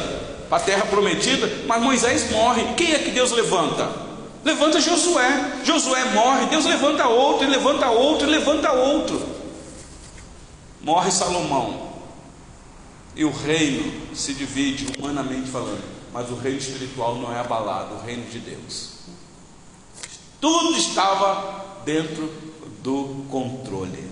para 0.50 0.58
a 0.58 0.66
terra 0.66 0.86
prometida, 0.86 1.50
mas 1.66 1.82
Moisés 1.82 2.30
morre. 2.30 2.74
Quem 2.76 2.92
é 2.92 3.00
que 3.00 3.12
Deus 3.12 3.32
levanta? 3.32 3.90
Levanta 4.44 4.82
Josué. 4.82 5.62
Josué 5.64 6.04
morre, 6.14 6.48
Deus 6.48 6.66
levanta 6.66 7.08
outro, 7.08 7.48
e 7.48 7.50
levanta 7.50 7.90
outro, 7.90 8.28
e 8.28 8.30
levanta 8.30 8.70
outro. 8.74 9.26
Morre 10.82 11.10
Salomão. 11.10 11.94
E 13.16 13.24
o 13.24 13.32
reino 13.32 14.14
se 14.14 14.34
divide, 14.34 14.88
humanamente 15.00 15.50
falando, 15.50 15.86
mas 16.12 16.30
o 16.30 16.36
reino 16.36 16.58
espiritual 16.58 17.16
não 17.16 17.34
é 17.34 17.40
abalado, 17.40 17.96
o 17.96 18.06
reino 18.06 18.30
de 18.30 18.40
Deus. 18.40 18.90
Tudo 20.42 20.76
estava 20.76 21.64
dentro 21.86 22.30
do 22.84 23.26
controle. 23.30 24.11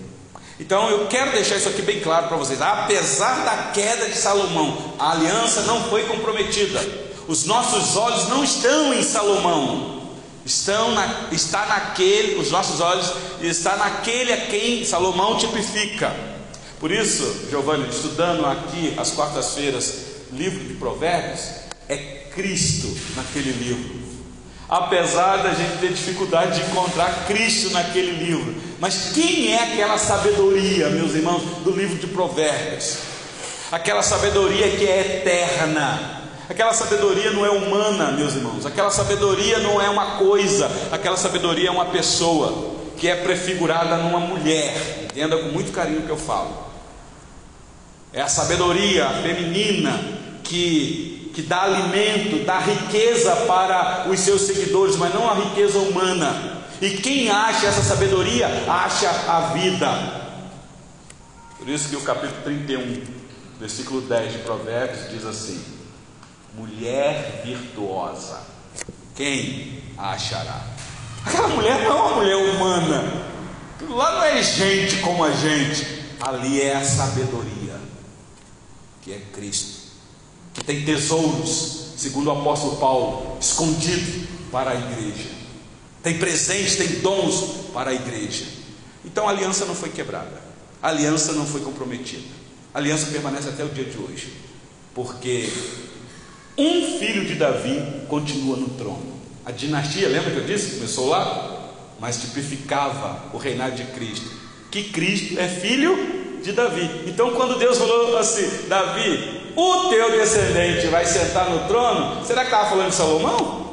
Então 0.60 0.90
eu 0.90 1.06
quero 1.06 1.32
deixar 1.32 1.56
isso 1.56 1.70
aqui 1.70 1.80
bem 1.80 2.00
claro 2.00 2.28
para 2.28 2.36
vocês. 2.36 2.60
Apesar 2.60 3.44
da 3.44 3.70
queda 3.72 4.06
de 4.10 4.16
Salomão, 4.16 4.94
a 4.98 5.12
aliança 5.12 5.62
não 5.62 5.82
foi 5.84 6.04
comprometida. 6.04 6.78
Os 7.26 7.46
nossos 7.46 7.96
olhos 7.96 8.28
não 8.28 8.44
estão 8.44 8.92
em 8.92 9.02
Salomão. 9.02 10.00
Estão 10.44 10.92
na, 10.92 11.28
está 11.32 11.64
naquele, 11.66 12.38
os 12.38 12.50
nossos 12.50 12.80
olhos 12.80 13.10
está 13.40 13.76
naquele 13.76 14.32
a 14.32 14.46
quem 14.46 14.84
Salomão 14.84 15.38
tipifica. 15.38 16.14
Por 16.78 16.90
isso, 16.90 17.48
Giovanni, 17.50 17.88
estudando 17.88 18.44
aqui 18.44 18.94
às 18.98 19.12
quartas-feiras, 19.12 19.94
livro 20.32 20.64
de 20.64 20.74
Provérbios, 20.74 21.40
é 21.88 21.96
Cristo 22.34 22.94
naquele 23.16 23.52
livro. 23.52 24.00
Apesar 24.68 25.38
da 25.38 25.52
gente 25.52 25.78
ter 25.78 25.92
dificuldade 25.92 26.60
de 26.60 26.70
encontrar 26.70 27.26
Cristo 27.26 27.70
naquele 27.70 28.12
livro, 28.24 28.69
mas 28.80 29.12
quem 29.12 29.52
é 29.52 29.62
aquela 29.62 29.98
sabedoria, 29.98 30.88
meus 30.88 31.14
irmãos, 31.14 31.42
do 31.62 31.70
livro 31.70 31.96
de 31.96 32.06
Provérbios? 32.06 32.96
Aquela 33.70 34.02
sabedoria 34.02 34.70
que 34.70 34.86
é 34.88 35.18
eterna, 35.18 36.22
aquela 36.48 36.72
sabedoria 36.72 37.30
não 37.30 37.44
é 37.44 37.50
humana, 37.50 38.10
meus 38.12 38.34
irmãos, 38.34 38.64
aquela 38.64 38.90
sabedoria 38.90 39.58
não 39.58 39.80
é 39.80 39.90
uma 39.90 40.16
coisa, 40.16 40.70
aquela 40.90 41.18
sabedoria 41.18 41.68
é 41.68 41.70
uma 41.70 41.84
pessoa 41.86 42.70
que 42.96 43.06
é 43.06 43.16
prefigurada 43.16 43.98
numa 43.98 44.18
mulher, 44.18 44.74
entenda 45.04 45.36
com 45.36 45.50
muito 45.50 45.72
carinho 45.72 46.00
o 46.00 46.02
que 46.02 46.10
eu 46.10 46.16
falo. 46.16 46.50
É 48.14 48.22
a 48.22 48.28
sabedoria 48.28 49.08
feminina 49.22 50.00
que, 50.42 51.30
que 51.34 51.42
dá 51.42 51.64
alimento, 51.64 52.44
dá 52.46 52.58
riqueza 52.58 53.36
para 53.46 54.06
os 54.08 54.18
seus 54.20 54.40
seguidores, 54.42 54.96
mas 54.96 55.14
não 55.14 55.30
a 55.30 55.34
riqueza 55.34 55.78
humana. 55.78 56.59
E 56.80 56.90
quem 56.98 57.28
acha 57.28 57.66
essa 57.66 57.82
sabedoria, 57.82 58.46
acha 58.66 59.10
a 59.10 59.52
vida. 59.52 60.20
Por 61.58 61.68
isso 61.68 61.90
que 61.90 61.96
o 61.96 62.00
capítulo 62.00 62.40
31, 62.42 63.04
versículo 63.58 64.00
10 64.00 64.32
de 64.32 64.38
Provérbios 64.38 65.10
diz 65.10 65.26
assim: 65.26 65.62
Mulher 66.54 67.42
virtuosa, 67.44 68.40
quem 69.14 69.82
a 69.98 70.12
achará? 70.12 70.62
Aquela 71.26 71.48
mulher 71.48 71.84
não 71.84 71.90
é 71.90 72.00
uma 72.00 72.16
mulher 72.16 72.36
humana, 72.36 73.24
lá 73.88 74.12
não 74.12 74.24
é 74.24 74.42
gente 74.42 74.96
como 75.00 75.22
a 75.22 75.32
gente, 75.32 75.86
ali 76.20 76.62
é 76.62 76.76
a 76.76 76.84
sabedoria 76.84 77.60
que 79.02 79.12
é 79.12 79.18
Cristo, 79.32 79.90
que 80.54 80.64
tem 80.64 80.84
tesouros, 80.84 81.94
segundo 81.96 82.28
o 82.28 82.40
apóstolo 82.40 82.76
Paulo, 82.76 83.36
escondido 83.40 84.26
para 84.50 84.70
a 84.70 84.74
igreja, 84.74 85.39
tem 86.02 86.18
presentes, 86.18 86.76
tem 86.76 87.00
dons 87.00 87.70
para 87.72 87.90
a 87.90 87.94
igreja. 87.94 88.44
Então 89.04 89.28
a 89.28 89.30
aliança 89.30 89.64
não 89.64 89.74
foi 89.74 89.90
quebrada, 89.90 90.40
a 90.82 90.88
aliança 90.88 91.32
não 91.32 91.46
foi 91.46 91.60
comprometida, 91.60 92.28
a 92.72 92.78
aliança 92.78 93.06
permanece 93.06 93.48
até 93.48 93.64
o 93.64 93.68
dia 93.68 93.84
de 93.84 93.96
hoje, 93.98 94.32
porque 94.94 95.50
um 96.56 96.98
filho 96.98 97.24
de 97.24 97.34
Davi 97.34 97.82
continua 98.08 98.56
no 98.56 98.68
trono. 98.70 99.10
A 99.44 99.50
dinastia, 99.50 100.08
lembra 100.08 100.30
que 100.30 100.38
eu 100.38 100.44
disse? 100.44 100.76
Começou 100.76 101.08
lá, 101.08 101.70
mas 101.98 102.20
tipificava 102.20 103.30
o 103.32 103.38
reinado 103.38 103.76
de 103.76 103.84
Cristo. 103.84 104.30
Que 104.70 104.84
Cristo 104.84 105.38
é 105.40 105.48
filho 105.48 106.40
de 106.42 106.52
Davi. 106.52 106.88
Então, 107.06 107.32
quando 107.32 107.58
Deus 107.58 107.78
falou 107.78 108.16
assim: 108.18 108.68
Davi, 108.68 109.52
o 109.56 109.88
teu 109.88 110.10
descendente 110.12 110.86
vai 110.88 111.04
sentar 111.06 111.48
no 111.50 111.66
trono, 111.66 112.24
será 112.24 112.42
que 112.42 112.48
estava 112.48 112.68
falando 112.68 112.90
de 112.90 112.94
Salomão? 112.94 113.69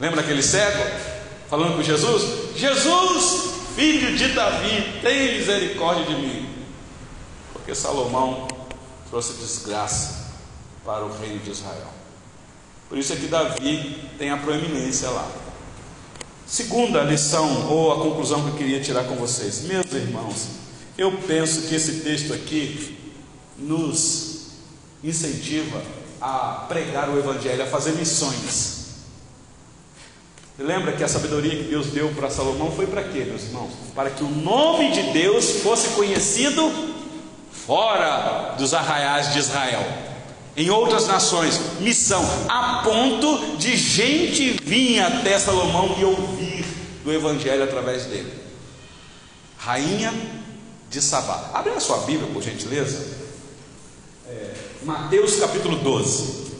Lembra 0.00 0.22
aquele 0.22 0.42
cego 0.42 0.82
falando 1.50 1.76
com 1.76 1.82
Jesus? 1.82 2.56
Jesus, 2.56 3.50
filho 3.76 4.16
de 4.16 4.28
Davi, 4.28 5.00
tem 5.02 5.38
misericórdia 5.38 6.06
de 6.06 6.14
mim. 6.14 6.48
Porque 7.52 7.74
Salomão 7.74 8.48
trouxe 9.10 9.34
desgraça 9.34 10.30
para 10.84 11.04
o 11.04 11.12
reino 11.18 11.38
de 11.40 11.50
Israel. 11.50 11.88
Por 12.88 12.96
isso 12.96 13.12
é 13.12 13.16
que 13.16 13.26
Davi 13.26 14.10
tem 14.18 14.30
a 14.30 14.38
proeminência 14.38 15.10
lá. 15.10 15.30
Segunda 16.46 17.04
lição, 17.04 17.70
ou 17.70 17.92
a 17.92 18.02
conclusão 18.02 18.42
que 18.42 18.48
eu 18.48 18.56
queria 18.56 18.80
tirar 18.80 19.04
com 19.04 19.14
vocês, 19.16 19.60
meus 19.60 19.92
irmãos, 19.92 20.48
eu 20.96 21.12
penso 21.26 21.68
que 21.68 21.74
esse 21.74 22.00
texto 22.00 22.32
aqui 22.32 22.98
nos 23.58 24.46
incentiva 25.04 25.80
a 26.20 26.66
pregar 26.68 27.08
o 27.10 27.18
Evangelho, 27.18 27.62
a 27.62 27.66
fazer 27.66 27.92
missões. 27.92 28.79
Lembra 30.60 30.92
que 30.92 31.02
a 31.02 31.08
sabedoria 31.08 31.56
que 31.56 31.70
Deus 31.70 31.86
deu 31.86 32.10
para 32.10 32.28
Salomão 32.28 32.70
foi 32.70 32.86
para 32.86 33.02
quê, 33.02 33.24
meus 33.24 33.44
irmãos? 33.44 33.70
Para 33.94 34.10
que 34.10 34.22
o 34.22 34.28
nome 34.28 34.92
de 34.92 35.04
Deus 35.04 35.62
fosse 35.62 35.88
conhecido 35.90 36.70
fora 37.50 38.56
dos 38.58 38.74
arraiais 38.74 39.32
de 39.32 39.38
Israel, 39.38 39.82
em 40.54 40.68
outras 40.68 41.06
nações. 41.06 41.58
Missão, 41.80 42.22
a 42.46 42.82
ponto 42.84 43.56
de 43.56 43.74
gente 43.74 44.60
vir 44.62 45.00
até 45.00 45.38
Salomão 45.38 45.96
e 45.98 46.04
ouvir 46.04 46.66
do 47.04 47.10
Evangelho 47.10 47.64
através 47.64 48.04
dele. 48.04 48.30
Rainha 49.56 50.12
de 50.90 51.00
Sabá. 51.00 51.52
Abre 51.54 51.72
a 51.72 51.80
sua 51.80 51.98
Bíblia, 51.98 52.30
por 52.34 52.42
gentileza. 52.42 53.02
É, 54.28 54.52
Mateus 54.82 55.36
capítulo 55.36 55.76
12. 55.76 56.50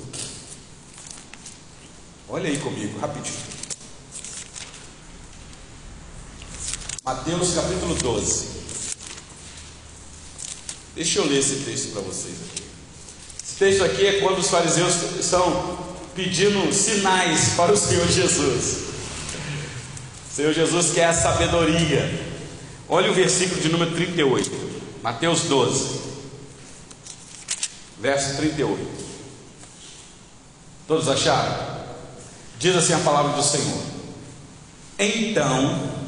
Olha 2.31 2.49
aí 2.49 2.57
comigo, 2.57 2.99
rapidinho. 2.99 3.60
Mateus 7.11 7.55
capítulo 7.55 7.93
12. 7.97 8.47
Deixa 10.95 11.19
eu 11.19 11.27
ler 11.27 11.41
esse 11.41 11.57
texto 11.65 11.93
para 11.93 12.03
vocês 12.03 12.37
aqui. 12.37 12.63
Esse 13.43 13.57
texto 13.57 13.83
aqui 13.83 14.07
é 14.07 14.21
quando 14.21 14.39
os 14.39 14.49
fariseus 14.49 14.95
estão 15.19 15.77
pedindo 16.15 16.73
sinais 16.73 17.55
para 17.57 17.73
o 17.73 17.77
Senhor 17.77 18.07
Jesus. 18.07 18.91
O 20.31 20.37
Senhor 20.37 20.53
Jesus 20.53 20.93
quer 20.93 21.07
a 21.07 21.13
sabedoria. 21.13 22.09
Olha 22.89 23.11
o 23.11 23.15
versículo 23.15 23.61
de 23.61 23.71
número 23.71 23.91
38, 23.91 24.53
Mateus 25.03 25.41
12, 25.43 26.01
verso 27.99 28.37
38. 28.37 28.87
Todos 30.87 31.09
acharam? 31.09 31.87
Diz 32.61 32.77
assim 32.77 32.93
a 32.93 33.01
palavra 33.01 33.33
do 33.33 33.43
Senhor. 33.43 33.83
Então, 34.97 36.00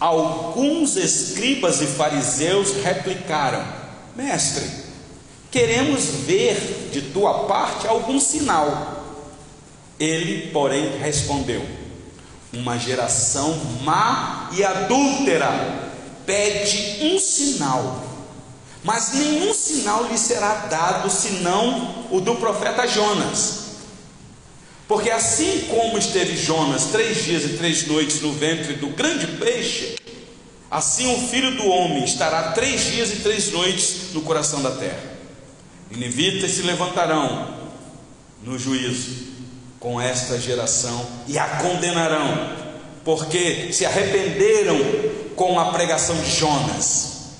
alguns 0.00 0.96
escribas 0.96 1.82
e 1.82 1.86
fariseus 1.86 2.72
replicaram: 2.82 3.62
Mestre, 4.16 4.64
queremos 5.50 6.04
ver 6.26 6.88
de 6.90 7.02
tua 7.12 7.44
parte 7.44 7.86
algum 7.86 8.18
sinal. 8.18 8.96
Ele, 9.98 10.50
porém, 10.50 10.96
respondeu: 10.98 11.64
Uma 12.52 12.78
geração 12.78 13.54
má 13.82 14.48
e 14.52 14.64
adúltera 14.64 15.90
pede 16.24 17.04
um 17.04 17.18
sinal, 17.18 18.02
mas 18.82 19.12
nenhum 19.12 19.52
sinal 19.52 20.04
lhe 20.04 20.16
será 20.16 20.54
dado 20.70 21.10
senão 21.10 22.06
o 22.10 22.20
do 22.20 22.36
profeta 22.36 22.86
Jonas. 22.86 23.59
Porque 24.90 25.08
assim 25.08 25.68
como 25.68 25.96
esteve 25.98 26.36
Jonas 26.36 26.86
três 26.86 27.22
dias 27.22 27.44
e 27.44 27.50
três 27.50 27.86
noites 27.86 28.20
no 28.22 28.32
ventre 28.32 28.72
do 28.72 28.88
grande 28.88 29.24
peixe, 29.38 29.94
assim 30.68 31.14
o 31.14 31.28
filho 31.28 31.54
do 31.54 31.64
homem 31.68 32.02
estará 32.02 32.50
três 32.50 32.86
dias 32.86 33.12
e 33.12 33.16
três 33.18 33.52
noites 33.52 34.12
no 34.12 34.22
coração 34.22 34.60
da 34.60 34.72
terra. 34.72 35.00
E 35.92 36.48
se 36.48 36.62
levantarão 36.62 37.54
no 38.42 38.58
juízo 38.58 39.28
com 39.78 40.00
esta 40.00 40.40
geração 40.40 41.06
e 41.28 41.38
a 41.38 41.46
condenarão, 41.58 42.56
porque 43.04 43.72
se 43.72 43.86
arrependeram 43.86 44.76
com 45.36 45.60
a 45.60 45.66
pregação 45.66 46.20
de 46.20 46.32
Jonas. 46.32 47.36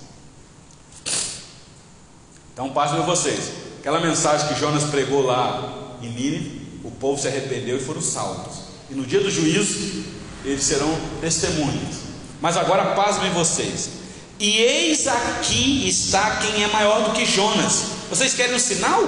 Então, 2.53 2.70
pasmem 2.70 3.05
vocês, 3.05 3.51
aquela 3.80 3.98
mensagem 3.98 4.46
que 4.46 4.61
Jonas 4.61 4.84
pregou 4.84 5.22
lá 5.22 5.96
em 6.01 6.11
Nínive, 6.11 6.59
o 6.93 6.97
povo 6.97 7.20
se 7.20 7.28
arrependeu 7.28 7.76
e 7.76 7.80
foram 7.80 8.03
salvos. 8.03 8.64
E 8.91 8.95
no 8.95 9.05
dia 9.05 9.20
do 9.20 9.30
juízo, 9.30 10.05
eles 10.45 10.64
serão 10.64 10.95
testemunhas. 11.20 12.11
Mas 12.41 12.57
agora 12.57 12.95
pasmem 12.95 13.30
vocês. 13.32 13.91
E 14.38 14.59
eis 14.59 15.07
aqui 15.07 15.88
está 15.88 16.36
quem 16.36 16.64
é 16.64 16.68
maior 16.68 17.05
do 17.05 17.12
que 17.12 17.24
Jonas. 17.24 17.84
Vocês 18.09 18.34
querem 18.34 18.55
um 18.55 18.59
sinal? 18.59 19.03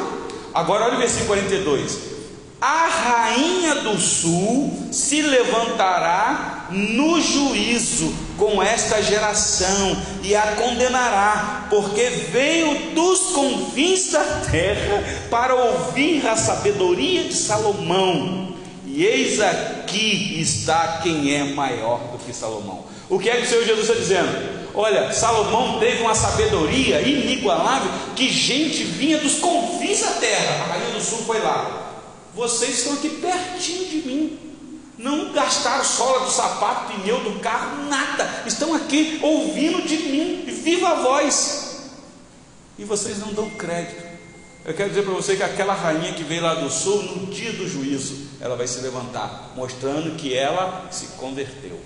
Agora 0.55 0.85
olha 0.85 0.95
o 0.95 0.99
versículo 0.99 1.29
42 1.29 2.13
a 2.63 2.87
rainha 2.87 3.75
do 3.75 3.99
sul 3.99 4.89
se 4.93 5.21
levantará 5.21 6.62
no 6.73 7.21
juízo 7.21 8.13
com 8.39 8.63
esta 8.63 9.03
geração 9.03 9.97
e 10.23 10.35
a 10.35 10.57
condenará, 10.57 11.67
porque 11.71 12.09
veio 12.33 12.93
dos 12.95 13.31
confins 13.33 14.11
da 14.13 14.25
terra 14.51 15.05
para 15.31 15.55
ouvir 15.55 16.27
a 16.27 16.37
sabedoria 16.37 17.25
de 17.25 17.35
Salomão. 17.35 18.57
E 18.87 19.05
eis 19.05 19.41
aqui 19.41 20.41
está 20.41 21.01
quem 21.03 21.35
é 21.35 21.45
maior 21.45 21.99
do 22.13 22.19
que 22.19 22.33
Salomão. 22.33 22.85
O 23.09 23.19
que 23.19 23.31
é 23.31 23.37
que 23.37 23.43
o 23.43 23.49
Senhor 23.49 23.65
Jesus 23.65 23.89
está 23.89 23.99
dizendo? 23.99 24.63
Olha, 24.75 25.13
Salomão 25.13 25.79
teve 25.79 26.03
uma 26.03 26.15
sabedoria 26.15 27.01
inigualável 27.03 27.91
que 28.17 28.31
gente 28.31 28.85
vinha 28.85 29.19
dos 29.19 29.35
confins 29.39 30.01
da 30.01 30.13
terra. 30.13 30.65
A 30.65 30.73
rainha 30.73 30.95
do 30.95 31.01
sul 31.01 31.19
foi 31.27 31.41
lá 31.41 31.83
vocês 32.35 32.79
estão 32.79 32.95
aqui 32.95 33.11
pertinho 33.11 33.89
de 33.89 33.97
mim. 34.09 34.39
Não 35.03 35.33
gastaram 35.33 35.85
sola 35.85 36.25
do 36.25 36.31
sapato, 36.31 36.93
pneu 36.93 37.19
do 37.25 37.41
carro, 37.41 37.89
nada. 37.89 38.45
Estão 38.47 38.73
aqui 38.73 39.19
ouvindo 39.21 39.83
de 39.83 39.97
mim, 39.97 40.45
viva 40.47 40.91
a 40.91 40.95
voz. 41.03 41.91
E 42.79 42.85
vocês 42.85 43.19
não 43.19 43.35
dão 43.35 43.51
crédito. 43.51 44.01
Eu 44.65 44.73
quero 44.75 44.91
dizer 44.91 45.03
para 45.03 45.13
você 45.13 45.35
que 45.35 45.43
aquela 45.43 45.75
rainha 45.75 46.13
que 46.13 46.23
veio 46.23 46.43
lá 46.43 46.55
do 46.55 46.71
sul, 46.71 47.03
no 47.03 47.27
dia 47.27 47.53
do 47.53 47.69
juízo, 47.69 48.29
ela 48.41 48.55
vai 48.55 48.69
se 48.69 48.81
levantar, 48.81 49.53
mostrando 49.57 50.15
que 50.17 50.33
ela 50.33 50.87
se 50.93 51.07
converteu. 51.19 51.81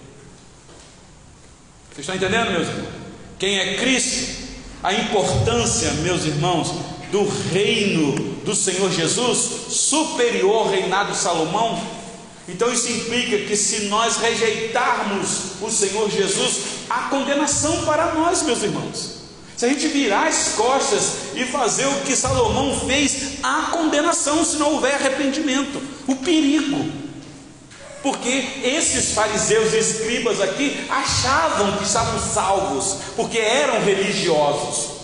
Vocês 1.90 2.00
estão 2.00 2.14
entendendo, 2.14 2.50
meus 2.50 2.68
irmãos? 2.68 2.92
Quem 3.38 3.58
é 3.58 3.76
Cristo? 3.78 4.44
A 4.82 4.92
importância, 4.92 5.90
meus 6.02 6.26
irmãos, 6.26 6.70
do 7.10 7.26
reino 7.50 8.12
do 8.44 8.54
Senhor 8.54 8.92
Jesus, 8.92 9.38
superior 9.70 10.66
ao 10.66 10.68
reinado 10.68 11.12
de 11.12 11.18
Salomão. 11.18 11.95
Então 12.48 12.72
isso 12.72 12.90
implica 12.90 13.38
que 13.46 13.56
se 13.56 13.86
nós 13.86 14.16
rejeitarmos 14.18 15.60
o 15.60 15.70
Senhor 15.70 16.08
Jesus, 16.10 16.58
há 16.88 17.08
condenação 17.08 17.84
para 17.84 18.14
nós, 18.14 18.42
meus 18.42 18.62
irmãos. 18.62 19.16
Se 19.56 19.64
a 19.64 19.68
gente 19.68 19.88
virar 19.88 20.28
as 20.28 20.52
costas 20.54 21.34
e 21.34 21.44
fazer 21.46 21.86
o 21.86 22.00
que 22.02 22.14
Salomão 22.14 22.78
fez, 22.86 23.38
há 23.42 23.70
condenação 23.72 24.44
se 24.44 24.56
não 24.56 24.74
houver 24.74 24.94
arrependimento. 24.94 25.82
O 26.06 26.14
perigo. 26.16 27.06
Porque 28.02 28.60
esses 28.62 29.12
fariseus 29.12 29.72
e 29.72 29.78
escribas 29.78 30.40
aqui 30.40 30.86
achavam 30.88 31.76
que 31.78 31.84
estavam 31.84 32.20
salvos, 32.20 32.98
porque 33.16 33.38
eram 33.38 33.82
religiosos 33.82 34.96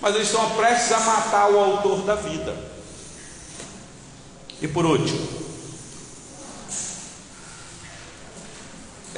mas 0.00 0.14
eles 0.14 0.28
estão 0.28 0.48
prestes 0.50 0.92
a 0.92 1.00
matar 1.00 1.50
o 1.50 1.58
autor 1.58 2.02
da 2.02 2.14
vida. 2.14 2.56
E 4.60 4.68
por 4.68 4.86
último, 4.86 5.26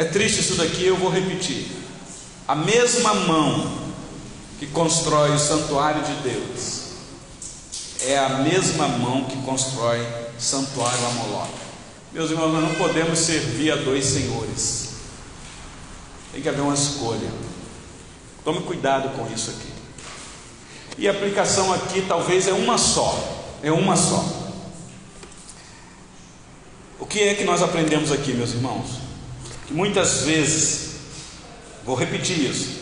é 0.00 0.04
triste 0.04 0.40
isso 0.40 0.54
daqui, 0.54 0.86
eu 0.86 0.96
vou 0.96 1.10
repetir. 1.10 1.66
A 2.48 2.54
mesma 2.54 3.12
mão 3.12 3.70
que 4.58 4.66
constrói 4.68 5.30
o 5.30 5.38
santuário 5.38 6.02
de 6.02 6.14
Deus 6.22 6.84
é 8.06 8.18
a 8.18 8.30
mesma 8.38 8.88
mão 8.88 9.24
que 9.24 9.36
constrói 9.42 10.02
santuário 10.38 11.04
a 11.04 11.10
Moloque. 11.10 11.52
Meus 12.14 12.30
irmãos, 12.30 12.50
nós 12.50 12.62
não 12.62 12.74
podemos 12.76 13.18
servir 13.18 13.72
a 13.72 13.76
dois 13.76 14.06
senhores. 14.06 14.94
Tem 16.32 16.40
que 16.40 16.48
haver 16.48 16.62
uma 16.62 16.72
escolha. 16.72 17.30
Tome 18.42 18.62
cuidado 18.62 19.10
com 19.10 19.30
isso 19.30 19.50
aqui. 19.50 19.68
E 20.96 21.08
a 21.08 21.10
aplicação 21.10 21.74
aqui 21.74 22.06
talvez 22.08 22.48
é 22.48 22.54
uma 22.54 22.78
só. 22.78 23.52
É 23.62 23.70
uma 23.70 23.96
só. 23.96 24.24
O 26.98 27.04
que 27.04 27.20
é 27.20 27.34
que 27.34 27.44
nós 27.44 27.62
aprendemos 27.62 28.10
aqui, 28.10 28.32
meus 28.32 28.54
irmãos? 28.54 29.09
Que 29.70 29.74
muitas 29.74 30.22
vezes, 30.22 30.96
vou 31.84 31.94
repetir 31.94 32.50
isso, 32.50 32.80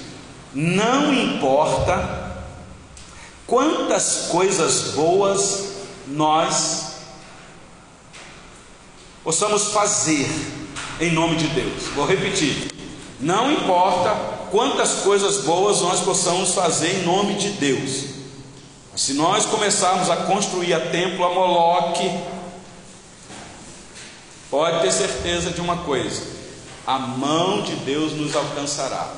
não 0.55 1.13
importa 1.13 2.33
quantas 3.47 4.29
coisas 4.31 4.95
boas 4.95 5.65
nós 6.07 6.87
possamos 9.23 9.65
fazer 9.65 10.27
em 10.99 11.13
nome 11.13 11.37
de 11.37 11.49
Deus. 11.49 11.83
Vou 11.95 12.07
repetir. 12.07 12.73
Não 13.21 13.53
importa 13.53 14.15
quantas 14.51 15.01
coisas 15.01 15.45
boas 15.45 15.83
nós 15.83 16.01
possamos 16.01 16.55
fazer 16.55 17.01
em 17.01 17.05
nome 17.05 17.35
de 17.35 17.51
Deus. 17.51 18.05
Se 18.97 19.13
nós 19.13 19.45
começarmos 19.45 20.09
a 20.09 20.17
construir 20.17 20.73
a 20.73 20.81
templo 20.81 21.23
a 21.23 21.35
Moloque, 21.35 22.11
pode 24.51 24.81
ter 24.81 24.91
certeza 24.91 25.51
de 25.51 25.61
uma 25.61 25.77
coisa: 25.85 26.38
a 26.89 26.99
mão 26.99 27.61
de 27.61 27.77
Deus 27.77 28.15
nos 28.15 28.35
alcançará 28.35 29.13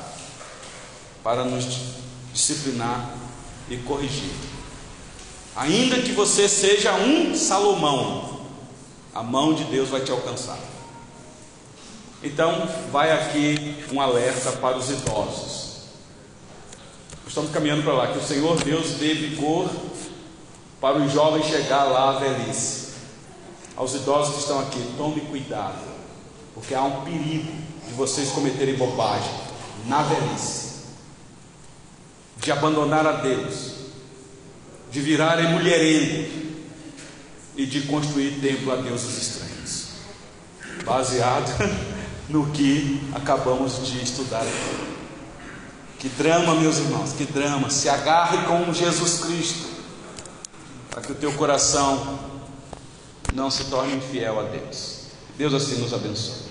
para 1.23 1.45
nos 1.45 1.65
disciplinar 2.33 3.15
e 3.69 3.77
corrigir. 3.77 4.33
Ainda 5.55 6.01
que 6.01 6.11
você 6.11 6.49
seja 6.49 6.93
um 6.95 7.33
Salomão, 7.33 8.41
a 9.15 9.23
mão 9.23 9.53
de 9.53 9.63
Deus 9.63 9.87
vai 9.87 10.01
te 10.01 10.11
alcançar. 10.11 10.59
Então, 12.21 12.67
vai 12.91 13.09
aqui 13.09 13.85
um 13.89 14.01
alerta 14.01 14.51
para 14.51 14.75
os 14.75 14.89
idosos. 14.89 15.83
Estamos 17.25 17.51
caminhando 17.51 17.83
para 17.83 17.93
lá, 17.93 18.07
que 18.07 18.19
o 18.19 18.27
Senhor 18.27 18.61
Deus 18.65 18.95
dê 18.95 19.13
vigor 19.13 19.69
para 20.81 20.97
os 20.97 21.09
jovens 21.13 21.45
chegar 21.45 21.85
lá 21.85 22.09
à 22.09 22.19
velhice. 22.19 22.95
Aos 23.77 23.95
idosos 23.95 24.33
que 24.33 24.41
estão 24.41 24.59
aqui, 24.59 24.93
tome 24.97 25.21
cuidado, 25.21 25.90
porque 26.61 26.75
há 26.75 26.83
um 26.83 27.01
perigo 27.01 27.51
de 27.87 27.93
vocês 27.95 28.29
cometerem 28.29 28.75
bobagem 28.75 29.33
na 29.87 30.03
velhice, 30.03 30.83
de 32.37 32.51
abandonar 32.51 33.05
a 33.05 33.13
Deus, 33.13 33.71
de 34.91 35.01
virarem 35.01 35.49
mulherengo 35.49 36.29
e 37.57 37.65
de 37.65 37.81
construir 37.81 38.39
templo 38.39 38.71
a 38.71 38.75
deuses 38.75 39.17
estranhos, 39.17 39.87
baseado 40.85 41.51
no 42.29 42.51
que 42.51 43.01
acabamos 43.11 43.87
de 43.87 44.03
estudar 44.03 44.41
aqui. 44.41 44.91
Que 45.97 46.09
drama, 46.09 46.55
meus 46.55 46.77
irmãos, 46.77 47.13
que 47.13 47.25
drama. 47.25 47.71
Se 47.71 47.89
agarre 47.89 48.45
com 48.45 48.71
Jesus 48.71 49.19
Cristo, 49.25 49.67
para 50.91 51.01
que 51.01 51.11
o 51.11 51.15
teu 51.15 51.33
coração 51.33 52.19
não 53.33 53.49
se 53.49 53.63
torne 53.65 53.95
infiel 53.95 54.39
a 54.39 54.43
Deus. 54.43 55.01
Deus 55.37 55.53
assim 55.55 55.81
nos 55.81 55.91
abençoe. 55.91 56.50